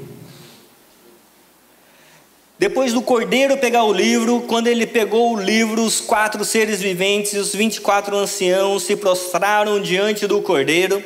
depois 2.57 2.93
do 2.93 3.03
cordeiro 3.03 3.57
pegar 3.57 3.83
o 3.83 3.93
livro, 3.93 4.43
quando 4.43 4.69
ele 4.69 4.87
pegou 4.87 5.35
o 5.35 5.41
livro, 5.41 5.83
os 5.83 6.01
quatro 6.01 6.45
seres 6.45 6.81
viventes, 6.81 7.33
os 7.33 7.53
vinte 7.53 7.79
e 7.79 7.81
quatro 7.81 8.17
anciãos 8.17 8.85
se 8.85 8.95
prostraram 8.95 9.81
diante 9.83 10.25
do 10.25 10.41
cordeiro, 10.41 11.03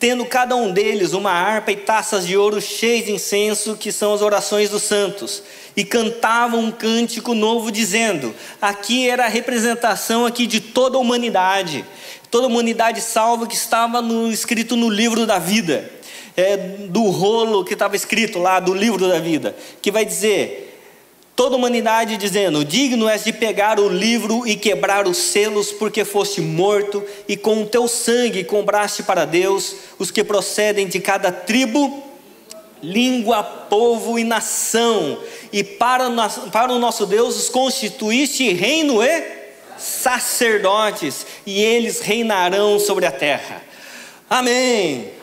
tendo 0.00 0.26
cada 0.26 0.56
um 0.56 0.72
deles 0.72 1.12
uma 1.12 1.30
harpa 1.30 1.70
e 1.70 1.76
taças 1.76 2.26
de 2.26 2.36
ouro 2.36 2.60
cheias 2.60 3.04
de 3.04 3.12
incenso, 3.12 3.76
que 3.76 3.92
são 3.92 4.12
as 4.12 4.20
orações 4.20 4.68
dos 4.68 4.82
santos, 4.82 5.44
e 5.76 5.84
cantavam 5.84 6.58
um 6.58 6.72
cântico 6.72 7.34
novo 7.34 7.70
dizendo: 7.70 8.34
aqui 8.60 9.08
era 9.08 9.26
a 9.26 9.28
representação 9.28 10.26
aqui 10.26 10.44
de 10.44 10.58
toda 10.58 10.96
a 10.96 11.00
humanidade, 11.00 11.84
toda 12.32 12.46
a 12.46 12.50
humanidade 12.50 13.00
salva 13.00 13.46
que 13.46 13.54
estava 13.54 14.02
no, 14.02 14.32
escrito 14.32 14.74
no 14.74 14.88
livro 14.88 15.24
da 15.24 15.38
vida, 15.38 15.99
é, 16.40 16.56
do 16.56 17.04
rolo 17.10 17.64
que 17.64 17.74
estava 17.74 17.94
escrito 17.94 18.38
lá 18.38 18.58
do 18.58 18.74
livro 18.74 19.08
da 19.08 19.18
vida, 19.18 19.54
que 19.80 19.90
vai 19.90 20.04
dizer 20.04 20.70
toda 21.40 21.54
a 21.54 21.58
humanidade 21.58 22.18
dizendo: 22.18 22.62
Digno 22.62 23.08
és 23.08 23.24
de 23.24 23.32
pegar 23.32 23.80
o 23.80 23.88
livro 23.88 24.46
e 24.46 24.56
quebrar 24.56 25.08
os 25.08 25.16
selos, 25.16 25.72
porque 25.72 26.04
foste 26.04 26.40
morto, 26.42 27.02
e 27.26 27.34
com 27.34 27.62
o 27.62 27.66
teu 27.66 27.88
sangue 27.88 28.44
compraste 28.44 29.02
para 29.02 29.24
Deus 29.24 29.74
os 29.98 30.10
que 30.10 30.22
procedem 30.22 30.86
de 30.86 31.00
cada 31.00 31.32
tribo, 31.32 32.02
língua, 32.82 33.42
povo 33.42 34.18
e 34.18 34.24
nação, 34.24 35.18
e 35.50 35.64
para, 35.64 36.10
para 36.52 36.72
o 36.72 36.78
nosso 36.78 37.06
Deus 37.06 37.36
os 37.36 37.48
constituíste 37.48 38.52
reino 38.52 39.02
e 39.02 39.40
sacerdotes, 39.78 41.24
e 41.46 41.62
eles 41.62 42.00
reinarão 42.00 42.78
sobre 42.78 43.06
a 43.06 43.10
terra. 43.10 43.62
Amém. 44.28 45.19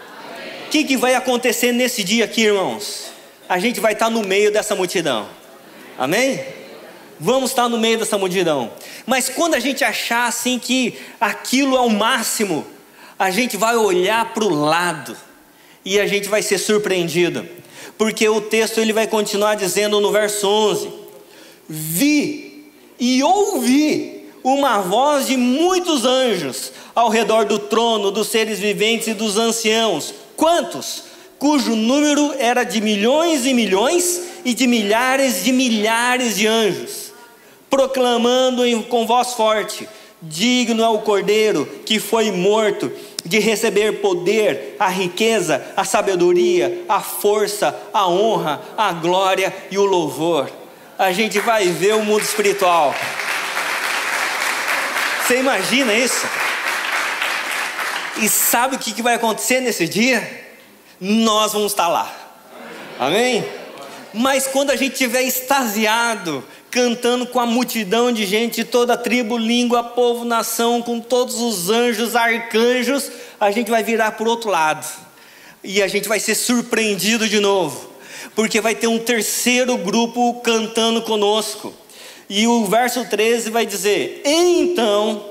O 0.68 0.70
que, 0.70 0.84
que 0.84 0.98
vai 0.98 1.16
acontecer 1.16 1.72
nesse 1.72 2.04
dia 2.04 2.26
aqui, 2.26 2.42
irmãos? 2.42 3.06
A 3.48 3.58
gente 3.58 3.80
vai 3.80 3.94
estar 3.94 4.10
no 4.10 4.22
meio 4.22 4.52
dessa 4.52 4.76
multidão. 4.76 5.26
Amém? 5.98 6.44
Vamos 7.18 7.52
estar 7.52 7.70
no 7.70 7.78
meio 7.78 7.98
dessa 7.98 8.18
multidão. 8.18 8.74
Mas 9.06 9.30
quando 9.30 9.56
a 9.56 9.62
gente 9.62 9.86
achar 9.86 10.28
assim 10.28 10.60
que 10.60 10.96
aquilo 11.22 11.78
é 11.78 11.80
o 11.80 11.90
máximo, 11.90 12.68
a 13.18 13.32
gente 13.32 13.56
vai 13.56 13.78
olhar 13.78 14.34
para 14.34 14.44
o 14.44 14.50
lado 14.50 15.16
e 15.86 16.02
a 16.02 16.06
gente 16.06 16.28
vai 16.28 16.42
ser 16.42 16.58
surpreendido. 16.58 17.48
Porque 17.98 18.28
o 18.28 18.42
texto 18.42 18.80
ele 18.80 18.92
vai 18.92 19.08
continuar 19.08 19.56
dizendo 19.56 20.02
no 20.02 20.12
verso 20.12 20.46
11: 20.50 20.92
Vi 21.70 22.74
e 23.00 23.24
ouvi 23.24 24.30
uma 24.44 24.82
voz 24.82 25.28
de 25.28 25.38
muitos 25.38 26.04
anjos 26.04 26.74
ao 26.94 27.08
redor 27.08 27.46
do 27.46 27.58
trono, 27.58 28.12
dos 28.12 28.28
seres 28.28 28.60
viventes 28.60 29.08
e 29.08 29.14
dos 29.14 29.38
anciãos. 29.38 30.27
Quantos? 30.38 31.04
Cujo 31.40 31.76
número 31.76 32.34
era 32.40 32.64
de 32.64 32.80
milhões 32.80 33.46
e 33.46 33.54
milhões 33.54 34.22
e 34.46 34.54
de 34.54 34.66
milhares 34.66 35.44
de 35.44 35.52
milhares 35.52 36.38
de 36.38 36.48
anjos, 36.48 37.12
proclamando 37.70 38.64
com 38.84 39.06
voz 39.06 39.34
forte: 39.34 39.88
Digno 40.22 40.84
é 40.84 40.90
o 40.90 41.00
Cordeiro 41.00 41.66
que 41.86 42.00
foi 42.00 42.32
morto 42.32 42.92
de 43.26 43.40
receber 43.40 44.00
poder, 44.00 44.76
a 44.80 44.88
riqueza, 44.88 45.64
a 45.76 45.84
sabedoria, 45.84 46.86
a 46.88 47.02
força, 47.02 47.78
a 47.94 48.08
honra, 48.08 48.62
a 48.78 48.94
glória 48.94 49.54
e 49.70 49.78
o 49.78 49.86
louvor. 49.86 50.50
A 50.98 51.12
gente 51.12 51.40
vai 51.40 51.68
ver 51.68 51.94
o 51.94 52.04
mundo 52.04 52.24
espiritual. 52.24 52.96
Você 55.22 55.40
imagina 55.40 55.94
isso? 55.94 56.26
E 58.22 58.28
sabe 58.28 58.76
o 58.76 58.80
que 58.80 59.02
vai 59.02 59.16
acontecer 59.16 59.60
nesse 59.62 59.88
dia? 59.88 60.46
Nós 61.00 61.54
vamos 61.54 61.72
estar 61.72 61.88
lá. 61.88 62.12
Amém? 63.00 63.46
Mas 64.14 64.48
quando 64.48 64.72
a 64.72 64.76
gente 64.76 64.94
estiver 64.94 65.22
extasiado, 65.22 66.44
cantando 66.72 67.28
com 67.28 67.40
a 67.40 67.46
multidão 67.46 68.12
de 68.12 68.26
gente, 68.26 68.64
toda 68.64 68.98
tribo, 68.98 69.38
língua, 69.38 69.84
povo, 69.84 70.26
nação, 70.26 70.82
com 70.82 71.00
todos 71.00 71.40
os 71.40 71.70
anjos, 71.70 72.16
arcanjos, 72.16 73.12
a 73.40 73.52
gente 73.52 73.70
vai 73.70 73.84
virar 73.84 74.14
para 74.14 74.26
o 74.26 74.30
outro 74.30 74.50
lado. 74.50 74.88
E 75.64 75.82
a 75.84 75.88
gente 75.88 76.08
vai 76.08 76.20
ser 76.20 76.34
surpreendido 76.34 77.30
de 77.30 77.40
novo, 77.40 77.92
porque 78.36 78.60
vai 78.60 78.74
ter 78.74 78.88
um 78.88 78.98
terceiro 78.98 79.78
grupo 79.78 80.42
cantando 80.42 81.02
conosco. 81.04 81.74
E 82.30 82.48
o 82.48 82.66
verso 82.66 83.06
13 83.06 83.52
vai 83.52 83.66
dizer: 83.66 84.22
Então 84.26 85.26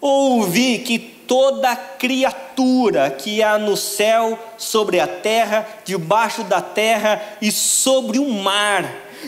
ouvi 0.00 0.78
que 0.78 1.15
toda 1.26 1.74
criatura 1.76 3.10
que 3.10 3.42
há 3.42 3.58
no 3.58 3.76
céu, 3.76 4.38
sobre 4.56 5.00
a 5.00 5.06
terra, 5.06 5.66
debaixo 5.84 6.42
da 6.44 6.60
terra 6.60 7.22
e 7.40 7.50
sobre 7.50 8.18
o 8.18 8.28
mar, 8.28 8.84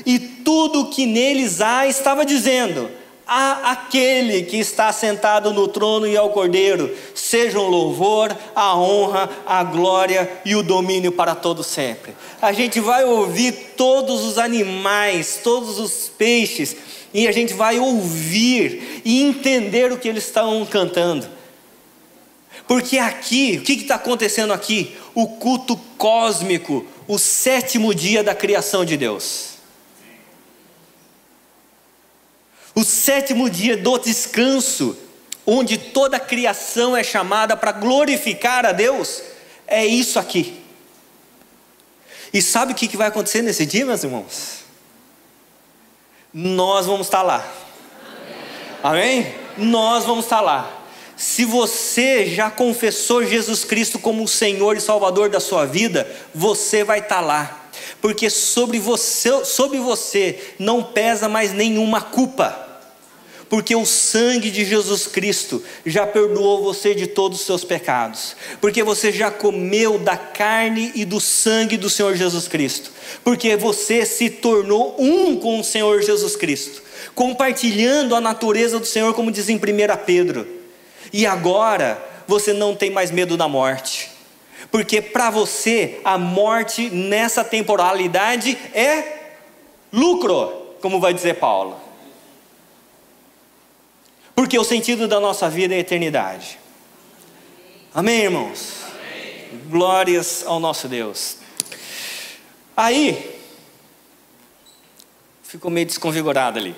e 0.07 0.18
tudo 0.18 0.90
que 0.90 1.07
neles 1.07 1.61
há, 1.61 1.86
estava 1.86 2.24
dizendo: 2.24 2.90
a 3.28 3.72
aquele 3.72 4.42
que 4.44 4.57
está 4.57 4.90
sentado 4.90 5.53
no 5.53 5.68
trono 5.68 6.07
e 6.07 6.16
ao 6.16 6.30
cordeiro, 6.30 6.96
sejam 7.14 7.68
louvor, 7.68 8.34
a 8.55 8.74
honra, 8.74 9.28
a 9.46 9.62
glória 9.62 10.40
e 10.46 10.57
o 10.57 10.62
domínio 10.62 11.12
para 11.12 11.34
todo 11.34 11.62
sempre. 11.62 12.14
A 12.40 12.53
gente 12.53 12.80
vai 12.80 13.05
ouvir 13.05 13.53
todos 13.76 14.24
os 14.24 14.38
animais, 14.38 15.40
todos 15.44 15.78
os 15.78 16.09
peixes, 16.09 16.74
e 17.12 17.28
a 17.28 17.32
gente 17.32 17.53
vai 17.53 17.78
ouvir 17.78 19.03
e 19.05 19.22
entender 19.22 19.92
o 19.92 19.99
que 19.99 20.09
eles 20.09 20.24
estão 20.24 20.64
cantando. 20.64 21.38
Porque 22.69 22.99
aqui, 22.99 23.57
o 23.59 23.64
que 23.64 23.73
está 23.73 23.95
acontecendo 23.95 24.53
aqui? 24.53 24.95
O 25.14 25.27
culto 25.27 25.75
cósmico, 25.97 26.87
o 27.09 27.19
sétimo 27.19 27.95
dia 27.95 28.23
da 28.23 28.35
criação 28.35 28.85
de 28.85 28.95
Deus. 28.99 29.55
O 32.75 32.85
sétimo 32.85 33.49
dia 33.49 33.75
do 33.75 33.99
descanso, 33.99 34.97
onde 35.47 35.79
toda 35.79 36.19
a 36.19 36.21
criação 36.21 36.95
é 36.95 37.03
chamada 37.03 37.57
para 37.57 37.73
glorificar 37.73 38.66
a 38.66 38.73
Deus, 38.73 39.23
é 39.66 39.87
isso 39.87 40.19
aqui. 40.19 40.62
E 42.35 42.43
sabe 42.43 42.73
o 42.73 42.77
que 42.77 42.95
vai 42.99 43.09
acontecer 43.09 43.41
nesse 43.41 43.64
dia, 43.64 43.87
meus 43.87 44.05
irmãos? 44.05 44.59
Nós 46.35 46.85
vamos 46.85 47.07
estar 47.07 47.23
lá. 47.23 47.51
Amém? 48.83 49.23
Amém? 49.23 49.35
Nós 49.57 50.05
vamos 50.05 50.27
estar 50.27 50.43
lá. 50.43 50.78
Se 51.19 51.45
você 51.45 52.27
já 52.27 52.49
confessou 52.49 53.27
Jesus 53.27 53.64
Cristo 53.64 53.99
como 53.99 54.23
o 54.23 54.29
Senhor 54.29 54.77
e 54.77 54.81
Salvador 54.81 55.29
da 55.29 55.41
sua 55.41 55.66
vida, 55.66 56.09
você 56.33 56.85
vai 56.85 57.01
estar 57.01 57.16
tá 57.16 57.21
lá. 57.21 57.71
Porque 58.01 58.31
sobre 58.31 58.79
você, 58.79 59.45
sobre 59.45 59.81
você 59.81 60.39
não 60.61 60.81
pesa 60.81 61.29
mais 61.29 61.53
nenhuma 61.53 62.01
culpa. 62.01 62.66
Porque 63.49 63.75
o 63.75 63.85
sangue 63.85 64.49
de 64.49 64.64
Jesus 64.64 65.09
Cristo 65.09 65.61
já 65.85 66.07
perdoou 66.07 66.62
você 66.62 66.95
de 66.95 67.09
todos 67.09 67.41
os 67.41 67.47
seus 67.47 67.64
pecados. 67.64 68.37
Porque 68.61 68.85
você 68.85 69.11
já 69.11 69.29
comeu 69.29 69.99
da 69.99 70.16
carne 70.16 70.93
e 70.95 71.05
do 71.05 71.21
sangue 71.21 71.77
do 71.77 71.91
Senhor 71.91 72.14
Jesus 72.14 72.47
Cristo. 72.47 72.93
Porque 73.25 73.57
você 73.57 74.07
se 74.07 74.31
tornou 74.31 74.95
um 75.01 75.35
com 75.35 75.59
o 75.59 75.64
Senhor 75.64 76.01
Jesus 76.01 76.37
Cristo, 76.37 76.81
compartilhando 77.12 78.14
a 78.14 78.21
natureza 78.21 78.79
do 78.79 78.87
Senhor, 78.87 79.12
como 79.14 79.33
diz 79.33 79.49
em 79.49 79.57
1 79.57 79.61
Pedro. 80.07 80.57
E 81.12 81.26
agora 81.26 82.02
você 82.26 82.52
não 82.52 82.74
tem 82.74 82.90
mais 82.90 83.11
medo 83.11 83.36
da 83.36 83.48
morte. 83.48 84.11
Porque 84.70 85.00
para 85.00 85.30
você 85.30 86.00
a 86.04 86.18
morte 86.18 86.90
nessa 86.90 87.42
temporalidade 87.44 88.59
é 88.74 89.36
lucro, 89.92 90.76
como 90.80 91.00
vai 91.00 91.14
dizer 91.14 91.34
Paulo. 91.34 91.80
Porque 94.34 94.59
o 94.59 94.64
sentido 94.64 95.09
da 95.09 95.18
nossa 95.18 95.48
vida 95.48 95.74
é 95.74 95.78
a 95.78 95.80
eternidade. 95.80 96.59
Amém, 97.94 98.20
irmãos? 98.24 98.82
Amém. 98.84 99.61
Glórias 99.68 100.44
ao 100.46 100.61
nosso 100.61 100.86
Deus. 100.86 101.38
Aí, 102.76 103.40
ficou 105.42 105.70
meio 105.70 105.86
desconfigurado 105.86 106.59
ali. 106.59 106.76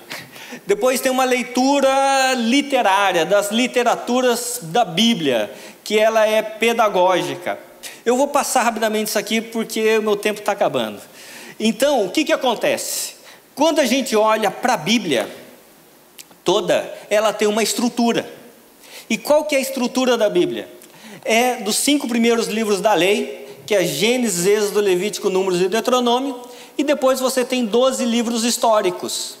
Depois 0.65 0.99
tem 0.99 1.11
uma 1.11 1.23
leitura 1.23 2.33
literária, 2.33 3.25
das 3.25 3.51
literaturas 3.51 4.59
da 4.63 4.83
Bíblia, 4.83 5.51
que 5.83 5.97
ela 5.97 6.27
é 6.27 6.41
pedagógica. 6.41 7.57
Eu 8.05 8.17
vou 8.17 8.27
passar 8.27 8.63
rapidamente 8.63 9.09
isso 9.09 9.19
aqui 9.19 9.41
porque 9.41 9.97
o 9.97 10.03
meu 10.03 10.15
tempo 10.15 10.39
está 10.39 10.51
acabando. 10.51 11.01
Então, 11.59 12.05
o 12.05 12.09
que, 12.09 12.23
que 12.23 12.33
acontece? 12.33 13.15
Quando 13.53 13.79
a 13.79 13.85
gente 13.85 14.15
olha 14.15 14.49
para 14.49 14.73
a 14.73 14.77
Bíblia 14.77 15.29
toda, 16.43 16.91
ela 17.09 17.31
tem 17.31 17.47
uma 17.47 17.63
estrutura. 17.63 18.27
E 19.09 19.17
qual 19.17 19.45
que 19.45 19.55
é 19.55 19.59
a 19.59 19.61
estrutura 19.61 20.17
da 20.17 20.29
Bíblia? 20.29 20.67
É 21.23 21.57
dos 21.57 21.75
cinco 21.75 22.07
primeiros 22.07 22.47
livros 22.47 22.81
da 22.81 22.93
lei, 22.93 23.47
que 23.65 23.75
é 23.75 23.83
Gênesis, 23.83 24.45
Êxodo, 24.45 24.79
Levítico, 24.79 25.29
Números 25.29 25.61
e 25.61 25.67
Deuteronômio, 25.67 26.39
e 26.77 26.83
depois 26.83 27.19
você 27.19 27.45
tem 27.45 27.65
12 27.65 28.03
livros 28.05 28.43
históricos, 28.43 29.37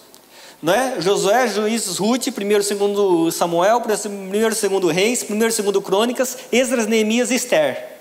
né? 0.61 0.97
Josué, 0.99 1.47
Juízes, 1.47 1.97
Ruth, 1.97 2.27
1 2.27 2.41
e 2.41 3.29
2 3.29 3.33
Samuel, 3.33 3.81
1 3.81 4.35
e 4.35 4.79
2 4.79 4.95
Reis, 4.95 5.25
1 5.29 5.35
e 5.35 5.39
2 5.39 5.59
Crônicas, 5.83 6.37
Esdras, 6.51 6.87
Neemias 6.87 7.31
e 7.31 7.35
Esther. 7.35 7.91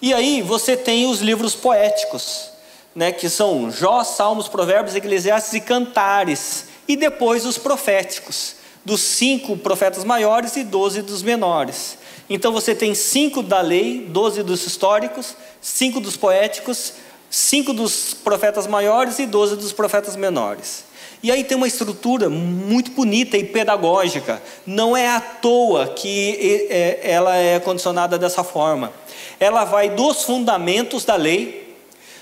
E 0.00 0.12
aí 0.14 0.40
você 0.40 0.76
tem 0.76 1.06
os 1.06 1.20
livros 1.20 1.54
poéticos, 1.54 2.50
né, 2.94 3.12
que 3.12 3.28
são 3.28 3.70
Jó, 3.70 4.02
Salmos, 4.04 4.48
Provérbios, 4.48 4.96
Eclesiastes 4.96 5.54
e 5.54 5.60
Cantares. 5.60 6.66
E 6.86 6.96
depois 6.96 7.46
os 7.46 7.58
proféticos, 7.58 8.56
dos 8.84 9.00
cinco 9.00 9.56
profetas 9.56 10.04
maiores 10.04 10.56
e 10.56 10.64
doze 10.64 11.00
dos 11.00 11.22
menores. 11.22 11.96
Então 12.28 12.52
você 12.52 12.74
tem 12.74 12.94
cinco 12.94 13.42
da 13.42 13.60
lei, 13.60 14.06
doze 14.08 14.42
dos 14.42 14.66
históricos, 14.66 15.34
cinco 15.60 16.00
dos 16.00 16.16
poéticos, 16.16 16.94
cinco 17.30 17.72
dos 17.72 18.14
profetas 18.14 18.66
maiores 18.66 19.18
e 19.18 19.26
doze 19.26 19.56
dos 19.56 19.72
profetas 19.72 20.16
menores. 20.16 20.84
E 21.24 21.32
aí 21.32 21.42
tem 21.42 21.56
uma 21.56 21.66
estrutura 21.66 22.28
muito 22.28 22.90
bonita 22.90 23.38
e 23.38 23.44
pedagógica. 23.44 24.42
Não 24.66 24.94
é 24.94 25.08
à 25.08 25.18
toa 25.18 25.88
que 25.88 26.68
é, 26.68 27.00
ela 27.02 27.34
é 27.34 27.58
condicionada 27.58 28.18
dessa 28.18 28.44
forma. 28.44 28.92
Ela 29.40 29.64
vai 29.64 29.88
dos 29.88 30.24
fundamentos 30.24 31.02
da 31.02 31.16
lei, 31.16 31.78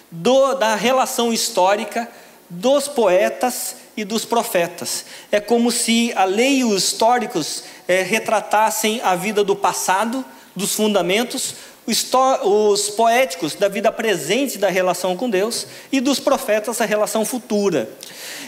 do, 0.08 0.54
da 0.54 0.76
relação 0.76 1.32
histórica, 1.32 2.08
dos 2.48 2.86
poetas 2.86 3.74
e 3.96 4.04
dos 4.04 4.24
profetas. 4.24 5.04
É 5.32 5.40
como 5.40 5.72
se 5.72 6.12
a 6.14 6.22
lei 6.22 6.58
e 6.58 6.64
os 6.64 6.84
históricos 6.84 7.64
é, 7.88 8.02
retratassem 8.02 9.00
a 9.02 9.16
vida 9.16 9.42
do 9.42 9.56
passado, 9.56 10.24
dos 10.54 10.76
fundamentos, 10.76 11.56
os 11.86 12.90
poéticos 12.90 13.54
da 13.54 13.68
vida 13.68 13.90
presente 13.90 14.58
da 14.58 14.68
relação 14.68 15.16
com 15.16 15.28
Deus 15.28 15.66
e 15.90 16.00
dos 16.00 16.20
profetas 16.20 16.80
a 16.80 16.84
relação 16.84 17.24
futura. 17.24 17.88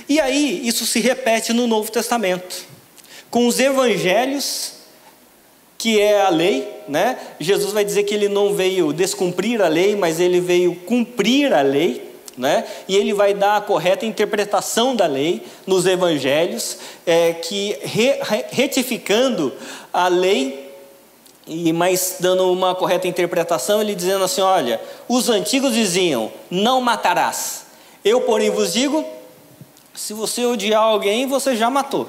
E 0.08 0.20
aí 0.20 0.66
isso 0.66 0.86
se 0.86 1.00
repete 1.00 1.52
no 1.52 1.66
Novo 1.66 1.90
Testamento, 1.90 2.64
com 3.30 3.46
os 3.46 3.58
evangelhos, 3.58 4.74
que 5.76 6.00
é 6.00 6.20
a 6.20 6.28
lei, 6.28 6.68
né? 6.88 7.18
Jesus 7.40 7.72
vai 7.72 7.84
dizer 7.84 8.04
que 8.04 8.14
ele 8.14 8.28
não 8.28 8.54
veio 8.54 8.92
descumprir 8.92 9.60
a 9.60 9.68
lei, 9.68 9.96
mas 9.96 10.20
ele 10.20 10.40
veio 10.40 10.74
cumprir 10.74 11.52
a 11.52 11.62
lei. 11.62 12.14
Né? 12.36 12.64
E 12.88 12.96
ele 12.96 13.14
vai 13.14 13.32
dar 13.32 13.58
a 13.58 13.60
correta 13.60 14.04
interpretação 14.04 14.96
da 14.96 15.06
lei 15.06 15.42
nos 15.64 15.86
evangelhos, 15.86 16.78
é, 17.06 17.32
que 17.32 17.78
re, 17.80 18.16
retificando 18.50 19.52
a 19.92 20.08
lei 20.08 20.63
e 21.46 21.72
mais 21.72 22.16
dando 22.20 22.50
uma 22.50 22.74
correta 22.74 23.06
interpretação, 23.06 23.80
ele 23.80 23.94
dizendo 23.94 24.24
assim: 24.24 24.40
olha, 24.40 24.80
os 25.08 25.28
antigos 25.28 25.74
diziam, 25.74 26.32
não 26.50 26.80
matarás. 26.80 27.66
Eu, 28.04 28.22
porém, 28.22 28.50
vos 28.50 28.72
digo, 28.72 29.04
se 29.94 30.12
você 30.12 30.44
odiar 30.44 30.82
alguém, 30.82 31.26
você 31.26 31.56
já 31.56 31.70
matou. 31.70 32.08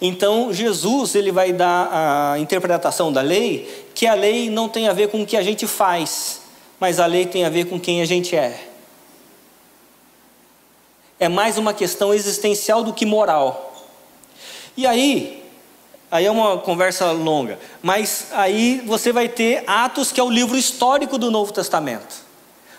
Então, 0.00 0.52
Jesus 0.52 1.14
ele 1.14 1.32
vai 1.32 1.52
dar 1.52 1.88
a 2.32 2.38
interpretação 2.38 3.12
da 3.12 3.22
lei, 3.22 3.86
que 3.94 4.06
a 4.06 4.14
lei 4.14 4.50
não 4.50 4.68
tem 4.68 4.88
a 4.88 4.92
ver 4.92 5.08
com 5.08 5.22
o 5.22 5.26
que 5.26 5.36
a 5.36 5.42
gente 5.42 5.66
faz, 5.66 6.42
mas 6.78 7.00
a 7.00 7.06
lei 7.06 7.24
tem 7.26 7.44
a 7.44 7.48
ver 7.48 7.66
com 7.66 7.80
quem 7.80 8.02
a 8.02 8.04
gente 8.04 8.36
é. 8.36 8.68
É 11.18 11.28
mais 11.30 11.56
uma 11.56 11.72
questão 11.72 12.12
existencial 12.12 12.84
do 12.84 12.92
que 12.92 13.06
moral. 13.06 13.74
E 14.76 14.86
aí, 14.86 15.35
Aí 16.16 16.24
é 16.24 16.30
uma 16.30 16.56
conversa 16.56 17.12
longa. 17.12 17.58
Mas 17.82 18.28
aí 18.32 18.80
você 18.86 19.12
vai 19.12 19.28
ter 19.28 19.62
Atos, 19.66 20.10
que 20.10 20.18
é 20.18 20.22
o 20.22 20.30
livro 20.30 20.56
histórico 20.56 21.18
do 21.18 21.30
Novo 21.30 21.52
Testamento. 21.52 22.24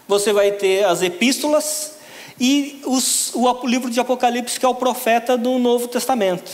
Você 0.07 0.33
vai 0.33 0.53
ter 0.53 0.83
as 0.85 1.03
epístolas 1.03 1.97
e 2.39 2.81
os, 2.83 3.31
o 3.35 3.67
livro 3.67 3.91
de 3.91 3.99
Apocalipse, 3.99 4.59
que 4.59 4.65
é 4.65 4.67
o 4.67 4.73
profeta 4.73 5.37
do 5.37 5.59
Novo 5.59 5.87
Testamento. 5.87 6.49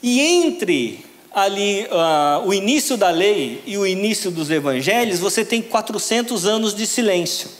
E 0.00 0.20
entre 0.20 1.04
ali 1.34 1.86
uh, 1.86 2.46
o 2.46 2.54
início 2.54 2.96
da 2.96 3.10
lei 3.10 3.60
e 3.66 3.76
o 3.76 3.84
início 3.84 4.30
dos 4.30 4.52
evangelhos, 4.52 5.18
você 5.18 5.44
tem 5.44 5.60
400 5.60 6.46
anos 6.46 6.76
de 6.76 6.86
silêncio. 6.86 7.50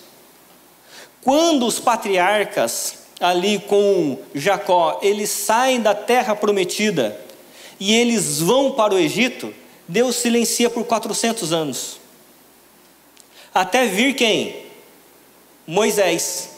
Quando 1.22 1.66
os 1.66 1.80
patriarcas 1.80 2.98
ali 3.18 3.58
com 3.58 4.16
Jacó, 4.32 5.00
eles 5.02 5.28
saem 5.28 5.80
da 5.80 5.92
terra 5.92 6.36
prometida, 6.36 7.25
e 7.78 7.94
eles 7.94 8.40
vão 8.40 8.72
para 8.72 8.94
o 8.94 8.98
Egito, 8.98 9.52
Deus 9.86 10.16
silencia 10.16 10.68
por 10.68 10.84
400 10.84 11.52
anos. 11.52 12.00
Até 13.54 13.86
vir 13.86 14.14
quem? 14.14 14.66
Moisés. 15.66 16.50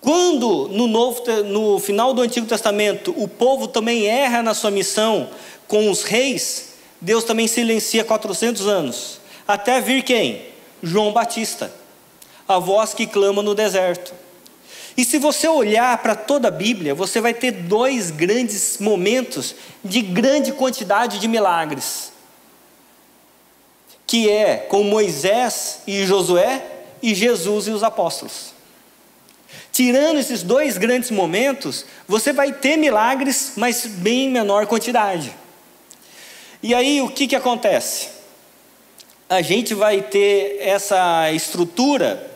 Quando 0.00 0.68
no, 0.68 0.86
novo, 0.86 1.22
no 1.44 1.78
final 1.78 2.14
do 2.14 2.22
Antigo 2.22 2.46
Testamento 2.46 3.14
o 3.16 3.28
povo 3.28 3.68
também 3.68 4.06
erra 4.06 4.42
na 4.42 4.54
sua 4.54 4.70
missão 4.70 5.28
com 5.68 5.90
os 5.90 6.02
reis, 6.02 6.74
Deus 7.00 7.24
também 7.24 7.46
silencia 7.46 8.04
400 8.04 8.66
anos. 8.66 9.20
Até 9.46 9.80
vir 9.80 10.02
quem? 10.02 10.42
João 10.82 11.12
Batista, 11.12 11.72
a 12.48 12.58
voz 12.58 12.94
que 12.94 13.06
clama 13.06 13.42
no 13.42 13.54
deserto. 13.54 14.14
E 14.96 15.04
se 15.04 15.18
você 15.18 15.48
olhar 15.48 15.96
para 15.98 16.14
toda 16.14 16.48
a 16.48 16.50
Bíblia, 16.50 16.94
você 16.94 17.20
vai 17.20 17.32
ter 17.32 17.52
dois 17.52 18.10
grandes 18.10 18.78
momentos 18.78 19.54
de 19.84 20.02
grande 20.02 20.52
quantidade 20.52 21.18
de 21.18 21.28
milagres. 21.28 22.12
Que 24.06 24.28
é 24.28 24.56
com 24.56 24.82
Moisés 24.82 25.80
e 25.86 26.04
Josué 26.04 26.62
e 27.02 27.14
Jesus 27.14 27.68
e 27.68 27.70
os 27.70 27.82
apóstolos. 27.82 28.52
Tirando 29.72 30.18
esses 30.18 30.42
dois 30.42 30.76
grandes 30.76 31.10
momentos, 31.10 31.86
você 32.06 32.32
vai 32.32 32.52
ter 32.52 32.76
milagres, 32.76 33.52
mas 33.56 33.86
bem 33.86 34.28
menor 34.28 34.66
quantidade. 34.66 35.32
E 36.62 36.74
aí 36.74 37.00
o 37.00 37.08
que, 37.08 37.26
que 37.26 37.36
acontece? 37.36 38.08
A 39.28 39.40
gente 39.40 39.72
vai 39.72 40.02
ter 40.02 40.58
essa 40.60 41.30
estrutura 41.32 42.29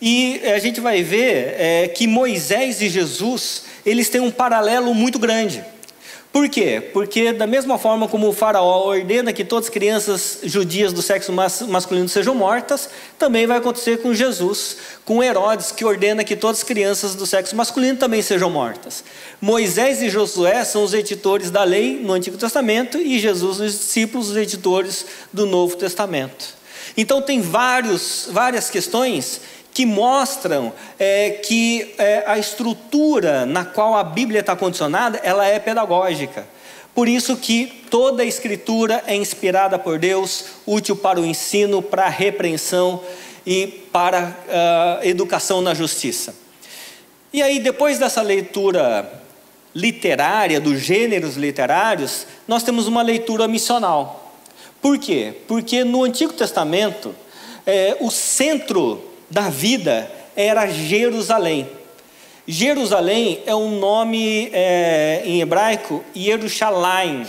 e 0.00 0.40
a 0.44 0.58
gente 0.58 0.80
vai 0.80 1.02
ver 1.02 1.54
é, 1.58 1.88
que 1.88 2.06
Moisés 2.06 2.80
e 2.80 2.88
Jesus, 2.88 3.64
eles 3.84 4.08
têm 4.08 4.20
um 4.20 4.30
paralelo 4.30 4.94
muito 4.94 5.18
grande. 5.18 5.64
Por 6.30 6.48
quê? 6.48 6.90
Porque 6.92 7.32
da 7.32 7.46
mesma 7.46 7.78
forma 7.78 8.06
como 8.06 8.28
o 8.28 8.32
faraó 8.32 8.86
ordena 8.86 9.32
que 9.32 9.44
todas 9.44 9.66
as 9.66 9.70
crianças 9.70 10.38
judias 10.44 10.92
do 10.92 11.00
sexo 11.00 11.32
masculino 11.32 12.08
sejam 12.08 12.34
mortas, 12.34 12.88
também 13.18 13.46
vai 13.46 13.56
acontecer 13.56 14.02
com 14.02 14.14
Jesus, 14.14 14.76
com 15.04 15.22
Herodes, 15.22 15.72
que 15.72 15.84
ordena 15.84 16.22
que 16.22 16.36
todas 16.36 16.58
as 16.58 16.62
crianças 16.62 17.14
do 17.14 17.26
sexo 17.26 17.56
masculino 17.56 17.98
também 17.98 18.20
sejam 18.20 18.50
mortas. 18.50 19.02
Moisés 19.40 20.02
e 20.02 20.10
Josué 20.10 20.64
são 20.64 20.84
os 20.84 20.92
editores 20.92 21.50
da 21.50 21.64
lei 21.64 21.98
no 21.98 22.12
Antigo 22.12 22.36
Testamento 22.36 22.98
e 22.98 23.18
Jesus 23.18 23.58
os 23.58 23.72
discípulos, 23.72 24.30
os 24.30 24.36
editores 24.36 25.06
do 25.32 25.46
Novo 25.46 25.76
Testamento. 25.76 26.58
Então 26.96 27.22
tem 27.22 27.40
vários, 27.40 28.28
várias 28.30 28.68
questões 28.68 29.40
que 29.78 29.86
mostram 29.86 30.72
é, 30.98 31.30
que 31.30 31.94
é, 31.98 32.24
a 32.26 32.36
estrutura 32.36 33.46
na 33.46 33.64
qual 33.64 33.94
a 33.94 34.02
Bíblia 34.02 34.40
está 34.40 34.56
condicionada, 34.56 35.20
ela 35.22 35.46
é 35.46 35.56
pedagógica. 35.60 36.44
Por 36.92 37.06
isso 37.06 37.36
que 37.36 37.84
toda 37.88 38.24
a 38.24 38.26
escritura 38.26 39.04
é 39.06 39.14
inspirada 39.14 39.78
por 39.78 39.96
Deus, 39.96 40.46
útil 40.66 40.96
para 40.96 41.20
o 41.20 41.24
ensino, 41.24 41.80
para 41.80 42.06
a 42.06 42.08
repreensão 42.08 43.00
e 43.46 43.68
para 43.92 44.36
a 44.48 44.98
uh, 45.00 45.06
educação 45.06 45.60
na 45.60 45.74
justiça. 45.74 46.34
E 47.32 47.40
aí, 47.40 47.60
depois 47.60 48.00
dessa 48.00 48.20
leitura 48.20 49.08
literária, 49.72 50.60
dos 50.60 50.80
gêneros 50.80 51.36
literários, 51.36 52.26
nós 52.48 52.64
temos 52.64 52.88
uma 52.88 53.02
leitura 53.02 53.46
missional. 53.46 54.34
Por 54.82 54.98
quê? 54.98 55.34
Porque 55.46 55.84
no 55.84 56.02
Antigo 56.02 56.32
Testamento, 56.32 57.14
é, 57.64 57.96
o 58.00 58.10
centro 58.10 59.07
da 59.30 59.48
vida 59.48 60.10
era 60.34 60.66
Jerusalém. 60.68 61.68
Jerusalém 62.46 63.42
é 63.44 63.54
um 63.54 63.78
nome 63.78 64.48
é, 64.52 65.22
em 65.24 65.40
hebraico, 65.40 66.02
Yerushalayim. 66.16 67.26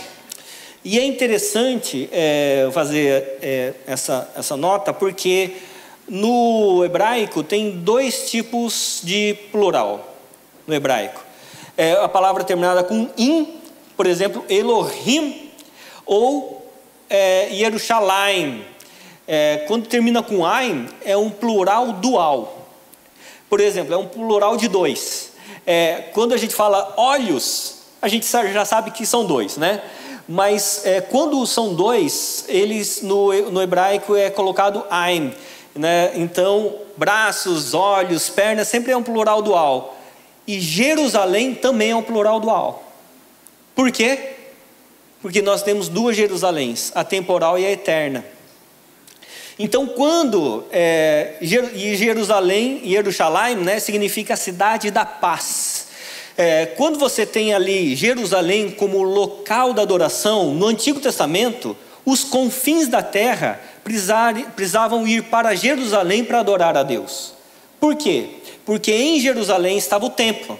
E 0.82 0.98
é 0.98 1.04
interessante 1.04 2.08
é, 2.10 2.70
fazer 2.72 3.38
é, 3.42 3.74
essa, 3.86 4.30
essa 4.34 4.56
nota, 4.56 4.94
porque 4.94 5.56
no 6.08 6.82
hebraico 6.84 7.42
tem 7.42 7.70
dois 7.70 8.30
tipos 8.30 9.00
de 9.04 9.34
plural, 9.52 10.16
no 10.66 10.74
hebraico. 10.74 11.22
É, 11.76 11.92
a 11.92 12.08
palavra 12.08 12.42
terminada 12.42 12.82
com 12.82 13.08
in, 13.18 13.60
por 13.96 14.06
exemplo, 14.06 14.42
Elohim, 14.48 15.50
ou 16.06 16.66
é, 17.10 17.48
Yerushalayim, 17.52 18.64
é, 19.32 19.58
quando 19.68 19.86
termina 19.86 20.24
com 20.24 20.44
ain, 20.44 20.88
é 21.04 21.16
um 21.16 21.30
plural 21.30 21.92
dual. 21.92 22.66
Por 23.48 23.60
exemplo, 23.60 23.94
é 23.94 23.96
um 23.96 24.08
plural 24.08 24.56
de 24.56 24.66
dois. 24.66 25.30
É, 25.64 26.06
quando 26.12 26.34
a 26.34 26.36
gente 26.36 26.52
fala 26.52 26.94
olhos, 26.96 27.76
a 28.02 28.08
gente 28.08 28.26
já 28.26 28.64
sabe 28.64 28.90
que 28.90 29.06
são 29.06 29.24
dois, 29.24 29.56
né? 29.56 29.82
Mas 30.26 30.84
é, 30.84 31.00
quando 31.00 31.46
são 31.46 31.74
dois, 31.74 32.44
eles 32.48 33.02
no, 33.02 33.32
no 33.52 33.62
hebraico 33.62 34.16
é 34.16 34.30
colocado 34.30 34.84
ain. 34.90 35.32
Né? 35.76 36.10
Então, 36.16 36.74
braços, 36.96 37.72
olhos, 37.72 38.28
pernas, 38.28 38.66
sempre 38.66 38.90
é 38.90 38.96
um 38.96 39.02
plural 39.02 39.42
dual. 39.42 39.96
E 40.44 40.58
Jerusalém 40.58 41.54
também 41.54 41.92
é 41.92 41.96
um 41.96 42.02
plural 42.02 42.40
dual. 42.40 42.82
Por 43.76 43.92
quê? 43.92 44.34
Porque 45.22 45.40
nós 45.40 45.62
temos 45.62 45.88
duas 45.88 46.16
Jerusaléns, 46.16 46.90
a 46.96 47.04
temporal 47.04 47.56
e 47.56 47.64
a 47.64 47.70
eterna. 47.70 48.24
Então, 49.62 49.86
quando 49.86 50.64
é, 50.72 51.34
Jerusalém, 51.42 52.80
Jerusalém, 52.82 53.56
né, 53.56 53.78
significa 53.78 54.32
a 54.32 54.36
cidade 54.36 54.90
da 54.90 55.04
paz. 55.04 55.88
É, 56.34 56.64
quando 56.64 56.98
você 56.98 57.26
tem 57.26 57.52
ali 57.52 57.94
Jerusalém 57.94 58.70
como 58.70 59.02
local 59.02 59.74
da 59.74 59.82
adoração, 59.82 60.54
no 60.54 60.66
Antigo 60.66 60.98
Testamento, 60.98 61.76
os 62.06 62.24
confins 62.24 62.88
da 62.88 63.02
terra 63.02 63.60
precisavam 63.84 65.06
ir 65.06 65.24
para 65.24 65.54
Jerusalém 65.54 66.24
para 66.24 66.40
adorar 66.40 66.74
a 66.74 66.82
Deus. 66.82 67.34
Por 67.78 67.94
quê? 67.96 68.30
Porque 68.64 68.90
em 68.90 69.20
Jerusalém 69.20 69.76
estava 69.76 70.06
o 70.06 70.10
templo, 70.10 70.58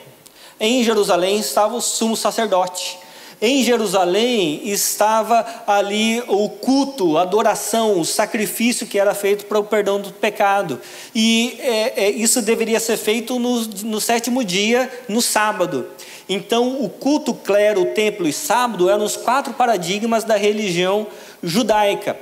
em 0.60 0.84
Jerusalém 0.84 1.38
estava 1.38 1.74
o 1.74 1.80
sumo 1.80 2.18
sacerdote, 2.18 2.98
em 3.42 3.64
Jerusalém 3.64 4.60
estava 4.64 5.46
ali 5.66 6.22
o 6.28 6.48
culto, 6.48 7.16
a 7.16 7.22
adoração, 7.22 7.98
o 7.98 8.04
sacrifício 8.04 8.86
que 8.86 8.98
era 8.98 9.14
feito 9.14 9.46
para 9.46 9.58
o 9.58 9.64
perdão 9.64 9.98
do 9.98 10.12
pecado. 10.12 10.78
E 11.14 11.58
é, 11.60 12.04
é, 12.04 12.10
isso 12.10 12.42
deveria 12.42 12.78
ser 12.78 12.98
feito 12.98 13.38
no, 13.38 13.62
no 13.62 14.00
sétimo 14.00 14.44
dia, 14.44 14.90
no 15.08 15.22
sábado. 15.22 15.86
Então, 16.28 16.84
o 16.84 16.88
culto, 16.88 17.32
clero, 17.32 17.86
templo 17.86 18.28
e 18.28 18.32
sábado 18.32 18.90
eram 18.90 19.04
os 19.04 19.16
quatro 19.16 19.54
paradigmas 19.54 20.22
da 20.22 20.36
religião 20.36 21.06
judaica. 21.42 22.16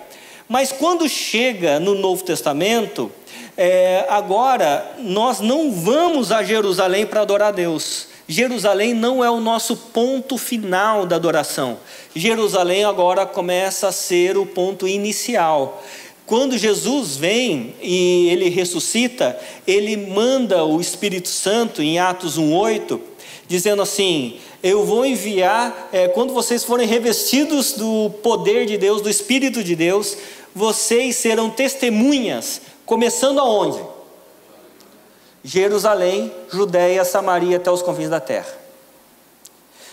Mas 0.48 0.72
quando 0.72 1.08
chega 1.08 1.80
no 1.80 1.94
Novo 1.94 2.22
Testamento, 2.22 3.12
é, 3.56 4.06
agora 4.08 4.94
nós 5.00 5.40
não 5.40 5.72
vamos 5.72 6.30
a 6.30 6.44
Jerusalém 6.44 7.04
para 7.04 7.22
adorar 7.22 7.48
a 7.48 7.52
Deus. 7.52 8.06
Jerusalém 8.30 8.92
não 8.92 9.24
é 9.24 9.30
o 9.30 9.40
nosso 9.40 9.74
ponto 9.74 10.36
final 10.36 11.06
da 11.06 11.16
adoração. 11.16 11.78
Jerusalém 12.14 12.84
agora 12.84 13.24
começa 13.24 13.88
a 13.88 13.92
ser 13.92 14.36
o 14.36 14.44
ponto 14.44 14.86
inicial. 14.86 15.82
Quando 16.26 16.58
Jesus 16.58 17.16
vem 17.16 17.74
e 17.80 18.28
ele 18.28 18.50
ressuscita, 18.50 19.40
ele 19.66 19.96
manda 19.96 20.62
o 20.62 20.78
Espírito 20.78 21.28
Santo 21.30 21.80
em 21.80 21.98
Atos 21.98 22.38
1:8, 22.38 23.00
dizendo 23.48 23.80
assim: 23.80 24.36
Eu 24.62 24.84
vou 24.84 25.06
enviar 25.06 25.88
é, 25.90 26.06
quando 26.08 26.34
vocês 26.34 26.62
forem 26.62 26.86
revestidos 26.86 27.72
do 27.72 28.10
poder 28.22 28.66
de 28.66 28.76
Deus, 28.76 29.00
do 29.00 29.08
Espírito 29.08 29.64
de 29.64 29.74
Deus, 29.74 30.18
vocês 30.54 31.16
serão 31.16 31.48
testemunhas, 31.48 32.60
começando 32.84 33.40
aonde? 33.40 33.80
Jerusalém, 35.44 36.32
Judéia, 36.50 37.04
Samaria 37.04 37.56
até 37.56 37.70
os 37.70 37.82
confins 37.82 38.08
da 38.08 38.20
terra. 38.20 38.58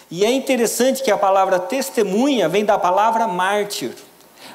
E 0.10 0.24
é 0.24 0.32
interessante 0.32 1.02
que 1.02 1.12
a 1.12 1.18
palavra 1.18 1.60
testemunha 1.60 2.48
vem 2.48 2.64
da 2.64 2.78
palavra 2.78 3.28
mártir, 3.28 3.92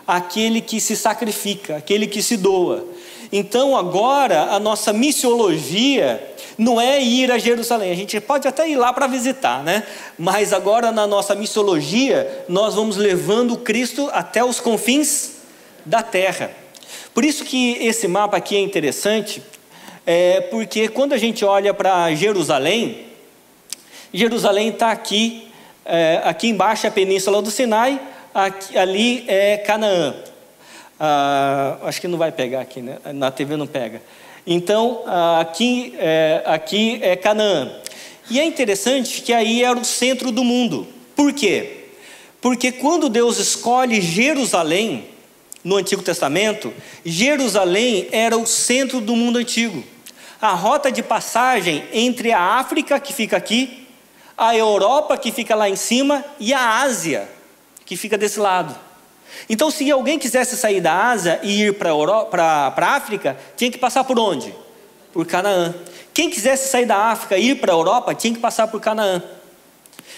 aquele 0.06 0.60
que 0.60 0.80
se 0.80 0.96
sacrifica, 0.96 1.76
aquele 1.76 2.06
que 2.06 2.22
se 2.22 2.36
doa. 2.36 2.84
Então 3.32 3.76
agora 3.76 4.52
a 4.52 4.58
nossa 4.58 4.92
missiologia 4.92 6.34
não 6.58 6.80
é 6.80 7.00
ir 7.00 7.30
a 7.30 7.38
Jerusalém, 7.38 7.90
a 7.90 7.94
gente 7.94 8.20
pode 8.20 8.46
até 8.46 8.68
ir 8.68 8.76
lá 8.76 8.92
para 8.92 9.06
visitar, 9.06 9.62
né? 9.62 9.84
Mas 10.18 10.52
agora 10.52 10.92
na 10.92 11.06
nossa 11.06 11.34
missiologia 11.34 12.44
nós 12.48 12.74
vamos 12.74 12.96
levando 12.96 13.56
Cristo 13.56 14.10
até 14.12 14.44
os 14.44 14.60
confins 14.60 15.32
da 15.84 16.02
terra. 16.02 16.50
Por 17.14 17.24
isso 17.24 17.44
que 17.44 17.72
esse 17.80 18.06
mapa 18.06 18.36
aqui 18.36 18.56
é 18.56 18.60
interessante, 18.60 19.42
é 20.06 20.40
porque 20.40 20.88
quando 20.88 21.12
a 21.12 21.18
gente 21.18 21.44
olha 21.44 21.74
para 21.74 22.14
Jerusalém, 22.14 23.06
Jerusalém 24.12 24.68
está 24.68 24.90
aqui, 24.90 25.48
é, 25.84 26.20
aqui 26.24 26.48
embaixo 26.48 26.86
a 26.86 26.90
península 26.90 27.40
do 27.40 27.50
Sinai, 27.50 28.00
aqui, 28.34 28.76
ali 28.76 29.24
é 29.28 29.58
Canaã. 29.58 30.14
Ah, 30.98 31.78
acho 31.84 32.00
que 32.00 32.08
não 32.08 32.18
vai 32.18 32.32
pegar 32.32 32.60
aqui, 32.60 32.82
né? 32.82 32.98
Na 33.14 33.30
TV 33.30 33.56
não 33.56 33.66
pega. 33.66 34.02
Então, 34.46 35.02
aqui 35.38 35.94
é, 35.98 36.42
aqui 36.44 36.98
é 37.02 37.14
Canaã. 37.16 37.70
E 38.30 38.38
é 38.38 38.44
interessante 38.44 39.22
que 39.22 39.32
aí 39.32 39.64
era 39.64 39.78
o 39.78 39.84
centro 39.84 40.30
do 40.30 40.44
mundo. 40.44 40.86
Por 41.16 41.32
quê? 41.32 41.88
Porque 42.40 42.72
quando 42.72 43.08
Deus 43.08 43.38
escolhe 43.38 44.00
Jerusalém, 44.00 45.04
no 45.62 45.76
Antigo 45.76 46.02
Testamento, 46.02 46.72
Jerusalém 47.04 48.08
era 48.12 48.36
o 48.36 48.46
centro 48.46 49.00
do 49.00 49.14
mundo 49.14 49.38
antigo 49.38 49.84
a 50.40 50.52
rota 50.52 50.90
de 50.90 51.02
passagem 51.02 51.84
entre 51.92 52.32
a 52.32 52.40
África, 52.40 52.98
que 52.98 53.12
fica 53.12 53.36
aqui, 53.36 53.86
a 54.36 54.56
Europa, 54.56 55.18
que 55.18 55.30
fica 55.30 55.54
lá 55.54 55.68
em 55.68 55.76
cima, 55.76 56.24
e 56.38 56.54
a 56.54 56.80
Ásia, 56.80 57.28
que 57.84 57.96
fica 57.96 58.16
desse 58.16 58.40
lado. 58.40 58.74
Então, 59.48 59.70
se 59.70 59.90
alguém 59.90 60.18
quisesse 60.18 60.56
sair 60.56 60.80
da 60.80 61.08
Ásia 61.10 61.40
e 61.42 61.64
ir 61.64 61.74
para 61.74 61.92
a 61.92 62.96
África, 62.96 63.36
tinha 63.56 63.70
que 63.70 63.78
passar 63.78 64.04
por 64.04 64.18
onde? 64.18 64.54
Por 65.12 65.26
Canaã. 65.26 65.74
Quem 66.14 66.30
quisesse 66.30 66.68
sair 66.68 66.86
da 66.86 66.96
África 66.96 67.36
e 67.36 67.50
ir 67.50 67.56
para 67.56 67.72
a 67.72 67.76
Europa, 67.76 68.14
tinha 68.14 68.32
que 68.32 68.40
passar 68.40 68.66
por 68.68 68.80
Canaã. 68.80 69.22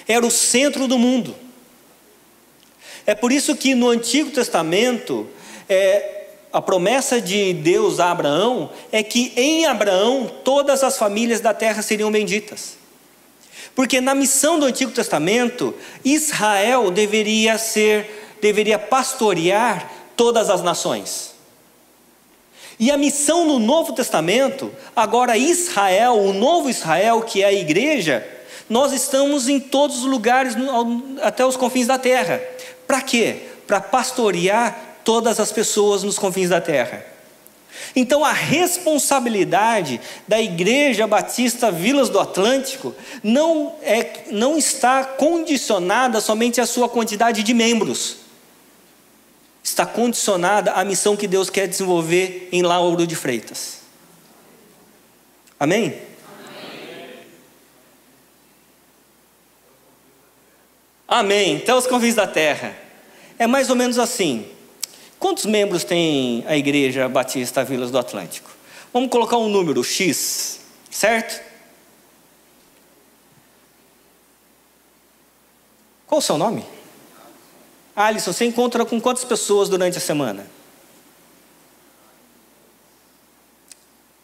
Era 0.06 0.24
o 0.24 0.30
centro 0.30 0.86
do 0.86 0.98
mundo. 0.98 1.34
É 3.06 3.14
por 3.14 3.32
isso 3.32 3.56
que 3.56 3.74
no 3.74 3.88
Antigo 3.88 4.30
Testamento, 4.30 5.28
é, 5.68 6.26
a 6.52 6.60
promessa 6.60 7.20
de 7.20 7.52
Deus 7.54 7.98
a 7.98 8.10
Abraão 8.10 8.70
é 8.90 9.02
que 9.02 9.32
em 9.36 9.64
Abraão 9.64 10.30
todas 10.44 10.84
as 10.84 10.98
famílias 10.98 11.40
da 11.40 11.54
terra 11.54 11.82
seriam 11.82 12.12
benditas. 12.12 12.76
Porque 13.74 14.00
na 14.00 14.14
missão 14.14 14.58
do 14.58 14.66
Antigo 14.66 14.92
Testamento, 14.92 15.74
Israel 16.04 16.90
deveria 16.90 17.56
ser, 17.56 18.36
deveria 18.40 18.78
pastorear 18.78 19.90
todas 20.14 20.50
as 20.50 20.62
nações. 20.62 21.32
E 22.78 22.90
a 22.90 22.98
missão 22.98 23.46
no 23.46 23.58
Novo 23.58 23.92
Testamento, 23.92 24.70
agora 24.94 25.38
Israel, 25.38 26.18
o 26.18 26.32
novo 26.32 26.68
Israel, 26.68 27.22
que 27.22 27.42
é 27.42 27.46
a 27.46 27.52
igreja, 27.52 28.26
nós 28.68 28.92
estamos 28.92 29.48
em 29.48 29.60
todos 29.60 29.98
os 29.98 30.04
lugares, 30.04 30.54
até 31.22 31.46
os 31.46 31.56
confins 31.56 31.86
da 31.86 31.98
terra. 31.98 32.42
Para 32.86 33.00
quê? 33.00 33.36
Para 33.66 33.80
pastorear 33.80 34.98
todas 35.04 35.40
as 35.40 35.50
pessoas 35.52 36.02
nos 36.02 36.18
confins 36.18 36.48
da 36.48 36.60
terra. 36.60 37.04
Então, 37.96 38.24
a 38.24 38.32
responsabilidade 38.32 40.00
da 40.26 40.40
Igreja 40.40 41.06
Batista 41.06 41.70
Vilas 41.70 42.08
do 42.08 42.20
Atlântico 42.20 42.94
não, 43.22 43.74
é, 43.82 44.24
não 44.30 44.56
está 44.56 45.04
condicionada 45.04 46.20
somente 46.20 46.60
à 46.60 46.66
sua 46.66 46.88
quantidade 46.88 47.42
de 47.42 47.54
membros. 47.54 48.16
Está 49.62 49.86
condicionada 49.86 50.72
à 50.72 50.84
missão 50.84 51.16
que 51.16 51.26
Deus 51.26 51.48
quer 51.48 51.66
desenvolver 51.66 52.48
em 52.52 52.62
Lauro 52.62 53.06
de 53.06 53.16
Freitas. 53.16 53.78
Amém? 55.58 56.11
Amém. 61.12 61.56
Então, 61.56 61.76
os 61.76 61.86
confins 61.86 62.14
da 62.14 62.26
terra. 62.26 62.74
É 63.38 63.46
mais 63.46 63.68
ou 63.68 63.76
menos 63.76 63.98
assim. 63.98 64.48
Quantos 65.18 65.44
membros 65.44 65.84
tem 65.84 66.42
a 66.48 66.56
Igreja 66.56 67.06
Batista 67.06 67.62
Vilas 67.62 67.90
do 67.90 67.98
Atlântico? 67.98 68.50
Vamos 68.94 69.10
colocar 69.10 69.36
um 69.36 69.46
número 69.46 69.84
X, 69.84 70.60
certo? 70.90 71.38
Qual 76.06 76.18
o 76.18 76.22
seu 76.22 76.38
nome? 76.38 76.64
Alisson, 77.94 78.32
você 78.32 78.46
encontra 78.46 78.82
com 78.86 78.98
quantas 78.98 79.24
pessoas 79.24 79.68
durante 79.68 79.98
a 79.98 80.00
semana? 80.00 80.46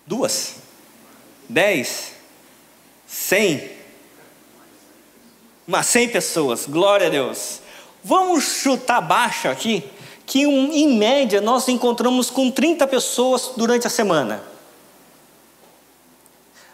Duas? 0.07 0.55
Dez? 1.51 2.12
Cem? 3.07 3.78
Umas 5.69 5.87
cem 5.87 6.09
pessoas, 6.09 6.64
glória 6.64 7.09
a 7.09 7.11
Deus. 7.11 7.61
Vamos 8.03 8.43
chutar 8.43 9.03
baixo 9.03 9.49
aqui 9.49 9.85
que 10.25 10.45
em 10.45 10.97
média 10.97 11.43
nós 11.43 11.69
encontramos 11.69 12.31
com 12.31 12.51
30 12.51 12.87
pessoas 12.87 13.51
durante 13.55 13.87
a 13.87 13.91
semana. 13.91 14.43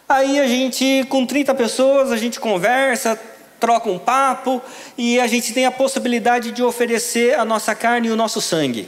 Aí 0.07 0.39
a 0.39 0.47
gente, 0.47 1.05
com 1.09 1.25
30 1.25 1.53
pessoas, 1.55 2.09
a 2.09 2.15
gente 2.15 2.39
conversa, 2.39 3.19
troca 3.59 3.89
um 3.89 3.99
papo 3.99 4.61
e 4.97 5.19
a 5.19 5.27
gente 5.27 5.53
tem 5.53 5.65
a 5.65 5.71
possibilidade 5.71 6.53
de 6.53 6.63
oferecer 6.63 7.37
a 7.37 7.43
nossa 7.43 7.75
carne 7.75 8.07
e 8.07 8.11
o 8.11 8.15
nosso 8.15 8.39
sangue. 8.39 8.87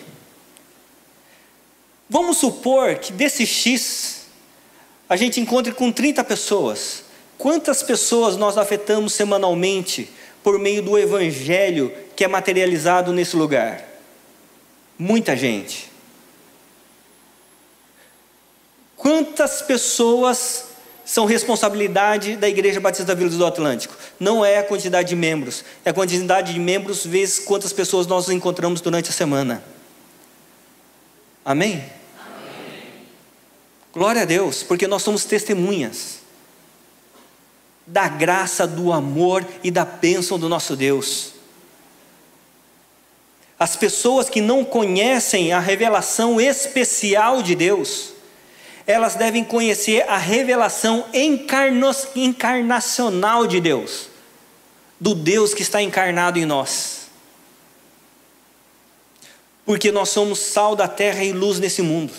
Vamos 2.09 2.37
supor 2.37 2.95
que 2.95 3.11
desse 3.11 3.45
X 3.45 4.27
a 5.09 5.17
gente 5.17 5.41
encontre 5.41 5.73
com 5.73 5.91
30 5.91 6.23
pessoas. 6.23 7.06
Quantas 7.37 7.83
pessoas 7.83 8.35
nós 8.35 8.57
afetamos 8.57 9.13
semanalmente 9.13 10.09
por 10.43 10.57
meio 10.57 10.81
do 10.81 10.97
evangelho 10.97 11.93
que 12.15 12.23
é 12.23 12.27
materializado 12.27 13.13
nesse 13.13 13.35
lugar? 13.35 13.83
Muita 14.97 15.37
gente. 15.37 15.91
Quantas 18.95 19.61
pessoas 19.61 20.65
são 21.05 21.25
responsabilidade 21.25 22.35
da 22.35 22.49
Igreja 22.49 22.79
Batista 22.79 23.13
Vila 23.13 23.29
do 23.29 23.45
Atlântico? 23.45 23.95
Não 24.19 24.43
é 24.43 24.57
a 24.57 24.63
quantidade 24.63 25.09
de 25.09 25.15
membros, 25.15 25.63
é 25.85 25.91
a 25.91 25.93
quantidade 25.93 26.53
de 26.53 26.59
membros 26.59 27.05
vezes 27.05 27.37
quantas 27.39 27.71
pessoas 27.71 28.07
nós 28.07 28.27
encontramos 28.29 28.81
durante 28.81 29.11
a 29.11 29.13
semana. 29.13 29.63
Amém? 31.45 31.73
Amém? 31.73 32.93
Glória 33.93 34.23
a 34.23 34.25
Deus, 34.25 34.63
porque 34.63 34.87
nós 34.87 35.03
somos 35.03 35.23
testemunhas. 35.23 36.26
Da 37.87 38.07
graça, 38.09 38.67
do 38.67 38.91
amor 38.91 39.47
e 39.63 39.71
da 39.71 39.85
bênção 39.85 40.37
do 40.37 40.49
nosso 40.49 40.75
Deus. 40.75 41.31
As 43.57 43.75
pessoas 43.75 44.29
que 44.29 44.41
não 44.41 44.63
conhecem 44.63 45.51
a 45.51 45.59
revelação 45.59 46.39
especial 46.39 47.41
de 47.41 47.55
Deus, 47.55 48.11
elas 48.85 49.15
devem 49.15 49.43
conhecer 49.43 50.07
a 50.07 50.17
revelação 50.17 51.05
encarnacional 52.15 53.47
de 53.47 53.59
Deus, 53.59 54.09
do 54.99 55.15
Deus 55.15 55.55
que 55.55 55.63
está 55.63 55.81
encarnado 55.81 56.37
em 56.37 56.45
nós. 56.45 57.07
Porque 59.65 59.91
nós 59.91 60.09
somos 60.09 60.39
sal 60.39 60.75
da 60.75 60.87
terra 60.87 61.23
e 61.23 61.31
luz 61.31 61.59
nesse 61.59 61.81
mundo. 61.81 62.13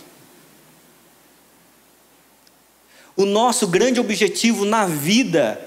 O 3.18 3.26
nosso 3.26 3.66
grande 3.66 3.98
objetivo 3.98 4.64
na 4.64 4.86
vida 4.86 5.60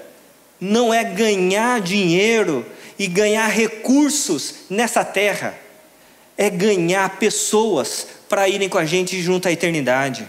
não 0.58 0.92
é 0.92 1.04
ganhar 1.04 1.82
dinheiro 1.82 2.64
e 2.98 3.06
ganhar 3.06 3.46
recursos 3.46 4.54
nessa 4.70 5.04
terra, 5.04 5.54
é 6.34 6.48
ganhar 6.48 7.18
pessoas 7.18 8.06
para 8.26 8.48
irem 8.48 8.70
com 8.70 8.78
a 8.78 8.86
gente 8.86 9.20
junto 9.20 9.48
à 9.48 9.52
eternidade. 9.52 10.26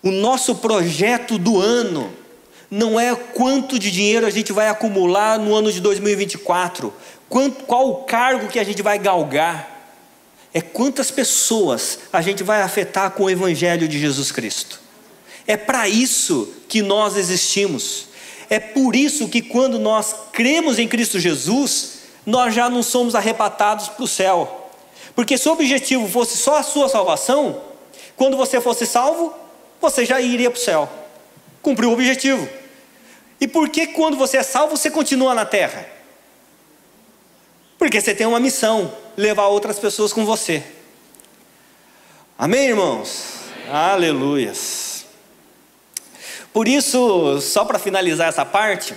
O 0.00 0.12
nosso 0.12 0.54
projeto 0.54 1.36
do 1.36 1.60
ano 1.60 2.14
não 2.70 3.00
é 3.00 3.16
quanto 3.16 3.76
de 3.76 3.90
dinheiro 3.90 4.24
a 4.24 4.30
gente 4.30 4.52
vai 4.52 4.68
acumular 4.68 5.36
no 5.36 5.52
ano 5.52 5.72
de 5.72 5.80
2024, 5.80 6.94
quanto, 7.28 7.64
qual 7.64 7.90
o 7.90 8.04
cargo 8.04 8.46
que 8.46 8.60
a 8.60 8.64
gente 8.64 8.82
vai 8.82 9.00
galgar, 9.00 9.71
é 10.54 10.60
quantas 10.60 11.10
pessoas 11.10 11.98
a 12.12 12.20
gente 12.20 12.42
vai 12.42 12.62
afetar 12.62 13.10
com 13.12 13.24
o 13.24 13.30
Evangelho 13.30 13.88
de 13.88 13.98
Jesus 13.98 14.30
Cristo. 14.30 14.80
É 15.46 15.56
para 15.56 15.88
isso 15.88 16.52
que 16.68 16.82
nós 16.82 17.16
existimos. 17.16 18.06
É 18.50 18.60
por 18.60 18.94
isso 18.94 19.28
que 19.28 19.40
quando 19.40 19.78
nós 19.78 20.14
cremos 20.32 20.78
em 20.78 20.86
Cristo 20.86 21.18
Jesus, 21.18 22.00
nós 22.26 22.54
já 22.54 22.68
não 22.68 22.82
somos 22.82 23.14
arrebatados 23.14 23.88
para 23.88 24.04
o 24.04 24.08
céu. 24.08 24.70
Porque 25.14 25.38
se 25.38 25.48
o 25.48 25.52
objetivo 25.52 26.08
fosse 26.08 26.36
só 26.36 26.58
a 26.58 26.62
sua 26.62 26.88
salvação, 26.88 27.60
quando 28.16 28.36
você 28.36 28.60
fosse 28.60 28.86
salvo, 28.86 29.34
você 29.80 30.04
já 30.04 30.20
iria 30.20 30.50
para 30.50 30.58
o 30.58 30.62
céu. 30.62 30.88
Cumpriu 31.60 31.90
o 31.90 31.92
objetivo. 31.92 32.48
E 33.40 33.48
por 33.48 33.68
que 33.68 33.88
quando 33.88 34.16
você 34.16 34.36
é 34.36 34.42
salvo, 34.42 34.76
você 34.76 34.90
continua 34.90 35.34
na 35.34 35.44
terra? 35.44 35.86
Porque 37.82 38.00
você 38.00 38.14
tem 38.14 38.28
uma 38.28 38.38
missão, 38.38 38.92
levar 39.16 39.48
outras 39.48 39.76
pessoas 39.76 40.12
com 40.12 40.24
você. 40.24 40.62
Amém, 42.38 42.68
irmãos? 42.68 43.40
Amém. 43.64 43.74
Aleluias. 43.74 45.04
Por 46.52 46.68
isso, 46.68 47.40
só 47.40 47.64
para 47.64 47.80
finalizar 47.80 48.28
essa 48.28 48.44
parte, 48.44 48.94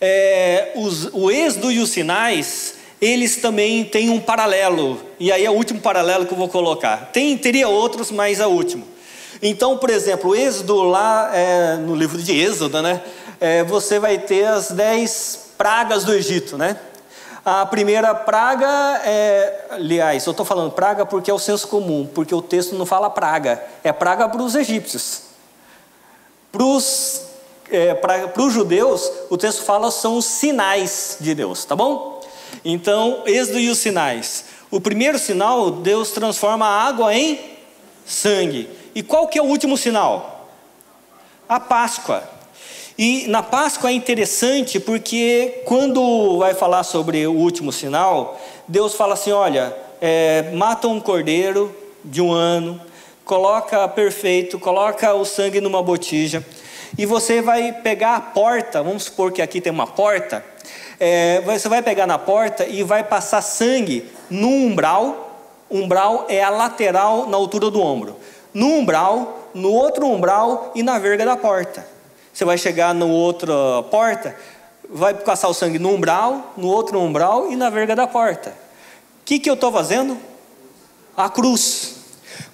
é, 0.00 0.70
os, 0.76 1.10
o 1.12 1.32
êxodo 1.32 1.72
e 1.72 1.80
os 1.80 1.90
sinais, 1.90 2.74
eles 3.00 3.38
também 3.38 3.84
têm 3.84 4.08
um 4.08 4.20
paralelo. 4.20 5.02
E 5.18 5.32
aí 5.32 5.44
é 5.44 5.50
o 5.50 5.54
último 5.54 5.80
paralelo 5.80 6.26
que 6.26 6.32
eu 6.32 6.38
vou 6.38 6.48
colocar. 6.48 7.10
Tem, 7.12 7.36
teria 7.36 7.66
outros, 7.66 8.12
mas 8.12 8.38
é 8.38 8.46
o 8.46 8.50
último. 8.50 8.86
Então, 9.42 9.78
por 9.78 9.90
exemplo, 9.90 10.30
o 10.30 10.36
êxodo 10.36 10.80
lá 10.84 11.32
é, 11.34 11.74
no 11.74 11.96
livro 11.96 12.22
de 12.22 12.38
Êxodo, 12.38 12.80
né? 12.80 13.02
É, 13.40 13.64
você 13.64 13.98
vai 13.98 14.16
ter 14.16 14.44
as 14.44 14.70
dez 14.70 15.50
pragas 15.58 16.04
do 16.04 16.14
Egito, 16.14 16.56
né? 16.56 16.78
A 17.48 17.64
primeira 17.64 18.12
praga 18.12 18.66
é, 19.04 19.66
aliás, 19.70 20.26
eu 20.26 20.32
estou 20.32 20.44
falando 20.44 20.72
praga 20.72 21.06
porque 21.06 21.30
é 21.30 21.34
o 21.34 21.38
senso 21.38 21.68
comum, 21.68 22.04
porque 22.12 22.34
o 22.34 22.42
texto 22.42 22.74
não 22.74 22.84
fala 22.84 23.08
praga, 23.08 23.64
é 23.84 23.92
praga 23.92 24.28
para 24.28 24.42
os 24.42 24.56
egípcios. 24.56 25.22
Para 26.50 26.64
os 26.64 27.22
é, 27.70 27.96
judeus, 28.50 29.08
o 29.30 29.38
texto 29.38 29.62
fala 29.62 29.92
são 29.92 30.16
os 30.16 30.24
sinais 30.24 31.18
de 31.20 31.36
Deus, 31.36 31.64
tá 31.64 31.76
bom? 31.76 32.20
Então, 32.64 33.22
Êxodo 33.24 33.60
e 33.60 33.70
os 33.70 33.78
sinais. 33.78 34.46
O 34.68 34.80
primeiro 34.80 35.16
sinal, 35.16 35.70
Deus 35.70 36.10
transforma 36.10 36.66
a 36.66 36.82
água 36.82 37.14
em 37.14 37.58
sangue. 38.04 38.68
E 38.92 39.04
qual 39.04 39.28
que 39.28 39.38
é 39.38 39.42
o 39.42 39.46
último 39.46 39.76
sinal? 39.76 40.48
A 41.48 41.60
Páscoa. 41.60 42.35
E 42.98 43.26
na 43.26 43.42
Páscoa 43.42 43.90
é 43.90 43.92
interessante 43.92 44.80
porque 44.80 45.60
quando 45.66 46.38
vai 46.38 46.54
falar 46.54 46.82
sobre 46.82 47.26
o 47.26 47.32
último 47.32 47.70
sinal, 47.70 48.40
Deus 48.66 48.94
fala 48.94 49.12
assim: 49.12 49.32
olha, 49.32 49.76
é, 50.00 50.50
mata 50.54 50.88
um 50.88 50.98
cordeiro 50.98 51.76
de 52.02 52.22
um 52.22 52.32
ano, 52.32 52.80
coloca 53.22 53.86
perfeito, 53.86 54.58
coloca 54.58 55.12
o 55.12 55.26
sangue 55.26 55.60
numa 55.60 55.82
botija 55.82 56.42
e 56.96 57.04
você 57.04 57.42
vai 57.42 57.70
pegar 57.70 58.16
a 58.16 58.20
porta, 58.20 58.82
vamos 58.82 59.04
supor 59.04 59.30
que 59.30 59.42
aqui 59.42 59.60
tem 59.60 59.70
uma 59.70 59.86
porta, 59.86 60.42
é, 60.98 61.42
você 61.42 61.68
vai 61.68 61.82
pegar 61.82 62.06
na 62.06 62.18
porta 62.18 62.64
e 62.64 62.82
vai 62.82 63.04
passar 63.04 63.42
sangue 63.42 64.10
no 64.30 64.48
umbral, 64.48 65.38
umbral 65.70 66.24
é 66.30 66.42
a 66.42 66.48
lateral 66.48 67.28
na 67.28 67.36
altura 67.36 67.70
do 67.70 67.78
ombro, 67.78 68.16
no 68.54 68.68
umbral, 68.68 69.50
no 69.52 69.70
outro 69.70 70.06
umbral 70.06 70.72
e 70.74 70.82
na 70.82 70.98
verga 70.98 71.26
da 71.26 71.36
porta. 71.36 71.95
Você 72.36 72.44
vai 72.44 72.58
chegar 72.58 72.94
na 72.94 73.06
outra 73.06 73.54
porta, 73.90 74.36
vai 74.90 75.14
passar 75.14 75.48
o 75.48 75.54
sangue 75.54 75.78
no 75.78 75.94
umbral, 75.94 76.52
no 76.54 76.68
outro 76.68 77.00
umbral 77.00 77.50
e 77.50 77.56
na 77.56 77.70
verga 77.70 77.96
da 77.96 78.06
porta. 78.06 78.50
O 78.50 79.24
que, 79.24 79.38
que 79.38 79.48
eu 79.48 79.54
estou 79.54 79.72
fazendo? 79.72 80.18
A 81.16 81.30
cruz. 81.30 81.94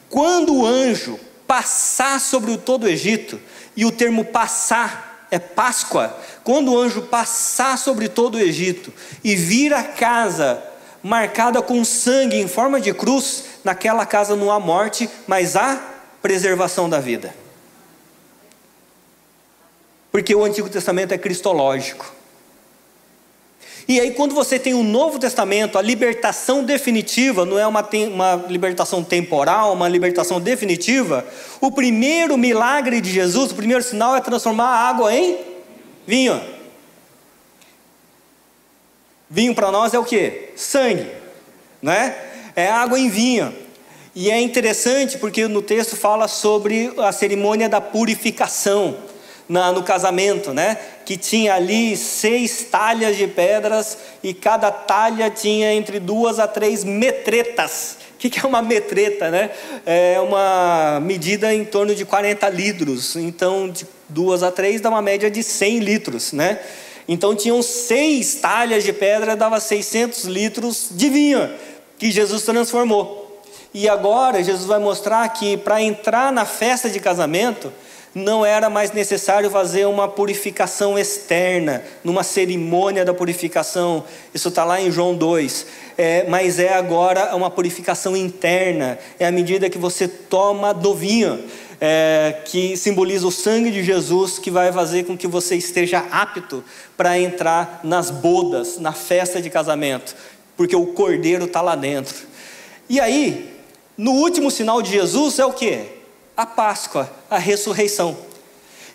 Quando 0.09 0.55
o 0.55 0.65
anjo 0.65 1.19
passar 1.49 2.21
sobre 2.21 2.57
todo 2.59 2.85
o 2.85 2.89
Egito, 2.89 3.41
e 3.77 3.85
o 3.85 3.91
termo 3.91 4.25
passar 4.25 5.27
é 5.33 5.41
Páscoa, 5.41 6.17
quando 6.45 6.73
o 6.73 6.79
anjo 6.79 7.03
passar 7.03 7.77
sobre 7.77 8.09
todo 8.09 8.37
o 8.37 8.41
Egito 8.41 8.93
e 9.25 9.35
vir 9.35 9.75
a 9.75 9.83
casa 9.83 10.63
marcada 11.03 11.61
com 11.61 11.85
sangue 11.85 12.37
em 12.37 12.47
forma 12.47 12.81
de 12.81 12.95
cruz, 12.95 13.47
naquela 13.65 14.07
casa 14.07 14.37
não 14.37 14.49
há 14.49 14.61
morte, 14.61 15.11
mas 15.27 15.57
há 15.57 15.77
preservação 16.23 16.89
da 16.89 17.01
vida. 17.01 17.42
Porque 20.13 20.35
o 20.35 20.45
Antigo 20.45 20.69
Testamento 20.69 21.13
é 21.13 21.19
cristológico. 21.19 22.13
E 23.89 23.99
aí, 23.99 24.13
quando 24.13 24.35
você 24.35 24.59
tem 24.59 24.75
o 24.75 24.83
Novo 24.85 25.19
Testamento, 25.19 25.77
a 25.77 25.83
libertação 25.83 26.63
definitiva, 26.63 27.45
não 27.45 27.59
é 27.59 27.67
uma, 27.67 27.89
uma 28.13 28.45
libertação 28.49 29.03
temporal, 29.03 29.73
uma 29.73 29.89
libertação 29.89 30.41
definitiva, 30.41 31.27
o 31.61 31.73
primeiro 31.73 32.37
milagre 32.37 33.01
de 33.01 33.11
Jesus, 33.11 33.51
o 33.51 33.55
primeiro 33.55 33.83
sinal 33.83 34.15
é 34.15 34.21
transformar 34.21 34.67
a 34.67 34.89
água 34.89 35.13
em 35.13 35.39
vinho. 36.07 36.41
Vinho 39.29 39.55
para 39.55 39.73
nós 39.73 39.95
é 39.95 39.99
o 39.99 40.05
que? 40.05 40.51
Sangue, 40.55 41.11
né? 41.81 42.15
É 42.55 42.69
água 42.69 43.01
em 43.01 43.09
vinho. 43.09 43.53
E 44.15 44.31
é 44.31 44.39
interessante 44.41 45.17
porque 45.17 45.49
no 45.49 45.63
texto 45.63 45.97
fala 45.97 46.29
sobre 46.29 46.93
a 46.99 47.11
cerimônia 47.11 47.69
da 47.69 47.81
purificação 47.81 48.97
na, 49.49 49.73
no 49.73 49.83
casamento, 49.83 50.53
né? 50.53 50.79
Que 51.05 51.17
tinha 51.17 51.55
ali 51.55 51.97
seis 51.97 52.65
talhas 52.71 53.17
de 53.17 53.27
pedras 53.27 53.99
e 54.23 54.33
cada 54.33 54.71
talha 54.71 55.31
tinha 55.31 55.73
entre 55.73 55.99
duas 55.99 56.39
a 56.39 56.47
três 56.47 56.85
metretas. 56.85 57.97
O 58.15 58.19
que, 58.19 58.31
que 58.31 58.39
é 58.39 58.49
uma 58.49 58.63
metreta, 58.63 59.31
né? 59.31 59.51
É 59.85 60.21
uma 60.21 61.01
medida 61.03 61.53
em 61.53 61.65
torno 61.65 61.95
de 61.95 62.05
40 62.05 62.49
litros. 62.49 63.17
Então, 63.17 63.69
de 63.69 63.87
duas 64.09 64.43
a 64.43 64.51
três 64.51 64.81
dá 64.81 64.89
uma 64.89 65.03
média 65.03 65.31
de 65.31 65.43
100 65.43 65.79
litros, 65.81 66.33
né? 66.33 66.61
Então, 67.09 67.35
tinham 67.35 67.61
seis 67.63 68.37
talhas 68.37 68.85
de 68.85 68.93
pedra, 68.93 69.35
dava 69.35 69.59
600 69.59 70.25
litros 70.25 70.89
de 70.93 71.09
vinho, 71.09 71.53
que 71.99 72.13
Jesus 72.13 72.43
transformou. 72.45 73.43
E 73.75 73.89
agora, 73.89 74.43
Jesus 74.43 74.67
vai 74.67 74.79
mostrar 74.79 75.29
que 75.31 75.57
para 75.57 75.83
entrar 75.83 76.33
na 76.33 76.45
festa 76.45 76.89
de 76.89 77.01
casamento, 77.01 77.73
não 78.15 78.45
era 78.45 78.69
mais 78.69 78.93
necessário 78.93 79.51
fazer 79.51 79.87
uma 79.87 80.07
purificação 80.07 80.99
externa, 80.99 81.83
numa 82.05 82.23
cerimônia 82.23 83.05
da 83.05 83.15
purificação. 83.15 84.05
Isso 84.35 84.49
está 84.49 84.65
lá 84.65 84.81
em 84.81 84.91
João 84.91 85.15
2. 85.15 85.67
É, 85.97 86.25
mas 86.29 86.59
é 86.59 86.75
agora 86.75 87.35
uma 87.35 87.51
purificação 87.51 88.17
interna. 88.17 88.99
É 89.19 89.27
à 89.27 89.33
medida 89.33 89.71
que 89.71 89.79
você 89.79 90.07
toma 90.07 90.75
do 90.75 90.95
vinho, 90.95 91.43
é, 91.81 92.43
que 92.45 92.77
simboliza 92.77 93.27
o 93.27 93.33
sangue 93.33 93.71
de 93.71 93.83
Jesus, 93.83 94.39
que 94.39 94.51
vai 94.51 94.71
fazer 94.73 95.05
com 95.05 95.17
que 95.17 95.27
você 95.27 95.57
esteja 95.57 96.07
apto 96.11 96.63
para 96.97 97.19
entrar 97.19 97.81
nas 97.83 98.11
bodas, 98.11 98.79
na 98.79 98.93
festa 98.93 99.41
de 99.41 99.49
casamento, 99.49 100.15
porque 100.57 100.77
o 100.77 100.87
cordeiro 100.89 101.47
está 101.47 101.61
lá 101.61 101.75
dentro. 101.75 102.15
E 102.89 103.01
aí, 103.01 103.53
no 103.97 104.13
último 104.13 104.51
sinal 104.51 104.83
de 104.83 104.91
Jesus 104.91 105.39
é 105.39 105.45
o 105.47 105.53
que? 105.53 106.02
A 106.37 106.47
Páscoa, 106.47 107.11
a 107.31 107.39
ressurreição. 107.39 108.17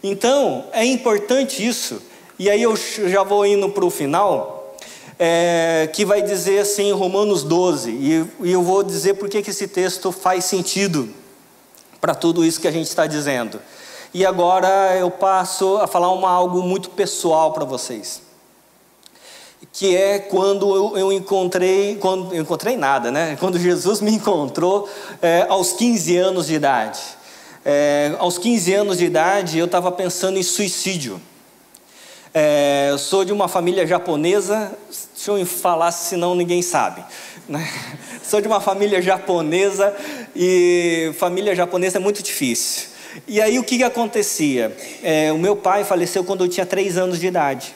Então, 0.03 0.65
é 0.71 0.85
importante 0.85 1.65
isso, 1.65 2.01
e 2.38 2.49
aí 2.49 2.61
eu 2.61 2.75
já 2.75 3.23
vou 3.23 3.45
indo 3.45 3.69
para 3.69 3.85
o 3.85 3.89
final, 3.89 4.75
é, 5.19 5.89
que 5.93 6.05
vai 6.05 6.21
dizer 6.21 6.59
assim, 6.59 6.91
Romanos 6.91 7.43
12, 7.43 7.89
e, 7.89 8.25
e 8.41 8.51
eu 8.51 8.61
vou 8.61 8.83
dizer 8.83 9.15
por 9.15 9.27
que 9.29 9.39
esse 9.39 9.67
texto 9.67 10.11
faz 10.11 10.45
sentido 10.45 11.09
para 11.99 12.13
tudo 12.13 12.45
isso 12.45 12.61
que 12.61 12.67
a 12.67 12.71
gente 12.71 12.88
está 12.88 13.07
dizendo. 13.07 13.59
E 14.13 14.25
agora 14.25 14.95
eu 14.97 15.11
passo 15.11 15.77
a 15.77 15.88
falar 15.88 16.11
uma, 16.11 16.29
algo 16.29 16.61
muito 16.61 16.89
pessoal 16.91 17.51
para 17.51 17.65
vocês. 17.65 18.21
Que 19.73 19.95
é 19.95 20.19
quando 20.19 20.75
eu, 20.75 20.97
eu, 20.97 21.11
encontrei, 21.11 21.97
quando 21.97 22.33
eu 22.33 22.41
encontrei 22.41 22.77
nada, 22.77 23.11
né? 23.11 23.35
Quando 23.39 23.59
Jesus 23.59 23.99
me 24.01 24.11
encontrou 24.11 24.88
é, 25.21 25.45
aos 25.49 25.73
15 25.73 26.17
anos 26.17 26.47
de 26.47 26.53
idade. 26.53 26.99
É, 27.70 28.15
aos 28.18 28.38
15 28.38 28.74
anos 28.74 28.97
de 28.97 29.03
idade 29.03 29.59
eu 29.59 29.65
estava 29.65 29.91
pensando 29.91 30.39
em 30.39 30.43
suicídio. 30.43 31.22
É, 32.34 32.95
sou 32.97 33.26
de 33.26 33.34
uma 33.34 33.49
família 33.49 33.86
japonesa, 33.86 34.72
deixa 35.13 35.32
eu 35.32 35.45
falar, 35.45 35.91
senão 35.91 36.34
ninguém 36.34 36.61
sabe. 36.61 37.03
Né? 37.45 37.70
Sou 38.24 38.39
de 38.39 38.47
uma 38.47 38.61
família 38.61 39.01
japonesa 39.01 39.93
e 40.34 41.11
família 41.18 41.53
japonesa 41.53 41.97
é 41.97 41.99
muito 41.99 42.24
difícil. 42.24 42.88
E 43.28 43.41
aí 43.41 43.59
o 43.59 43.63
que, 43.65 43.78
que 43.78 43.84
acontecia? 43.84 44.74
É, 45.03 45.34
o 45.34 45.38
meu 45.38 45.57
pai 45.57 45.84
faleceu 45.84 46.24
quando 46.24 46.45
eu 46.45 46.49
tinha 46.49 46.65
três 46.65 46.97
anos 46.97 47.20
de 47.20 47.28
idade. 47.28 47.76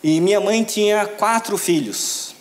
E 0.00 0.20
minha 0.20 0.40
mãe 0.40 0.62
tinha 0.62 1.06
quatro 1.06 1.58
filhos. 1.58 2.32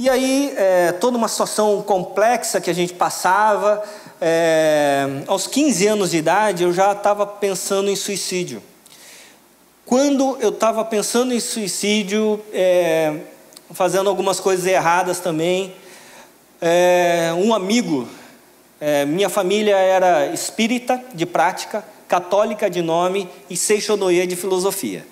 E 0.00 0.08
aí, 0.08 0.54
é, 0.56 0.92
toda 0.92 1.18
uma 1.18 1.28
situação 1.28 1.82
complexa 1.82 2.58
que 2.58 2.70
a 2.70 2.72
gente 2.72 2.94
passava. 2.94 3.82
É, 4.20 5.22
aos 5.26 5.46
15 5.46 5.86
anos 5.86 6.10
de 6.10 6.18
idade, 6.18 6.62
eu 6.62 6.72
já 6.72 6.92
estava 6.92 7.26
pensando 7.26 7.90
em 7.90 7.96
suicídio. 7.96 8.62
Quando 9.86 10.36
eu 10.40 10.50
estava 10.50 10.84
pensando 10.84 11.32
em 11.32 11.40
suicídio, 11.40 12.40
é, 12.52 13.16
fazendo 13.72 14.08
algumas 14.08 14.38
coisas 14.38 14.66
erradas 14.66 15.20
também, 15.20 15.74
é, 16.60 17.32
um 17.36 17.54
amigo 17.54 18.06
é, 18.80 19.04
minha 19.04 19.28
família 19.28 19.76
era 19.76 20.28
espírita 20.28 21.04
de 21.12 21.26
prática, 21.26 21.84
católica 22.08 22.70
de 22.70 22.80
nome 22.80 23.28
e 23.50 23.56
seixonoia 23.56 24.26
de 24.26 24.34
filosofia. 24.34 25.06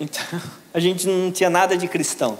Então, 0.00 0.24
a 0.74 0.80
gente 0.80 1.06
não 1.06 1.30
tinha 1.30 1.48
nada 1.48 1.76
de 1.76 1.86
cristão. 1.86 2.36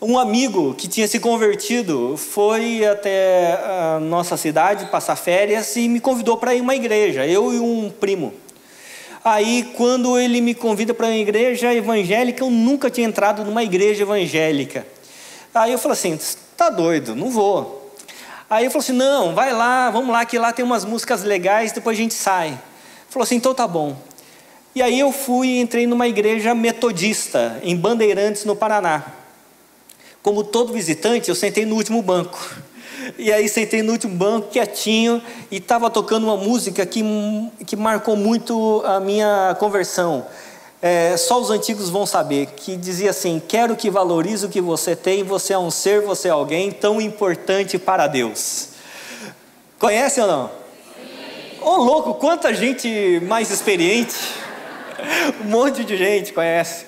Um 0.00 0.16
amigo 0.16 0.74
que 0.74 0.86
tinha 0.86 1.08
se 1.08 1.18
convertido 1.18 2.16
foi 2.16 2.86
até 2.86 3.58
a 3.64 3.98
nossa 4.00 4.36
cidade 4.36 4.86
passar 4.86 5.16
férias 5.16 5.74
e 5.74 5.88
me 5.88 5.98
convidou 5.98 6.36
para 6.36 6.54
ir 6.54 6.60
uma 6.60 6.76
igreja, 6.76 7.26
eu 7.26 7.52
e 7.52 7.58
um 7.58 7.90
primo. 7.90 8.32
Aí, 9.24 9.72
quando 9.76 10.16
ele 10.16 10.40
me 10.40 10.54
convida 10.54 10.94
para 10.94 11.06
uma 11.06 11.16
igreja 11.16 11.74
evangélica, 11.74 12.44
eu 12.44 12.48
nunca 12.50 12.88
tinha 12.88 13.08
entrado 13.08 13.44
numa 13.44 13.64
igreja 13.64 14.04
evangélica. 14.04 14.86
Aí 15.52 15.72
eu 15.72 15.78
falei 15.80 15.94
assim: 15.94 16.16
tá 16.56 16.70
doido, 16.70 17.16
não 17.16 17.28
vou. 17.28 17.92
Aí 18.48 18.62
ele 18.62 18.70
falou 18.70 18.84
assim: 18.84 18.92
não, 18.92 19.34
vai 19.34 19.52
lá, 19.52 19.90
vamos 19.90 20.12
lá, 20.12 20.24
que 20.24 20.38
lá 20.38 20.52
tem 20.52 20.64
umas 20.64 20.84
músicas 20.84 21.24
legais, 21.24 21.72
depois 21.72 21.98
a 21.98 22.00
gente 22.00 22.14
sai. 22.14 22.56
Falou 23.08 23.24
assim: 23.24 23.34
então 23.34 23.52
tá 23.52 23.66
bom. 23.66 23.96
E 24.76 24.80
aí 24.80 25.00
eu 25.00 25.10
fui 25.10 25.48
e 25.48 25.60
entrei 25.60 25.88
numa 25.88 26.06
igreja 26.06 26.54
metodista, 26.54 27.58
em 27.64 27.74
Bandeirantes, 27.74 28.44
no 28.44 28.54
Paraná. 28.54 29.17
Como 30.22 30.44
todo 30.44 30.72
visitante, 30.72 31.28
eu 31.28 31.34
sentei 31.34 31.64
no 31.64 31.76
último 31.76 32.02
banco. 32.02 32.38
E 33.18 33.32
aí 33.32 33.48
sentei 33.48 33.82
no 33.82 33.92
último 33.92 34.14
banco, 34.14 34.48
quietinho, 34.48 35.22
e 35.50 35.56
estava 35.56 35.88
tocando 35.88 36.24
uma 36.24 36.36
música 36.36 36.84
que, 36.84 37.02
que 37.66 37.76
marcou 37.76 38.16
muito 38.16 38.82
a 38.84 39.00
minha 39.00 39.56
conversão 39.58 40.26
é, 40.80 41.16
só 41.16 41.40
os 41.40 41.50
antigos 41.50 41.90
vão 41.90 42.06
saber, 42.06 42.46
que 42.54 42.76
dizia 42.76 43.10
assim: 43.10 43.42
Quero 43.46 43.74
que 43.74 43.90
valorize 43.90 44.46
o 44.46 44.48
que 44.48 44.60
você 44.60 44.94
tem, 44.94 45.24
você 45.24 45.52
é 45.52 45.58
um 45.58 45.70
ser, 45.70 46.02
você 46.02 46.28
é 46.28 46.30
alguém 46.30 46.70
tão 46.70 47.00
importante 47.00 47.78
para 47.78 48.06
Deus. 48.06 48.68
Conhece 49.78 50.20
ou 50.20 50.26
não? 50.26 50.50
Ô 51.60 51.70
oh, 51.70 51.76
louco, 51.78 52.14
quanta 52.14 52.54
gente 52.54 53.20
mais 53.26 53.50
experiente! 53.50 54.14
um 55.44 55.48
monte 55.48 55.84
de 55.84 55.96
gente 55.96 56.32
conhece. 56.32 56.86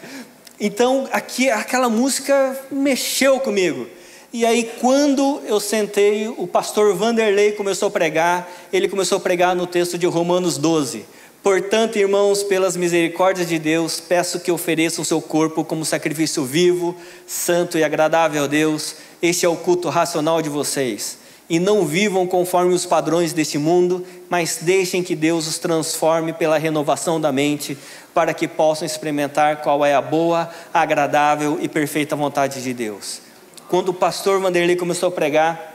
Então, 0.61 1.09
aqui, 1.11 1.49
aquela 1.49 1.89
música 1.89 2.55
mexeu 2.71 3.41
comigo. 3.41 3.87
E 4.31 4.45
aí, 4.45 4.71
quando 4.79 5.41
eu 5.47 5.59
sentei, 5.59 6.29
o 6.29 6.47
pastor 6.47 6.95
Vanderlei 6.95 7.53
começou 7.53 7.89
a 7.89 7.91
pregar, 7.91 8.47
ele 8.71 8.87
começou 8.87 9.17
a 9.17 9.21
pregar 9.21 9.57
no 9.57 9.67
texto 9.67 9.97
de 9.97 10.07
Romanos 10.07 10.59
12. 10.59 11.07
Portanto, 11.43 11.97
irmãos, 11.97 12.43
pelas 12.43 12.77
misericórdias 12.77 13.49
de 13.49 13.59
Deus, 13.59 13.99
peço 13.99 14.39
que 14.39 14.53
ofereçam 14.53 15.01
o 15.01 15.07
seu 15.07 15.23
corpo 15.23 15.65
como 15.65 15.83
sacrifício 15.83 16.45
vivo, 16.45 16.95
santo 17.27 17.79
e 17.79 17.83
agradável 17.83 18.45
a 18.45 18.47
Deus. 18.47 18.97
Este 19.23 19.47
é 19.47 19.49
o 19.49 19.57
culto 19.57 19.89
racional 19.89 20.43
de 20.43 20.51
vocês. 20.51 21.20
E 21.51 21.59
não 21.59 21.85
vivam 21.85 22.27
conforme 22.27 22.73
os 22.73 22.87
padrões 22.87 23.35
deste 23.35 23.59
mundo, 23.59 24.07
mas 24.31 24.61
deixem 24.63 25.03
que 25.03 25.15
Deus 25.15 25.47
os 25.47 25.59
transforme 25.59 26.33
pela 26.33 26.57
renovação 26.57 27.21
da 27.21 27.31
mente, 27.31 27.77
para 28.15 28.33
que 28.33 28.49
possam 28.49 28.87
experimentar 28.87 29.61
qual 29.61 29.85
é 29.85 29.93
a 29.93 30.01
boa, 30.01 30.49
agradável 30.73 31.59
e 31.61 31.69
perfeita 31.69 32.17
vontade 32.17 32.63
de 32.63 32.73
Deus. 32.73 33.21
Quando 33.69 33.91
o 33.91 33.95
pastor 33.95 34.41
Vanderlei 34.41 34.77
começou 34.77 35.09
a 35.09 35.13
pregar, 35.13 35.75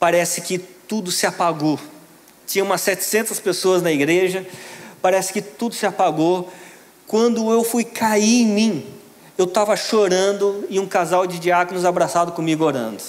parece 0.00 0.40
que 0.40 0.58
tudo 0.58 1.12
se 1.12 1.26
apagou 1.26 1.78
tinha 2.52 2.64
umas 2.64 2.82
700 2.82 3.40
pessoas 3.40 3.80
na 3.82 3.90
igreja, 3.90 4.46
parece 5.00 5.32
que 5.32 5.40
tudo 5.40 5.74
se 5.74 5.86
apagou. 5.86 6.52
Quando 7.06 7.50
eu 7.50 7.64
fui 7.64 7.82
cair 7.82 8.42
em 8.42 8.46
mim, 8.46 8.86
eu 9.38 9.46
estava 9.46 9.74
chorando 9.74 10.66
e 10.68 10.78
um 10.78 10.86
casal 10.86 11.26
de 11.26 11.38
diáconos 11.38 11.86
abraçado 11.86 12.32
comigo 12.32 12.62
orando. 12.62 13.02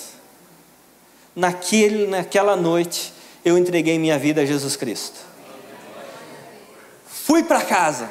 Naquele, 1.36 2.08
naquela 2.08 2.56
noite, 2.56 3.14
eu 3.44 3.58
entreguei 3.58 3.98
minha 3.98 4.18
vida 4.20 4.42
a 4.42 4.46
Jesus 4.46 4.76
Cristo. 4.76 5.20
Fui 7.06 7.44
para 7.44 7.62
casa. 7.62 8.10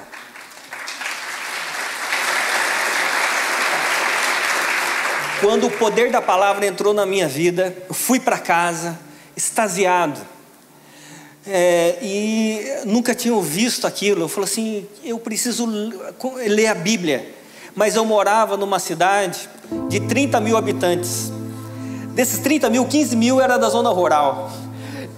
Quando 5.40 5.66
o 5.66 5.70
poder 5.70 6.10
da 6.10 6.22
palavra 6.22 6.66
entrou 6.66 6.94
na 6.94 7.04
minha 7.04 7.26
vida, 7.26 7.76
eu 7.88 7.94
fui 7.94 8.20
para 8.20 8.38
casa, 8.38 8.98
extasiado 9.36 10.32
é, 11.46 11.98
e 12.00 12.64
nunca 12.84 13.14
tinham 13.14 13.40
visto 13.42 13.86
aquilo. 13.86 14.22
Eu 14.22 14.28
falei 14.28 14.48
assim: 14.48 14.86
eu 15.04 15.18
preciso 15.18 15.66
ler 16.46 16.66
a 16.66 16.74
Bíblia. 16.74 17.34
Mas 17.74 17.96
eu 17.96 18.04
morava 18.04 18.56
numa 18.56 18.78
cidade 18.78 19.48
de 19.88 20.00
30 20.00 20.40
mil 20.40 20.56
habitantes. 20.56 21.32
Desses 22.14 22.40
30 22.40 22.68
mil, 22.68 22.84
15 22.84 23.16
mil 23.16 23.40
era 23.40 23.56
da 23.56 23.68
zona 23.68 23.90
rural. 23.90 24.50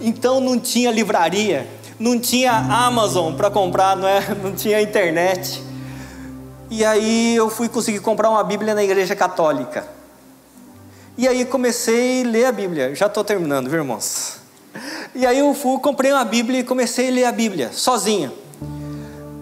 Então 0.01 0.40
não 0.40 0.59
tinha 0.59 0.90
livraria, 0.90 1.66
não 1.99 2.20
tinha 2.20 2.53
Amazon 2.53 3.34
para 3.34 3.51
comprar, 3.51 3.97
não, 3.97 4.07
é? 4.07 4.20
não 4.42 4.55
tinha 4.55 4.80
internet. 4.80 5.62
E 6.70 6.84
aí 6.84 7.34
eu 7.34 7.51
fui 7.51 7.68
conseguir 7.68 8.01
comprar 8.01 8.30
uma 8.30 8.42
Bíblia 8.45 8.74
na 8.74 8.84
igreja 8.84 9.16
católica. 9.16 9.86
E 11.16 11.28
aí 11.28 11.45
comecei 11.45 12.22
a 12.22 12.28
ler 12.28 12.45
a 12.47 12.53
Bíblia. 12.53 12.95
Já 12.95 13.07
estou 13.07 13.24
terminando, 13.24 13.68
viu, 13.68 13.78
irmãos? 13.80 14.38
E 15.14 15.24
aí 15.26 15.38
eu 15.38 15.55
fui, 15.55 15.78
comprei 15.78 16.12
uma 16.12 16.24
Bíblia 16.24 16.61
e 16.61 16.64
comecei 16.64 17.09
a 17.09 17.12
ler 17.12 17.24
a 17.24 17.32
Bíblia, 17.32 17.70
sozinha. 17.72 18.32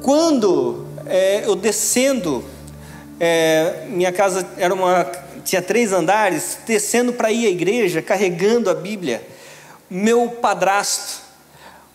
Quando 0.03 0.87
é, 1.07 1.45
eu 1.47 1.57
descendo, 1.57 2.45
é, 3.19 3.87
minha 3.89 4.13
casa 4.13 4.47
era 4.59 4.75
uma, 4.75 5.05
tinha 5.45 5.63
três 5.63 5.93
andares, 5.93 6.59
descendo 6.67 7.13
para 7.13 7.31
ir 7.31 7.47
à 7.47 7.51
igreja, 7.51 8.01
carregando 8.01 8.71
a 8.71 8.75
Bíblia, 8.75 9.27
meu 9.91 10.29
padrasto 10.29 11.23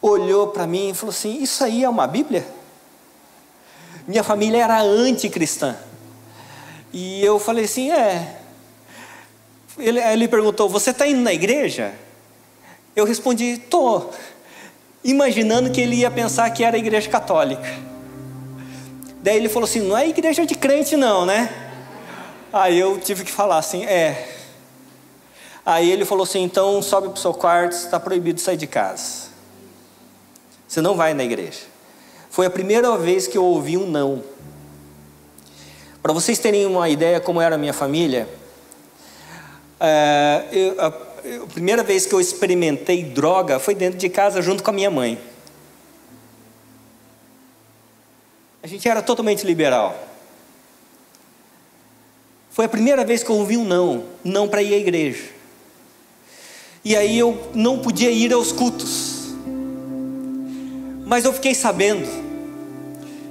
olhou 0.02 0.48
para 0.48 0.68
mim 0.68 0.90
e 0.90 0.94
falou 0.94 1.12
assim: 1.12 1.42
Isso 1.42 1.64
aí 1.64 1.84
é 1.84 1.90
uma 1.90 2.08
Bíblia? 2.08 2.46
Minha 4.08 4.24
família 4.24 4.64
era 4.64 4.82
anticristã. 4.82 5.76
E 6.94 7.24
eu 7.24 7.40
falei 7.40 7.66
assim: 7.66 7.92
É. 7.92 8.38
Ele, 9.78 10.00
ele 10.00 10.28
perguntou: 10.28 10.70
Você 10.70 10.92
está 10.92 11.08
indo 11.08 11.22
na 11.22 11.34
igreja? 11.34 11.94
Eu 12.96 13.06
respondi: 13.06 13.58
tô, 13.70 14.10
imaginando 15.04 15.72
que 15.72 15.82
ele 15.82 15.98
ia 15.98 16.12
pensar 16.12 16.50
que 16.52 16.64
era 16.64 16.78
igreja 16.78 17.10
católica. 17.10 17.68
Daí 19.22 19.38
ele 19.38 19.50
falou 19.50 19.68
assim: 19.68 19.82
não 19.82 19.98
é 19.98 20.08
igreja 20.08 20.46
de 20.46 20.56
crente, 20.56 20.96
não, 20.96 21.26
né? 21.26 21.67
Aí 22.52 22.80
eu 22.80 23.00
tive 23.00 23.24
que 23.24 23.32
falar 23.32 23.58
assim: 23.58 23.86
é. 23.86 24.36
Aí 25.66 25.92
ele 25.92 26.06
falou 26.06 26.24
assim: 26.24 26.44
então 26.44 26.82
sobe 26.82 27.10
para 27.10 27.18
o 27.18 27.20
seu 27.20 27.34
quarto, 27.34 27.74
está 27.74 28.00
proibido 28.00 28.40
sair 28.40 28.58
de 28.58 28.68
casa. 28.68 29.28
Você 30.68 30.82
não 30.82 30.96
vai 30.96 31.14
na 31.14 31.24
igreja. 31.24 31.62
Foi 32.30 32.46
a 32.46 32.50
primeira 32.50 32.96
vez 32.98 33.28
que 33.28 33.38
eu 33.38 33.44
ouvi 33.44 33.78
um 33.78 33.90
não. 33.90 34.24
Para 36.02 36.14
vocês 36.14 36.40
terem 36.40 36.66
uma 36.66 36.88
ideia 36.88 37.20
como 37.20 37.42
era 37.42 37.56
a 37.56 37.58
minha 37.58 37.74
família, 37.74 38.30
eu, 40.52 40.82
a 40.82 40.92
primeira 41.52 41.84
vez 41.84 42.06
que 42.06 42.14
eu 42.14 42.22
experimentei 42.22 43.04
droga 43.04 43.60
foi 43.60 43.76
dentro 43.76 43.98
de 43.98 44.08
casa 44.08 44.42
junto 44.42 44.64
com 44.64 44.70
a 44.70 44.74
minha 44.74 44.92
mãe. 44.92 45.20
A 48.64 48.68
gente 48.68 48.88
era 48.88 49.02
totalmente 49.02 49.46
liberal. 49.46 50.07
Foi 52.58 52.66
a 52.66 52.70
primeira 52.70 53.06
vez 53.06 53.22
que 53.22 53.30
eu 53.30 53.36
ouvi 53.36 53.56
um 53.56 53.64
não, 53.64 54.06
não 54.24 54.48
para 54.48 54.64
ir 54.64 54.74
à 54.74 54.78
igreja. 54.78 55.26
E 56.84 56.96
aí 56.96 57.20
eu 57.20 57.52
não 57.54 57.78
podia 57.78 58.10
ir 58.10 58.34
aos 58.34 58.52
cultos. 58.52 59.36
Mas 61.06 61.24
eu 61.24 61.32
fiquei 61.34 61.54
sabendo 61.54 62.10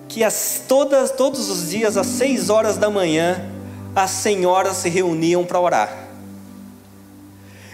que 0.08 0.22
as, 0.22 0.62
todas, 0.68 1.10
todos 1.10 1.50
os 1.50 1.70
dias, 1.70 1.96
às 1.96 2.06
seis 2.06 2.50
horas 2.50 2.76
da 2.76 2.88
manhã, 2.88 3.44
as 3.96 4.12
senhoras 4.12 4.76
se 4.76 4.88
reuniam 4.88 5.44
para 5.44 5.58
orar. 5.58 6.06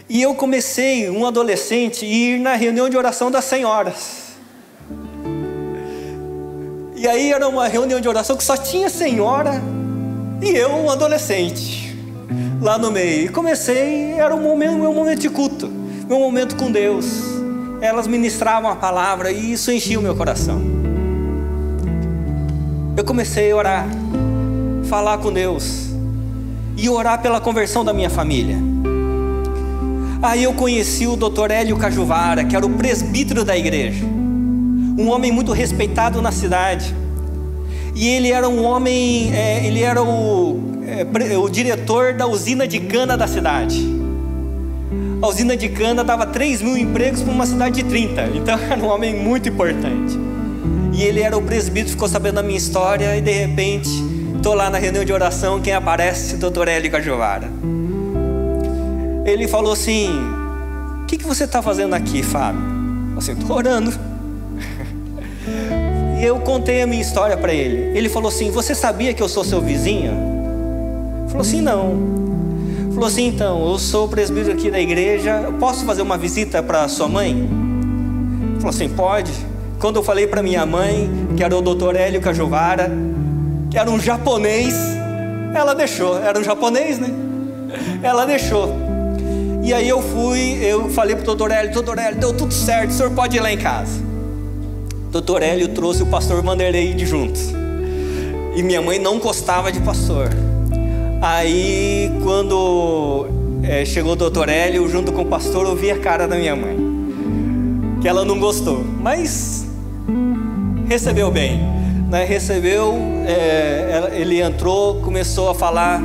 E 0.08 0.22
eu 0.22 0.34
comecei, 0.34 1.10
um 1.10 1.26
adolescente, 1.26 2.06
a 2.06 2.08
ir 2.08 2.40
na 2.40 2.54
reunião 2.54 2.88
de 2.88 2.96
oração 2.96 3.30
das 3.30 3.44
senhoras. 3.44 4.22
E 6.96 7.06
aí 7.06 7.30
era 7.30 7.46
uma 7.46 7.68
reunião 7.68 8.00
de 8.00 8.08
oração 8.08 8.38
que 8.38 8.42
só 8.42 8.56
tinha 8.56 8.88
senhora 8.88 9.81
e 10.42 10.56
eu, 10.56 10.70
um 10.70 10.90
adolescente, 10.90 11.96
lá 12.60 12.76
no 12.76 12.90
meio. 12.90 13.26
E 13.26 13.28
comecei, 13.28 14.12
era 14.12 14.34
um 14.34 14.42
momento, 14.42 14.74
meu 14.74 14.92
momento 14.92 15.20
de 15.20 15.30
culto, 15.30 15.68
meu 15.68 16.18
momento 16.18 16.56
com 16.56 16.70
Deus. 16.70 17.06
Elas 17.80 18.06
ministravam 18.06 18.70
a 18.70 18.76
palavra 18.76 19.30
e 19.30 19.52
isso 19.52 19.70
enchia 19.70 19.98
o 19.98 20.02
meu 20.02 20.16
coração. 20.16 20.60
Eu 22.96 23.04
comecei 23.04 23.50
a 23.52 23.56
orar, 23.56 23.86
falar 24.88 25.18
com 25.18 25.32
Deus 25.32 25.88
e 26.76 26.88
orar 26.88 27.22
pela 27.22 27.40
conversão 27.40 27.84
da 27.84 27.92
minha 27.92 28.10
família. 28.10 28.56
Aí 30.20 30.44
eu 30.44 30.52
conheci 30.52 31.06
o 31.06 31.16
Dr. 31.16 31.50
Hélio 31.50 31.76
Cajuvara, 31.76 32.44
que 32.44 32.54
era 32.54 32.64
o 32.64 32.70
presbítero 32.70 33.44
da 33.44 33.56
igreja, 33.56 34.04
um 34.04 35.08
homem 35.08 35.32
muito 35.32 35.52
respeitado 35.52 36.20
na 36.20 36.30
cidade. 36.30 36.94
E 37.94 38.08
ele 38.08 38.30
era 38.30 38.48
um 38.48 38.64
homem, 38.64 39.34
é, 39.34 39.66
ele 39.66 39.82
era 39.82 40.02
o, 40.02 40.60
é, 40.86 41.36
o 41.36 41.48
diretor 41.48 42.14
da 42.14 42.26
usina 42.26 42.66
de 42.66 42.80
cana 42.80 43.16
da 43.16 43.26
cidade. 43.26 43.84
A 45.20 45.28
usina 45.28 45.56
de 45.56 45.68
cana 45.68 46.02
dava 46.02 46.26
3 46.26 46.62
mil 46.62 46.76
empregos 46.76 47.22
para 47.22 47.32
uma 47.32 47.46
cidade 47.46 47.82
de 47.82 47.88
30, 47.88 48.30
então 48.34 48.58
era 48.70 48.80
um 48.80 48.88
homem 48.88 49.14
muito 49.14 49.48
importante. 49.48 50.18
E 50.92 51.02
ele 51.02 51.20
era 51.20 51.36
o 51.36 51.42
presbítero, 51.42 51.90
ficou 51.90 52.08
sabendo 52.08 52.34
da 52.34 52.42
minha 52.42 52.58
história 52.58 53.16
e 53.16 53.20
de 53.20 53.32
repente 53.32 53.88
estou 54.36 54.54
lá 54.54 54.68
na 54.68 54.78
reunião 54.78 55.04
de 55.04 55.12
oração, 55.12 55.60
quem 55.60 55.72
aparece? 55.72 56.36
Dr. 56.36 56.68
Hélio 56.68 56.90
Cajuvara 56.90 57.48
ele 59.24 59.46
falou 59.48 59.72
assim: 59.72 60.08
O 61.02 61.06
que, 61.06 61.16
que 61.16 61.24
você 61.24 61.44
está 61.44 61.62
fazendo 61.62 61.94
aqui, 61.94 62.22
Fábio? 62.22 62.60
Assim, 63.16 63.32
estou 63.32 63.56
orando. 63.56 63.92
Eu 66.22 66.38
contei 66.38 66.82
a 66.82 66.86
minha 66.86 67.02
história 67.02 67.36
para 67.36 67.52
ele. 67.52 67.98
Ele 67.98 68.08
falou 68.08 68.28
assim: 68.28 68.50
Você 68.52 68.74
sabia 68.74 69.12
que 69.12 69.20
eu 69.20 69.28
sou 69.28 69.42
seu 69.42 69.60
vizinho? 69.60 70.12
Falou 71.26 71.42
assim: 71.42 71.60
Não. 71.60 72.92
Falou 72.94 73.08
assim: 73.08 73.26
Então, 73.26 73.68
eu 73.68 73.78
sou 73.78 74.06
presbítero 74.06 74.52
aqui 74.52 74.70
da 74.70 74.80
igreja. 74.80 75.40
Eu 75.44 75.54
posso 75.54 75.84
fazer 75.84 76.00
uma 76.00 76.16
visita 76.16 76.62
para 76.62 76.86
sua 76.86 77.08
mãe? 77.08 77.48
Falou 78.58 78.70
assim: 78.70 78.88
Pode. 78.88 79.32
Quando 79.80 79.96
eu 79.96 80.02
falei 80.04 80.28
para 80.28 80.44
minha 80.44 80.64
mãe, 80.64 81.10
que 81.36 81.42
era 81.42 81.56
o 81.56 81.60
doutor 81.60 81.96
Hélio 81.96 82.20
Cajuvara, 82.20 82.88
que 83.68 83.76
era 83.76 83.90
um 83.90 83.98
japonês, 83.98 84.72
ela 85.52 85.74
deixou. 85.74 86.16
Era 86.22 86.38
um 86.38 86.44
japonês, 86.44 87.00
né? 87.00 87.08
Ela 88.00 88.24
deixou. 88.24 88.72
E 89.64 89.74
aí 89.74 89.88
eu 89.88 90.00
fui, 90.00 90.58
eu 90.62 90.88
falei 90.90 91.16
para 91.16 91.22
o 91.22 91.26
doutor 91.26 91.50
Hélio, 91.50 91.72
doutor 91.72 91.98
Hélio, 91.98 92.20
deu 92.20 92.32
tudo 92.32 92.54
certo, 92.54 92.90
o 92.90 92.92
senhor 92.92 93.10
pode 93.10 93.36
ir 93.36 93.40
lá 93.40 93.52
em 93.52 93.58
casa. 93.58 94.11
Doutor 95.12 95.42
Hélio 95.42 95.68
trouxe 95.68 96.02
o 96.02 96.06
pastor 96.06 96.42
Vanderlei 96.42 96.94
de 96.94 97.04
junto. 97.04 97.38
E 98.56 98.62
minha 98.62 98.80
mãe 98.80 98.98
não 98.98 99.18
gostava 99.18 99.70
de 99.70 99.78
pastor. 99.80 100.30
Aí 101.20 102.10
quando 102.22 103.26
é, 103.62 103.84
chegou 103.84 104.14
o 104.14 104.16
doutor 104.16 104.48
Hélio 104.48 104.88
junto 104.88 105.12
com 105.12 105.20
o 105.20 105.26
pastor, 105.26 105.66
eu 105.66 105.76
vi 105.76 105.90
a 105.90 105.98
cara 105.98 106.26
da 106.26 106.34
minha 106.34 106.56
mãe. 106.56 106.78
Que 108.00 108.08
ela 108.08 108.24
não 108.24 108.38
gostou, 108.38 108.82
mas 109.02 109.66
recebeu 110.88 111.30
bem. 111.30 111.60
Né? 112.08 112.24
Recebeu, 112.24 112.94
é, 113.26 114.12
ele 114.14 114.40
entrou, 114.40 114.94
começou 115.02 115.50
a 115.50 115.54
falar 115.54 116.00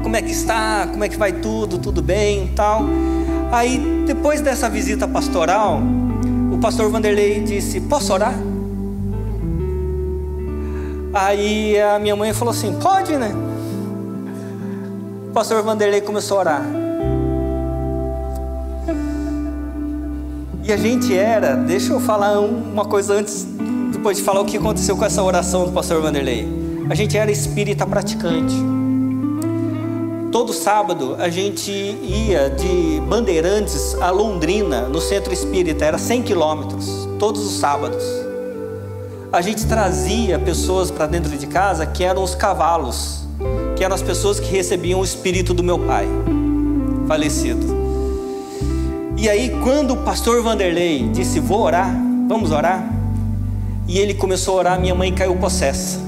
como 0.00 0.14
é 0.14 0.22
que 0.22 0.30
está, 0.30 0.86
como 0.86 1.02
é 1.02 1.08
que 1.08 1.16
vai 1.16 1.32
tudo, 1.32 1.76
tudo 1.76 2.00
bem 2.00 2.52
tal. 2.54 2.84
Aí, 3.50 4.04
depois 4.06 4.40
dessa 4.40 4.70
visita 4.70 5.08
pastoral, 5.08 5.82
o 6.58 6.60
pastor 6.60 6.90
Vanderlei 6.90 7.40
disse: 7.40 7.80
Posso 7.80 8.12
orar? 8.12 8.34
Aí 11.14 11.80
a 11.80 12.00
minha 12.00 12.16
mãe 12.16 12.32
falou 12.32 12.52
assim: 12.52 12.76
Pode, 12.82 13.16
né? 13.16 13.32
O 15.28 15.32
pastor 15.32 15.62
Vanderlei 15.62 16.00
começou 16.00 16.36
a 16.38 16.40
orar. 16.40 16.62
E 20.64 20.72
a 20.72 20.76
gente 20.76 21.16
era, 21.16 21.54
deixa 21.54 21.92
eu 21.92 22.00
falar 22.00 22.40
uma 22.40 22.84
coisa 22.84 23.14
antes, 23.14 23.46
depois 23.92 24.18
de 24.18 24.24
falar 24.24 24.40
o 24.40 24.44
que 24.44 24.56
aconteceu 24.58 24.96
com 24.96 25.04
essa 25.04 25.22
oração 25.22 25.64
do 25.64 25.72
pastor 25.72 26.02
Vanderlei. 26.02 26.46
A 26.90 26.94
gente 26.94 27.16
era 27.16 27.30
espírita 27.30 27.86
praticante. 27.86 28.54
Todo 30.38 30.52
sábado 30.52 31.16
a 31.18 31.28
gente 31.28 31.68
ia 31.72 32.48
de 32.48 33.02
Bandeirantes 33.08 33.96
a 34.00 34.08
Londrina, 34.12 34.82
no 34.82 35.00
centro 35.00 35.32
espírita, 35.32 35.84
era 35.84 35.98
100 35.98 36.22
quilômetros, 36.22 37.08
todos 37.18 37.44
os 37.44 37.58
sábados. 37.58 38.04
A 39.32 39.40
gente 39.40 39.66
trazia 39.66 40.38
pessoas 40.38 40.92
para 40.92 41.08
dentro 41.08 41.36
de 41.36 41.44
casa 41.48 41.84
que 41.86 42.04
eram 42.04 42.22
os 42.22 42.36
cavalos, 42.36 43.26
que 43.76 43.82
eram 43.82 43.96
as 43.96 44.00
pessoas 44.00 44.38
que 44.38 44.48
recebiam 44.48 45.00
o 45.00 45.04
espírito 45.04 45.52
do 45.52 45.64
meu 45.64 45.76
pai, 45.76 46.06
falecido. 47.08 47.66
E 49.16 49.28
aí, 49.28 49.50
quando 49.64 49.94
o 49.94 49.96
pastor 50.04 50.40
Vanderlei 50.40 51.08
disse: 51.08 51.40
Vou 51.40 51.62
orar, 51.62 51.92
vamos 52.28 52.52
orar, 52.52 52.88
e 53.88 53.98
ele 53.98 54.14
começou 54.14 54.54
a 54.54 54.58
orar, 54.58 54.80
minha 54.80 54.94
mãe 54.94 55.12
caiu 55.12 55.34
possessa. 55.34 55.98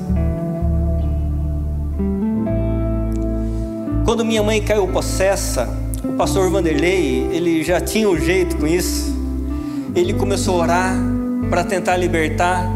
Quando 4.11 4.25
minha 4.25 4.43
mãe 4.43 4.61
caiu 4.61 4.89
possessa, 4.89 5.69
o 6.03 6.15
pastor 6.15 6.51
Vanderlei, 6.51 7.29
ele 7.31 7.63
já 7.63 7.81
tinha 7.81 8.11
um 8.11 8.19
jeito 8.19 8.57
com 8.57 8.67
isso. 8.67 9.17
Ele 9.95 10.13
começou 10.13 10.59
a 10.59 10.65
orar 10.65 10.97
para 11.49 11.63
tentar 11.63 11.97
libertar, 11.97 12.69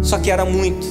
só 0.00 0.18
que 0.18 0.30
era 0.30 0.42
muito. 0.42 0.86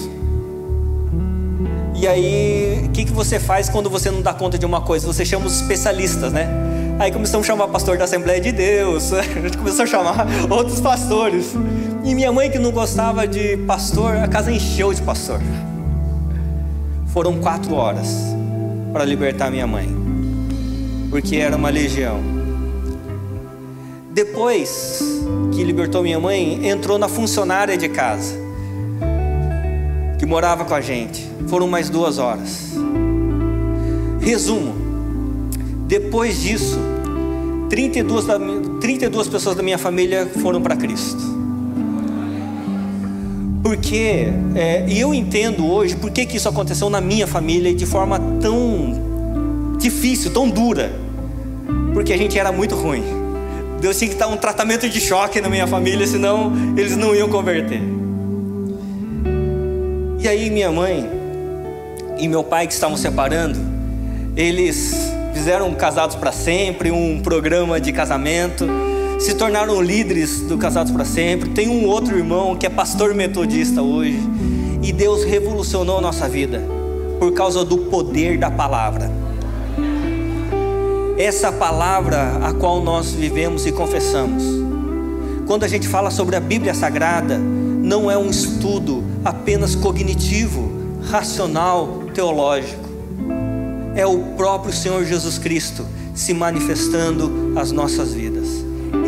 E 1.95 2.07
aí, 2.07 2.83
o 2.85 2.89
que, 2.89 3.05
que 3.05 3.11
você 3.11 3.39
faz 3.39 3.67
quando 3.67 3.89
você 3.89 4.11
não 4.11 4.21
dá 4.21 4.31
conta 4.31 4.59
de 4.59 4.65
uma 4.67 4.81
coisa? 4.81 5.07
Você 5.07 5.25
chama 5.25 5.47
os 5.47 5.59
especialistas, 5.59 6.31
né? 6.31 6.47
Aí 6.99 7.11
começamos 7.11 7.47
a 7.47 7.51
chamar 7.51 7.67
pastor 7.69 7.97
da 7.97 8.03
Assembleia 8.03 8.39
de 8.39 8.51
Deus, 8.51 9.11
a 9.17 9.23
gente 9.23 9.57
começou 9.57 9.85
a 9.85 9.87
chamar 9.87 10.27
outros 10.51 10.79
pastores. 10.79 11.55
E 12.05 12.13
minha 12.13 12.31
mãe, 12.31 12.51
que 12.51 12.59
não 12.59 12.71
gostava 12.71 13.27
de 13.27 13.57
pastor, 13.57 14.17
a 14.17 14.27
casa 14.27 14.51
encheu 14.51 14.93
de 14.93 15.01
pastor. 15.01 15.41
Foram 17.07 17.39
quatro 17.39 17.73
horas 17.73 18.37
para 18.91 19.05
libertar 19.05 19.51
minha 19.51 19.67
mãe, 19.67 19.87
porque 21.09 21.37
era 21.37 21.55
uma 21.55 21.69
legião. 21.69 22.19
Depois 24.11 25.01
que 25.53 25.63
libertou 25.63 26.03
minha 26.03 26.19
mãe, 26.19 26.67
entrou 26.67 26.97
na 26.97 27.07
funcionária 27.07 27.77
de 27.77 27.87
casa, 27.89 28.35
que 30.17 30.25
morava 30.25 30.65
com 30.65 30.73
a 30.73 30.81
gente. 30.81 31.29
Foram 31.47 31.67
mais 31.67 31.89
duas 31.89 32.17
horas. 32.17 32.73
Resumo: 34.19 34.73
depois 35.87 36.41
disso, 36.41 36.77
32, 37.69 38.25
32 38.81 39.27
pessoas 39.27 39.55
da 39.55 39.63
minha 39.63 39.77
família 39.77 40.25
foram 40.41 40.61
para 40.61 40.75
Cristo. 40.75 41.38
Porque, 43.69 44.25
é, 44.55 44.83
e 44.87 44.99
eu 44.99 45.13
entendo 45.13 45.71
hoje 45.71 45.95
por 45.95 46.09
que, 46.09 46.23
isso 46.35 46.49
aconteceu 46.49 46.89
na 46.89 46.99
minha 46.99 47.27
família 47.27 47.71
de 47.71 47.85
forma 47.85 48.19
tão 48.41 49.77
difícil, 49.77 50.33
tão 50.33 50.49
dura. 50.49 50.91
Porque 51.93 52.11
a 52.11 52.17
gente 52.17 52.39
era 52.39 52.51
muito 52.51 52.73
ruim. 52.73 53.03
Deus 53.79 53.99
tinha 53.99 54.09
que 54.09 54.15
dar 54.15 54.27
um 54.27 54.37
tratamento 54.37 54.89
de 54.89 54.99
choque 54.99 55.39
na 55.39 55.47
minha 55.49 55.67
família, 55.67 56.07
senão 56.07 56.51
eles 56.75 56.97
não 56.97 57.13
iam 57.13 57.29
converter. 57.29 57.79
E 60.19 60.27
aí 60.27 60.49
minha 60.49 60.71
mãe 60.71 61.07
e 62.17 62.27
meu 62.27 62.43
pai 62.43 62.65
que 62.65 62.73
estavam 62.73 62.97
separando, 62.97 63.59
eles 64.35 64.95
fizeram 65.31 65.71
casados 65.75 66.15
para 66.15 66.31
sempre, 66.31 66.89
um 66.89 67.21
programa 67.21 67.79
de 67.79 67.93
casamento 67.93 68.65
se 69.19 69.33
tornaram 69.33 69.81
líderes 69.81 70.39
do 70.41 70.57
Casados 70.57 70.91
para 70.91 71.03
Sempre. 71.03 71.49
Tem 71.49 71.67
um 71.67 71.85
outro 71.85 72.17
irmão 72.17 72.55
que 72.55 72.65
é 72.65 72.69
pastor 72.69 73.13
metodista 73.13 73.81
hoje. 73.81 74.17
E 74.81 74.93
Deus 74.93 75.25
revolucionou 75.25 75.97
a 75.97 76.01
nossa 76.01 76.27
vida 76.27 76.63
por 77.19 77.33
causa 77.33 77.65
do 77.65 77.77
poder 77.77 78.37
da 78.37 78.49
palavra. 78.49 79.11
Essa 81.17 81.51
palavra 81.51 82.37
a 82.41 82.53
qual 82.53 82.81
nós 82.81 83.11
vivemos 83.11 83.65
e 83.65 83.73
confessamos. 83.73 84.41
Quando 85.45 85.65
a 85.65 85.67
gente 85.67 85.85
fala 85.85 86.09
sobre 86.09 86.37
a 86.37 86.39
Bíblia 86.39 86.73
Sagrada, 86.73 87.37
não 87.37 88.09
é 88.09 88.17
um 88.17 88.29
estudo 88.29 89.03
apenas 89.25 89.75
cognitivo, 89.75 90.71
racional, 91.09 92.03
teológico. 92.13 92.87
É 93.95 94.05
o 94.05 94.19
próprio 94.37 94.71
Senhor 94.71 95.03
Jesus 95.03 95.37
Cristo 95.37 95.85
se 96.15 96.33
manifestando 96.33 97.53
às 97.57 97.71
nossas 97.71 98.13
vidas. 98.13 98.58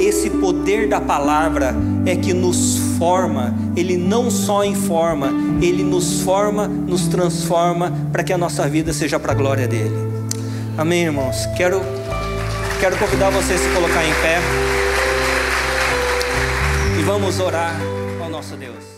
Esse 0.01 0.31
poder 0.31 0.89
da 0.89 0.99
palavra 0.99 1.75
é 2.07 2.15
que 2.15 2.33
nos 2.33 2.79
forma, 2.97 3.53
Ele 3.75 3.95
não 3.95 4.31
só 4.31 4.65
informa, 4.65 5.29
Ele 5.61 5.83
nos 5.83 6.21
forma, 6.21 6.67
nos 6.67 7.07
transforma 7.07 7.93
para 8.11 8.23
que 8.23 8.33
a 8.33 8.37
nossa 8.37 8.67
vida 8.67 8.91
seja 8.93 9.19
para 9.19 9.31
a 9.31 9.35
glória 9.35 9.67
dele. 9.67 9.95
Amém, 10.75 11.03
irmãos? 11.03 11.45
Quero, 11.55 11.81
quero 12.79 12.97
convidar 12.97 13.29
você 13.29 13.53
a 13.53 13.57
se 13.59 13.69
colocar 13.75 14.03
em 14.03 14.13
pé 14.23 14.39
e 16.99 17.03
vamos 17.03 17.39
orar 17.39 17.79
ao 18.19 18.29
nosso 18.29 18.57
Deus. 18.57 18.90